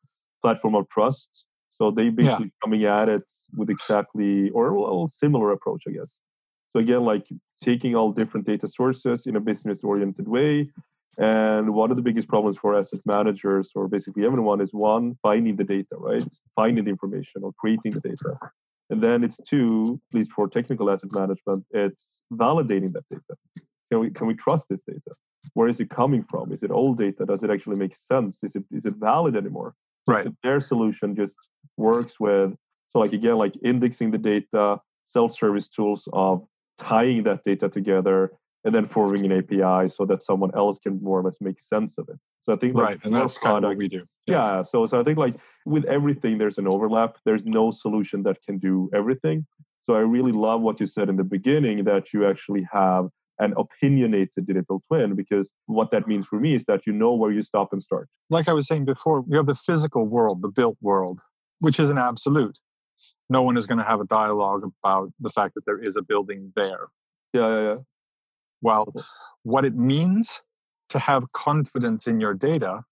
Platform 0.43 0.75
of 0.75 0.89
Trust. 0.89 1.29
So 1.71 1.91
they 1.91 2.09
basically 2.09 2.47
yeah. 2.47 2.63
coming 2.63 2.85
at 2.85 3.09
it 3.09 3.23
with 3.57 3.71
exactly 3.71 4.51
or 4.51 5.05
a 5.05 5.09
similar 5.09 5.53
approach, 5.53 5.83
I 5.89 5.93
guess. 5.93 6.21
So 6.73 6.81
again, 6.81 7.05
like 7.05 7.27
taking 7.63 7.95
all 7.97 8.13
different 8.13 8.47
data 8.47 8.69
sources 8.69 9.27
in 9.27 9.37
a 9.37 9.41
business-oriented 9.41 10.29
way. 10.29 10.65
And 11.19 11.73
one 11.75 11.91
of 11.91 11.97
the 11.97 12.03
biggest 12.03 12.29
problems 12.29 12.57
for 12.61 12.77
asset 12.77 13.01
managers 13.07 13.71
or 13.75 13.87
basically 13.87 14.27
everyone 14.27 14.61
is 14.61 14.71
one, 14.73 15.17
finding 15.23 15.57
the 15.57 15.65
data, 15.65 15.97
right? 15.97 16.25
Finding 16.57 16.85
the 16.85 16.91
information 16.91 17.43
or 17.45 17.53
creating 17.53 17.93
the 17.93 18.01
data. 18.01 18.37
And 18.91 19.03
then 19.03 19.23
it's 19.23 19.39
two, 19.49 20.01
at 20.11 20.19
least 20.19 20.33
for 20.33 20.49
technical 20.49 20.91
asset 20.91 21.13
management, 21.13 21.65
it's 21.71 22.19
validating 22.33 22.93
that 22.95 23.05
data. 23.11 23.35
Can 23.91 24.01
we 24.01 24.11
can 24.11 24.27
we 24.27 24.35
trust 24.35 24.67
this 24.69 24.83
data? 24.83 25.13
Where 25.55 25.69
is 25.69 25.81
it 25.81 25.91
coming 25.91 26.25
from? 26.25 26.53
Is 26.53 26.63
it 26.63 26.71
old 26.71 26.99
data? 26.99 27.27
Does 27.27 27.43
it 27.43 27.51
actually 27.51 27.77
make 27.77 27.95
sense? 27.95 28.43
Is 28.43 28.57
it 28.57 28.65
is 28.71 28.87
it 28.87 28.95
valid 28.97 29.37
anymore? 29.37 29.75
Right. 30.07 30.29
their 30.43 30.61
solution 30.61 31.17
just 31.17 31.35
works 31.79 32.21
with 32.21 32.55
so 32.93 32.99
like 32.99 33.13
again 33.13 33.37
like 33.37 33.55
indexing 33.65 34.11
the 34.11 34.19
data, 34.19 34.81
self-service 35.05 35.69
tools 35.69 36.09
of 36.13 36.45
tying 36.79 37.23
that 37.25 37.43
data 37.45 37.69
together 37.69 38.33
and 38.65 38.75
then 38.75 38.87
forming 38.87 39.25
an 39.25 39.39
API 39.39 39.89
so 39.89 40.05
that 40.07 40.23
someone 40.23 40.51
else 40.55 40.79
can 40.79 41.03
more 41.03 41.21
or 41.21 41.23
less 41.23 41.37
make 41.41 41.61
sense 41.61 41.99
of 41.99 42.09
it. 42.09 42.19
So 42.45 42.53
I 42.53 42.57
think 42.57 42.75
like 42.75 42.85
right, 42.85 43.05
and 43.05 43.15
that's 43.15 43.39
product, 43.39 43.55
kind 43.55 43.65
of 43.65 43.69
what 43.71 43.79
we 43.79 43.89
do. 43.89 44.05
Yeah. 44.27 44.57
yeah. 44.57 44.63
So 44.63 44.87
so 44.87 45.01
I 45.01 45.03
think 45.03 45.19
like 45.19 45.35
with 45.65 45.85
everything, 45.85 46.39
there's 46.39 46.59
an 46.59 46.67
overlap. 46.67 47.17
There's 47.25 47.45
no 47.45 47.71
solution 47.71 48.23
that 48.25 48.43
can 48.43 48.59
do 48.59 48.91
everything. 48.95 49.47
So 49.87 49.95
I 49.95 50.01
really 50.01 50.33
love 50.33 50.63
what 50.63 50.81
you 50.81 50.87
said 50.87 51.09
in 51.09 51.17
the 51.17 51.25
beginning 51.25 51.85
that 51.85 52.13
you 52.13 52.27
actually 52.27 52.67
have 52.73 53.09
an 53.39 53.55
opinionated 53.57 54.47
digital 54.47 54.83
twin 54.89 55.15
because 55.15 55.51
what 55.67 55.91
that 55.91 56.07
means 56.07 56.27
for 56.27 56.39
me 56.39 56.55
is 56.55 56.65
that 56.65 56.81
you 56.87 56.93
know 56.93 57.15
where 57.15 57.33
you 57.33 57.43
stop 57.43 57.73
and 57.73 57.83
start. 57.83 58.09
Like 58.31 58.49
I 58.49 58.53
was 58.53 58.67
saying 58.67 58.85
before, 58.85 59.25
you 59.29 59.37
have 59.37 59.47
the 59.47 59.55
physical 59.55 60.07
world, 60.07 60.43
the 60.43 60.49
built 60.49 60.77
world, 60.81 61.21
which 61.61 61.81
is 61.81 61.91
an 61.91 61.99
absolute. 61.99 62.59
No 63.29 63.43
one 63.43 63.57
is 63.57 63.67
going 63.67 63.79
to 63.79 63.85
have 63.85 64.01
a 64.01 64.07
dialogue 64.07 64.63
about 64.83 65.11
the 65.21 65.31
fact 65.31 65.55
that 65.55 65.65
there 65.67 65.83
is 65.83 65.97
a 65.97 66.03
building 66.03 66.53
there. 66.55 66.89
Yeah, 67.33 67.49
yeah, 67.49 67.63
yeah. 67.63 67.77
Well, 68.61 68.95
what 69.43 69.65
it 69.65 69.75
means 69.75 70.41
to 70.91 70.99
have 70.99 71.25
confidence 71.33 72.07
in 72.07 72.21
your 72.21 72.35
data 72.35 72.83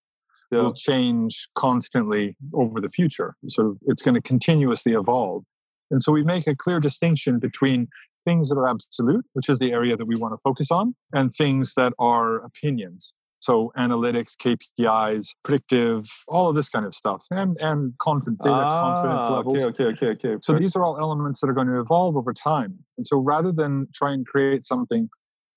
yeah. 0.51 0.63
will 0.63 0.75
change 0.75 1.49
constantly 1.55 2.37
over 2.53 2.81
the 2.81 2.89
future. 2.89 3.35
Sort 3.49 3.69
of, 3.69 3.79
it's 3.87 4.03
going 4.03 4.15
to 4.15 4.21
continuously 4.21 4.93
evolve. 4.93 5.45
And 5.91 6.01
so 6.01 6.11
we 6.11 6.23
make 6.23 6.47
a 6.47 6.57
clear 6.57 6.81
distinction 6.81 7.39
between 7.39 7.89
things 8.25 8.49
that 8.49 8.57
are 8.57 8.69
absolute, 8.69 9.25
which 9.33 9.49
is 9.49 9.59
the 9.59 9.73
area 9.73 9.97
that 9.97 10.07
we 10.07 10.17
want 10.17 10.33
to 10.33 10.39
focus 10.39 10.71
on, 10.71 10.95
and 11.13 11.33
things 11.33 11.75
that 11.77 11.93
are 11.99 12.37
opinions. 12.45 13.13
So 13.41 13.73
analytics, 13.77 14.37
KPIs, 14.37 15.31
predictive, 15.43 16.07
all 16.29 16.49
of 16.49 16.55
this 16.55 16.69
kind 16.69 16.87
of 16.87 16.95
stuff, 16.95 17.25
and 17.31 17.57
and 17.61 17.93
confidence, 17.99 18.41
data 18.41 18.55
ah, 18.55 18.95
confidence 18.95 19.31
levels. 19.31 19.63
Okay, 19.63 19.85
okay, 19.85 20.07
okay, 20.07 20.29
okay. 20.29 20.41
So 20.43 20.55
these 20.55 20.77
are 20.77 20.85
all 20.85 20.99
elements 21.01 21.41
that 21.41 21.51
are 21.51 21.53
going 21.53 21.67
to 21.67 21.81
evolve 21.81 22.17
over 22.17 22.33
time. 22.33 22.79
And 22.97 23.07
so 23.07 23.19
rather 23.19 23.51
than 23.51 23.89
try 23.93 24.13
and 24.13 24.25
create 24.25 24.65
something 24.65 25.09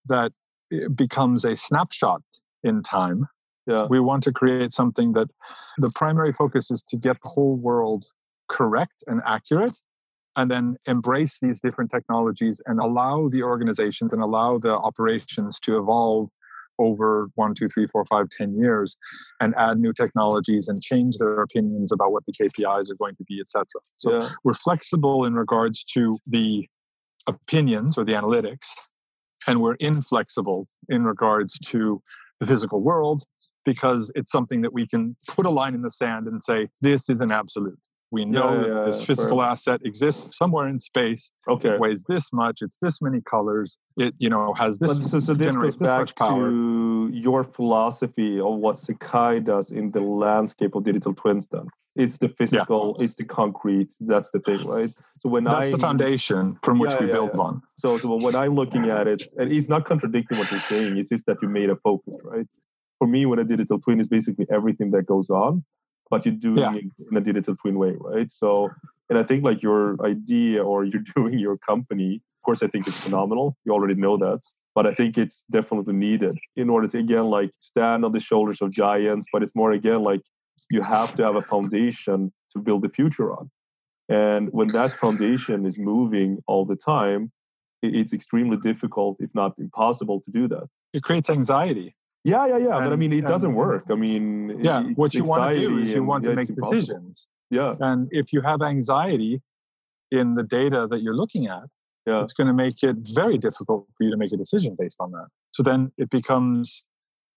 that 0.07 0.31
eh, 0.73 0.87
becomes 0.95 1.45
a 1.45 1.55
snapshot 1.55 2.23
in 2.63 2.81
time, 2.81 3.27
yeah. 3.67 3.85
we 3.87 3.99
want 3.99 4.23
to 4.23 4.31
create 4.31 4.73
something 4.73 5.13
that 5.13 5.27
the 5.77 5.91
primary 5.93 6.33
focus 6.33 6.71
is 6.71 6.81
to 6.83 6.97
get 6.97 7.17
the 7.21 7.29
whole 7.29 7.59
world 7.61 8.05
correct 8.47 9.03
and 9.05 9.21
accurate 9.25 9.73
and 10.37 10.51
then 10.51 10.75
embrace 10.87 11.39
these 11.41 11.61
different 11.61 11.91
technologies 11.91 12.61
and 12.65 12.79
allow 12.79 13.29
the 13.29 13.43
organizations 13.43 14.11
and 14.11 14.21
allow 14.21 14.57
the 14.57 14.73
operations 14.73 15.59
to 15.61 15.77
evolve 15.77 16.29
over 16.77 17.29
one, 17.35 17.53
two, 17.55 17.67
three, 17.69 17.87
four, 17.87 18.03
five, 18.05 18.27
ten 18.29 18.57
years 18.57 18.97
and 19.39 19.53
add 19.57 19.79
new 19.79 19.93
technologies 19.93 20.67
and 20.67 20.81
change 20.81 21.17
their 21.17 21.41
opinions 21.41 21.91
about 21.91 22.11
what 22.11 22.25
the 22.25 22.33
KPIs 22.33 22.89
are 22.89 22.95
going 22.99 23.15
to 23.15 23.23
be, 23.23 23.39
etc. 23.39 23.65
So 23.97 24.19
yeah. 24.19 24.29
we're 24.43 24.53
flexible 24.53 25.25
in 25.25 25.33
regards 25.33 25.83
to 25.93 26.17
the 26.25 26.67
opinions 27.27 27.97
or 27.97 28.03
the 28.03 28.13
analytics, 28.13 28.67
and 29.47 29.59
we're 29.59 29.75
inflexible 29.75 30.67
in 30.89 31.05
regards 31.05 31.57
to 31.67 32.01
the 32.39 32.45
physical 32.45 32.83
world 32.83 33.23
because 33.63 34.11
it's 34.15 34.31
something 34.31 34.61
that 34.61 34.73
we 34.73 34.87
can 34.87 35.15
put 35.27 35.45
a 35.45 35.49
line 35.49 35.73
in 35.73 35.81
the 35.81 35.91
sand 35.91 36.27
and 36.27 36.43
say, 36.43 36.67
this 36.81 37.09
is 37.09 37.21
an 37.21 37.31
absolute. 37.31 37.79
We 38.15 38.23
know 38.23 38.53
yeah, 38.53 38.73
that 38.75 38.85
this 38.85 39.01
physical 39.03 39.41
asset 39.41 39.81
exists 39.83 40.37
somewhere 40.37 40.69
in 40.69 40.79
space. 40.79 41.31
Okay. 41.49 41.71
It 41.71 41.81
weighs 41.81 42.05
this 42.07 42.31
much. 42.31 42.59
It's 42.61 42.77
this 42.81 43.01
many 43.01 43.19
colors. 43.19 43.77
It 43.97 44.13
you 44.19 44.29
know 44.29 44.53
has 44.53 44.79
this. 44.79 45.11
so, 45.11 45.19
so 45.19 45.33
this 45.33 45.53
goes 45.53 45.79
back 45.79 46.15
to 46.15 47.09
your 47.11 47.43
philosophy 47.43 48.39
of 48.39 48.55
what 48.59 48.77
Sekai 48.77 49.43
does 49.43 49.69
in 49.69 49.91
the 49.91 49.99
landscape 49.99 50.75
of 50.75 50.85
digital 50.85 51.13
twins. 51.13 51.45
Then 51.51 51.67
it's 51.97 52.17
the 52.17 52.29
physical, 52.29 52.95
yeah. 52.97 53.03
it's 53.03 53.15
the 53.15 53.25
concrete. 53.25 53.91
That's 53.99 54.31
the 54.31 54.39
thing, 54.39 54.63
right? 54.65 54.91
So 55.19 55.29
when 55.29 55.43
that's 55.43 55.67
I, 55.67 55.71
the 55.71 55.79
foundation 55.79 56.55
from 56.63 56.79
which 56.79 56.95
we 56.97 57.07
build 57.07 57.31
on. 57.31 57.63
So, 57.67 57.97
so 57.97 58.17
when 58.23 58.33
I'm 58.33 58.55
looking 58.55 58.89
at 58.89 59.09
it, 59.09 59.23
and 59.37 59.51
it's 59.51 59.67
not 59.67 59.83
contradicting 59.83 60.37
what 60.37 60.49
you're 60.51 60.61
saying. 60.61 60.95
It's 60.97 61.09
just 61.09 61.25
that 61.25 61.35
you 61.41 61.49
made 61.49 61.69
a 61.69 61.75
focus, 61.75 62.17
right? 62.23 62.47
For 62.99 63.07
me, 63.07 63.25
when 63.25 63.39
a 63.39 63.43
digital 63.43 63.77
twin 63.77 63.99
is 63.99 64.07
basically 64.07 64.47
everything 64.49 64.91
that 64.91 65.05
goes 65.05 65.29
on 65.29 65.65
but 66.09 66.25
you're 66.25 66.35
doing 66.35 66.57
yeah. 66.57 66.73
it 66.73 66.85
in 67.09 67.17
a 67.17 67.21
digital 67.21 67.55
twin 67.55 67.77
way, 67.77 67.95
right? 67.99 68.31
So, 68.31 68.69
and 69.09 69.17
I 69.17 69.23
think 69.23 69.43
like 69.43 69.61
your 69.61 69.97
idea 70.05 70.63
or 70.63 70.83
you're 70.83 71.03
doing 71.15 71.39
your 71.39 71.57
company, 71.57 72.15
of 72.15 72.45
course, 72.45 72.61
I 72.61 72.67
think 72.67 72.87
it's 72.87 73.03
phenomenal. 73.03 73.57
You 73.65 73.71
already 73.71 73.95
know 73.95 74.17
that, 74.17 74.39
but 74.75 74.85
I 74.85 74.93
think 74.93 75.17
it's 75.17 75.43
definitely 75.51 75.95
needed 75.95 76.33
in 76.55 76.69
order 76.69 76.87
to 76.87 76.97
again 76.99 77.25
like 77.25 77.51
stand 77.61 78.05
on 78.05 78.11
the 78.11 78.19
shoulders 78.19 78.61
of 78.61 78.71
giants. 78.71 79.27
But 79.33 79.43
it's 79.43 79.55
more 79.55 79.71
again 79.71 80.01
like 80.03 80.21
you 80.69 80.81
have 80.81 81.15
to 81.15 81.23
have 81.23 81.35
a 81.35 81.41
foundation 81.41 82.31
to 82.53 82.59
build 82.59 82.83
the 82.83 82.89
future 82.89 83.31
on, 83.33 83.49
and 84.09 84.49
when 84.51 84.69
that 84.69 84.97
foundation 84.99 85.65
is 85.65 85.79
moving 85.79 86.37
all 86.47 86.65
the 86.65 86.75
time, 86.75 87.31
it's 87.81 88.13
extremely 88.13 88.57
difficult, 88.57 89.17
if 89.19 89.33
not 89.33 89.53
impossible, 89.57 90.21
to 90.21 90.31
do 90.31 90.47
that. 90.49 90.67
It 90.93 91.03
creates 91.03 91.29
anxiety 91.29 91.95
yeah, 92.25 92.47
yeah, 92.47 92.57
yeah. 92.57 92.77
And, 92.77 92.85
but 92.85 92.93
I 92.93 92.95
mean, 92.95 93.13
it 93.13 93.21
doesn't 93.21 93.53
work. 93.53 93.85
I 93.91 93.95
mean, 93.95 94.59
yeah, 94.59 94.81
what 94.95 95.13
you 95.13 95.23
want 95.23 95.55
to 95.55 95.59
do 95.59 95.77
is 95.77 95.93
you 95.93 96.03
want 96.03 96.23
to 96.23 96.33
make 96.33 96.53
decisions. 96.53 97.27
Yeah. 97.51 97.75
And 97.79 98.07
if 98.11 98.33
you 98.33 98.41
have 98.41 98.63
anxiety 98.63 99.43
in 100.11 100.33
the 100.33 100.43
data 100.43 100.87
that 100.89 101.03
you're 101.03 101.15
looking 101.15 101.45
at, 101.45 101.63
yeah. 102.07 102.23
it's 102.23 102.33
going 102.33 102.47
to 102.47 102.53
make 102.53 102.81
it 102.81 102.95
very 103.13 103.37
difficult 103.37 103.87
for 103.95 104.03
you 104.03 104.09
to 104.09 104.17
make 104.17 104.33
a 104.33 104.37
decision 104.37 104.75
based 104.77 104.97
on 104.99 105.11
that. 105.11 105.27
So 105.51 105.61
then 105.61 105.91
it 105.99 106.09
becomes 106.09 106.83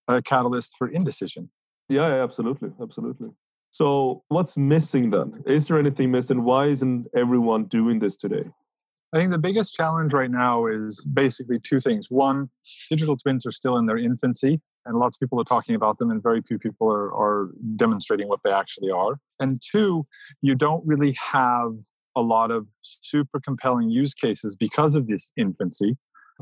a 0.07 0.23
catalyst 0.23 0.71
for 0.77 0.87
indecision. 0.87 1.51
Yeah, 1.87 2.07
yeah 2.07 2.23
absolutely. 2.23 2.71
Absolutely. 2.81 3.29
So 3.71 4.23
what's 4.29 4.57
missing 4.57 5.11
then? 5.11 5.43
Is 5.45 5.67
there 5.67 5.77
anything 5.77 6.09
missing? 6.09 6.43
Why 6.43 6.65
isn't 6.65 7.05
everyone 7.15 7.65
doing 7.65 7.99
this 7.99 8.15
today? 8.15 8.45
I 9.13 9.17
think 9.17 9.31
the 9.31 9.39
biggest 9.39 9.75
challenge 9.75 10.13
right 10.13 10.29
now 10.29 10.65
is 10.67 11.03
basically 11.13 11.59
two 11.59 11.79
things. 11.79 12.07
One, 12.09 12.49
digital 12.89 13.17
twins 13.17 13.45
are 13.45 13.51
still 13.51 13.77
in 13.77 13.85
their 13.85 13.97
infancy 13.97 14.61
and 14.85 14.97
lots 14.97 15.15
of 15.15 15.19
people 15.19 15.39
are 15.39 15.45
talking 15.45 15.75
about 15.75 15.97
them 15.97 16.09
and 16.09 16.21
very 16.21 16.41
few 16.41 16.57
people 16.57 16.91
are, 16.91 17.13
are 17.13 17.49
demonstrating 17.75 18.27
what 18.27 18.39
they 18.43 18.51
actually 18.51 18.91
are. 18.91 19.19
And 19.39 19.59
two 19.71 20.03
you 20.41 20.55
don't 20.55 20.85
really 20.85 21.15
have 21.31 21.73
a 22.15 22.21
lot 22.21 22.51
of 22.51 22.67
super 22.81 23.39
compelling 23.39 23.89
use 23.89 24.13
cases 24.13 24.55
because 24.55 24.95
of 24.95 25.07
this 25.07 25.31
infancy. 25.37 25.97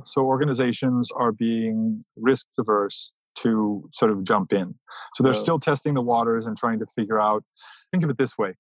So 0.06 0.22
organizations 0.22 1.10
are 1.16 1.32
being 1.32 2.04
risk 2.16 2.46
averse 2.60 3.12
to 3.40 3.88
sort 3.92 4.12
of 4.12 4.24
jump 4.24 4.54
in. 4.54 4.74
So 5.16 5.24
they're 5.24 5.34
still 5.34 5.60
testing 5.60 5.94
the 5.94 6.02
waters 6.02 6.46
and 6.46 6.58
trying 6.58 6.80
to 6.80 6.86
figure 6.88 7.20
out 7.20 7.44
think 7.92 8.04
of 8.04 8.10
it 8.10 8.18
this 8.18 8.38
way. 8.38 8.54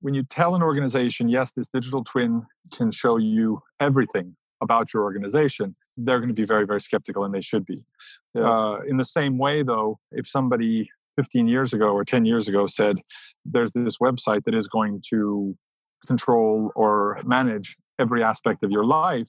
When 0.00 0.14
you 0.14 0.22
tell 0.22 0.54
an 0.54 0.62
organization 0.62 1.28
yes 1.28 1.52
this 1.56 1.68
digital 1.72 2.04
twin 2.04 2.42
can 2.74 2.90
show 2.90 3.16
you 3.16 3.60
everything 3.80 4.36
about 4.60 4.92
your 4.92 5.02
organization, 5.02 5.74
they're 5.96 6.18
going 6.18 6.34
to 6.34 6.34
be 6.34 6.44
very, 6.44 6.66
very 6.66 6.80
skeptical, 6.80 7.24
and 7.24 7.34
they 7.34 7.40
should 7.40 7.64
be. 7.64 7.82
Uh, 8.36 8.78
in 8.86 8.96
the 8.96 9.04
same 9.04 9.38
way, 9.38 9.62
though, 9.62 9.98
if 10.12 10.28
somebody 10.28 10.88
15 11.16 11.48
years 11.48 11.72
ago 11.72 11.92
or 11.92 12.04
10 12.04 12.24
years 12.24 12.46
ago 12.48 12.66
said, 12.66 12.96
there's 13.44 13.72
this 13.72 13.98
website 13.98 14.44
that 14.44 14.54
is 14.54 14.68
going 14.68 15.02
to 15.10 15.56
control 16.06 16.70
or 16.76 17.20
manage 17.24 17.76
every 17.98 18.22
aspect 18.22 18.62
of 18.62 18.70
your 18.70 18.84
life, 18.84 19.26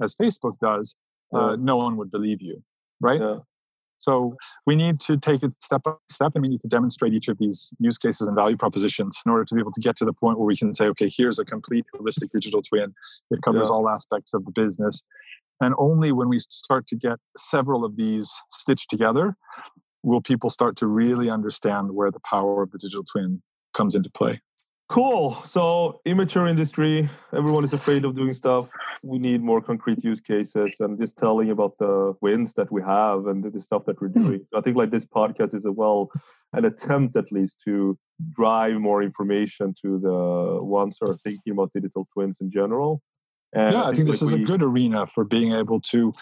as 0.00 0.14
Facebook 0.14 0.58
does, 0.60 0.94
uh, 1.32 1.56
no 1.58 1.76
one 1.76 1.96
would 1.96 2.10
believe 2.10 2.40
you, 2.40 2.62
right? 3.00 3.20
Yeah. 3.20 3.38
So 4.04 4.36
we 4.66 4.76
need 4.76 5.00
to 5.00 5.16
take 5.16 5.42
it 5.42 5.52
step 5.62 5.82
by 5.82 5.94
step 6.10 6.32
and 6.34 6.42
we 6.42 6.48
need 6.48 6.60
to 6.60 6.68
demonstrate 6.68 7.14
each 7.14 7.28
of 7.28 7.38
these 7.38 7.72
use 7.78 7.96
cases 7.96 8.28
and 8.28 8.36
value 8.36 8.56
propositions 8.56 9.18
in 9.24 9.32
order 9.32 9.46
to 9.46 9.54
be 9.54 9.60
able 9.60 9.72
to 9.72 9.80
get 9.80 9.96
to 9.96 10.04
the 10.04 10.12
point 10.12 10.36
where 10.36 10.46
we 10.46 10.58
can 10.58 10.74
say, 10.74 10.86
okay, 10.88 11.10
here's 11.14 11.38
a 11.38 11.44
complete 11.44 11.86
holistic 11.94 12.30
digital 12.32 12.62
twin. 12.62 12.92
It 13.30 13.40
covers 13.40 13.68
yeah. 13.68 13.74
all 13.74 13.88
aspects 13.88 14.34
of 14.34 14.44
the 14.44 14.50
business. 14.50 15.02
And 15.62 15.74
only 15.78 16.12
when 16.12 16.28
we 16.28 16.38
start 16.40 16.86
to 16.88 16.96
get 16.96 17.18
several 17.38 17.82
of 17.82 17.96
these 17.96 18.30
stitched 18.52 18.90
together 18.90 19.36
will 20.02 20.20
people 20.20 20.50
start 20.50 20.76
to 20.76 20.86
really 20.86 21.30
understand 21.30 21.92
where 21.92 22.10
the 22.10 22.20
power 22.20 22.62
of 22.62 22.72
the 22.72 22.78
digital 22.78 23.04
twin 23.04 23.40
comes 23.72 23.94
into 23.94 24.10
play. 24.10 24.38
Cool. 24.90 25.40
So, 25.42 26.00
immature 26.04 26.46
industry, 26.46 27.08
everyone 27.34 27.64
is 27.64 27.72
afraid 27.72 28.04
of 28.04 28.14
doing 28.14 28.34
stuff. 28.34 28.66
We 29.02 29.18
need 29.18 29.42
more 29.42 29.62
concrete 29.62 30.04
use 30.04 30.20
cases 30.20 30.74
and 30.78 31.00
just 31.00 31.16
telling 31.16 31.50
about 31.50 31.78
the 31.78 32.14
wins 32.20 32.52
that 32.54 32.70
we 32.70 32.82
have 32.82 33.26
and 33.26 33.42
the 33.42 33.62
stuff 33.62 33.86
that 33.86 34.00
we're 34.00 34.08
doing. 34.08 34.46
I 34.54 34.60
think 34.60 34.76
like 34.76 34.90
this 34.90 35.06
podcast 35.06 35.54
is 35.54 35.64
a 35.64 35.72
well, 35.72 36.10
an 36.52 36.66
attempt 36.66 37.16
at 37.16 37.32
least 37.32 37.56
to 37.64 37.98
drive 38.32 38.74
more 38.74 39.02
information 39.02 39.74
to 39.82 39.98
the 39.98 40.62
ones 40.62 40.98
who 41.00 41.10
are 41.10 41.16
thinking 41.16 41.54
about 41.54 41.72
digital 41.72 42.06
twins 42.12 42.38
in 42.42 42.50
general. 42.50 43.00
And 43.54 43.72
yeah, 43.72 43.84
I 43.84 43.92
think, 43.92 43.92
I 43.92 43.96
think 43.96 44.10
this 44.10 44.22
like 44.22 44.32
is 44.32 44.38
we, 44.38 44.44
a 44.44 44.46
good 44.46 44.62
arena 44.62 45.06
for 45.06 45.24
being 45.24 45.54
able 45.54 45.80
to 45.80 46.12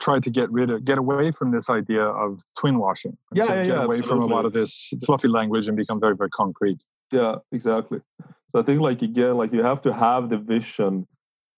try 0.00 0.18
to 0.18 0.30
get 0.30 0.50
rid 0.50 0.70
of 0.70 0.84
get 0.84 0.98
away 0.98 1.30
from 1.30 1.52
this 1.52 1.70
idea 1.70 2.02
of 2.02 2.42
twin 2.58 2.78
washing 2.78 3.16
yeah, 3.32 3.44
yeah, 3.44 3.48
get 3.48 3.66
yeah, 3.66 3.84
away 3.84 3.98
absolutely. 3.98 4.26
from 4.26 4.32
a 4.32 4.34
lot 4.34 4.44
of 4.44 4.52
this 4.52 4.92
fluffy 5.04 5.28
language 5.28 5.68
and 5.68 5.76
become 5.76 6.00
very 6.00 6.16
very 6.16 6.30
concrete 6.30 6.82
yeah 7.12 7.36
exactly 7.52 8.00
so 8.52 8.60
i 8.60 8.62
think 8.62 8.80
like 8.80 9.02
again 9.02 9.36
like 9.36 9.52
you 9.52 9.62
have 9.62 9.82
to 9.82 9.92
have 9.92 10.28
the 10.28 10.36
vision 10.36 11.06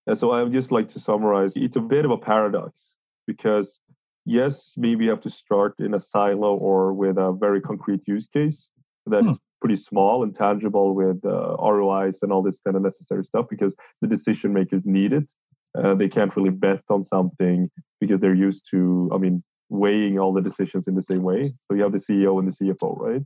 and 0.06 0.18
so 0.18 0.30
i 0.30 0.42
would 0.42 0.52
just 0.52 0.72
like 0.72 0.88
to 0.88 1.00
summarize 1.00 1.52
it's 1.56 1.76
a 1.76 1.80
bit 1.80 2.04
of 2.04 2.10
a 2.10 2.18
paradox 2.18 2.94
because 3.26 3.78
yes 4.24 4.72
maybe 4.76 5.04
you 5.04 5.10
have 5.10 5.22
to 5.22 5.30
start 5.30 5.74
in 5.78 5.94
a 5.94 6.00
silo 6.00 6.56
or 6.56 6.92
with 6.92 7.16
a 7.16 7.32
very 7.32 7.60
concrete 7.60 8.02
use 8.06 8.26
case 8.32 8.68
that 9.06 9.22
hmm. 9.22 9.30
is 9.30 9.38
pretty 9.60 9.76
small 9.76 10.22
and 10.22 10.34
tangible 10.36 10.94
with 10.94 11.24
uh, 11.24 11.56
rois 11.58 12.22
and 12.22 12.32
all 12.32 12.42
this 12.42 12.60
kind 12.60 12.76
of 12.76 12.82
necessary 12.82 13.24
stuff 13.24 13.46
because 13.50 13.74
the 14.00 14.06
decision 14.06 14.52
makers 14.52 14.84
need 14.84 15.12
it 15.12 15.32
uh, 15.76 15.94
they 15.94 16.08
can't 16.08 16.34
really 16.36 16.50
bet 16.50 16.82
on 16.90 17.04
something 17.04 17.70
because 18.00 18.20
they're 18.20 18.34
used 18.34 18.66
to, 18.70 19.10
I 19.12 19.18
mean, 19.18 19.42
weighing 19.68 20.18
all 20.18 20.32
the 20.32 20.40
decisions 20.40 20.88
in 20.88 20.94
the 20.94 21.02
same 21.02 21.22
way. 21.22 21.44
So 21.44 21.74
you 21.74 21.82
have 21.82 21.92
the 21.92 21.98
CEO 21.98 22.38
and 22.38 22.48
the 22.48 22.52
CFO, 22.52 22.98
right? 22.98 23.22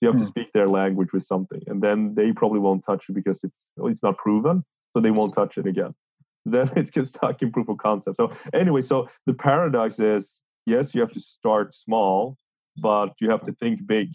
You 0.00 0.08
have 0.08 0.16
mm. 0.16 0.20
to 0.20 0.24
hmm. 0.24 0.30
speak 0.30 0.52
their 0.52 0.66
language 0.66 1.12
with 1.12 1.24
something, 1.24 1.62
and 1.66 1.82
then 1.82 2.14
they 2.14 2.32
probably 2.32 2.60
won't 2.60 2.84
touch 2.84 3.04
it 3.08 3.14
because 3.14 3.42
it's 3.42 3.66
it's 3.78 4.02
not 4.02 4.18
proven, 4.18 4.64
so 4.92 5.00
they 5.00 5.10
won't 5.10 5.34
touch 5.34 5.58
it 5.58 5.66
again. 5.66 5.94
Then 6.48 6.70
it 6.76 6.92
gets 6.92 7.08
stuck 7.08 7.42
in 7.42 7.50
proof 7.50 7.68
of 7.68 7.78
concept. 7.78 8.18
So 8.18 8.32
anyway, 8.54 8.82
so 8.82 9.08
the 9.26 9.34
paradox 9.34 9.98
is 9.98 10.32
yes, 10.66 10.94
you 10.94 11.00
have 11.00 11.12
to 11.12 11.20
start 11.20 11.74
small, 11.74 12.36
but 12.82 13.14
you 13.20 13.30
have 13.30 13.40
to 13.46 13.52
think 13.52 13.86
big, 13.86 14.10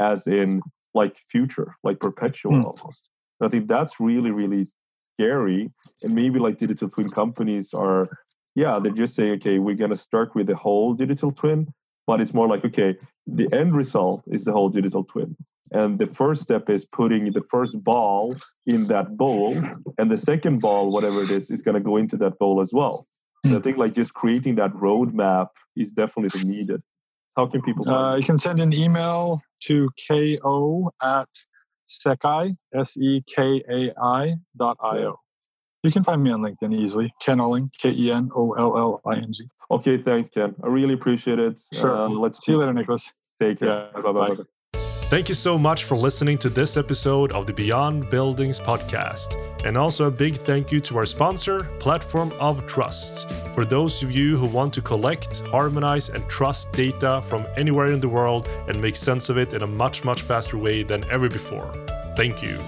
as 0.00 0.26
in 0.26 0.62
like 0.94 1.12
future, 1.30 1.76
like 1.84 1.98
perpetual 2.00 2.52
mm. 2.52 2.64
almost. 2.64 3.02
I 3.40 3.48
think 3.48 3.66
that's 3.66 4.00
really, 4.00 4.30
really 4.30 4.66
scary. 5.14 5.68
And 6.02 6.14
maybe 6.14 6.38
like 6.38 6.58
digital 6.58 6.88
twin 6.88 7.10
companies 7.10 7.74
are, 7.74 8.08
yeah, 8.54 8.78
they're 8.82 8.92
just 8.92 9.14
saying, 9.14 9.32
okay, 9.34 9.58
we're 9.58 9.76
going 9.76 9.90
to 9.90 9.96
start 9.96 10.34
with 10.34 10.46
the 10.46 10.56
whole 10.56 10.94
digital 10.94 11.32
twin, 11.32 11.72
but 12.06 12.20
it's 12.20 12.32
more 12.32 12.48
like, 12.48 12.64
okay, 12.64 12.96
the 13.26 13.48
end 13.52 13.74
result 13.74 14.22
is 14.26 14.44
the 14.44 14.52
whole 14.52 14.68
digital 14.68 15.04
twin. 15.04 15.36
And 15.72 15.98
the 15.98 16.06
first 16.06 16.42
step 16.42 16.70
is 16.70 16.84
putting 16.84 17.32
the 17.32 17.42
first 17.50 17.82
ball 17.82 18.36
in 18.66 18.86
that 18.86 19.16
bowl, 19.16 19.52
and 19.98 20.08
the 20.08 20.16
second 20.16 20.60
ball, 20.60 20.90
whatever 20.90 21.22
it 21.22 21.30
is, 21.30 21.50
is 21.50 21.62
going 21.62 21.74
to 21.74 21.80
go 21.80 21.96
into 21.96 22.16
that 22.18 22.38
bowl 22.38 22.60
as 22.60 22.72
well. 22.72 23.04
So 23.46 23.56
I 23.56 23.60
think 23.60 23.76
like 23.76 23.92
just 23.92 24.14
creating 24.14 24.56
that 24.56 24.72
roadmap 24.72 25.48
is 25.76 25.90
definitely 25.90 26.44
needed. 26.44 26.82
How 27.36 27.46
can 27.46 27.62
people? 27.62 27.88
Uh, 27.88 28.16
you 28.16 28.24
can 28.24 28.38
send 28.38 28.60
an 28.60 28.72
email 28.72 29.40
to 29.64 29.88
ko 30.08 30.90
at 31.02 31.28
Sekai, 31.88 32.56
S 32.74 32.96
E 32.96 33.22
K 33.26 33.62
A 33.68 33.92
I 34.00 34.34
dot 34.56 34.78
I 34.80 34.98
O. 34.98 35.20
You 35.86 35.92
can 35.92 36.02
find 36.02 36.20
me 36.20 36.32
on 36.32 36.40
LinkedIn 36.40 36.74
easily. 36.74 37.14
Ken 37.22 37.38
Olling, 37.38 37.70
K 37.78 37.92
E 37.92 38.10
N 38.10 38.28
O 38.34 38.54
L 38.54 38.76
L 38.76 39.00
I 39.06 39.18
N 39.18 39.32
G. 39.32 39.44
Okay, 39.70 40.02
thanks, 40.02 40.28
Ken. 40.30 40.52
I 40.64 40.66
really 40.66 40.94
appreciate 40.94 41.38
it. 41.38 41.60
Sure. 41.72 41.94
Uh, 41.94 42.08
let's 42.08 42.44
see 42.44 42.50
you 42.50 42.58
later, 42.58 42.72
Nicolas. 42.72 43.08
Take 43.40 43.60
care. 43.60 43.88
Yeah, 43.94 44.00
bye 44.00 44.10
bye. 44.10 44.36
Thank 45.08 45.28
you 45.28 45.36
so 45.36 45.56
much 45.56 45.84
for 45.84 45.96
listening 45.96 46.38
to 46.38 46.48
this 46.48 46.76
episode 46.76 47.30
of 47.30 47.46
the 47.46 47.52
Beyond 47.52 48.10
Buildings 48.10 48.58
podcast. 48.58 49.36
And 49.64 49.76
also 49.76 50.06
a 50.06 50.10
big 50.10 50.36
thank 50.36 50.72
you 50.72 50.80
to 50.80 50.98
our 50.98 51.06
sponsor, 51.06 51.62
Platform 51.78 52.32
of 52.40 52.66
Trust. 52.66 53.30
For 53.54 53.64
those 53.64 54.02
of 54.02 54.10
you 54.10 54.36
who 54.36 54.46
want 54.46 54.74
to 54.74 54.82
collect, 54.82 55.38
harmonize, 55.46 56.08
and 56.08 56.28
trust 56.28 56.72
data 56.72 57.22
from 57.28 57.46
anywhere 57.56 57.92
in 57.92 58.00
the 58.00 58.08
world 58.08 58.48
and 58.66 58.82
make 58.82 58.96
sense 58.96 59.28
of 59.28 59.38
it 59.38 59.54
in 59.54 59.62
a 59.62 59.68
much, 59.68 60.02
much 60.02 60.22
faster 60.22 60.58
way 60.58 60.82
than 60.82 61.08
ever 61.12 61.28
before. 61.28 61.72
Thank 62.16 62.42
you. 62.42 62.58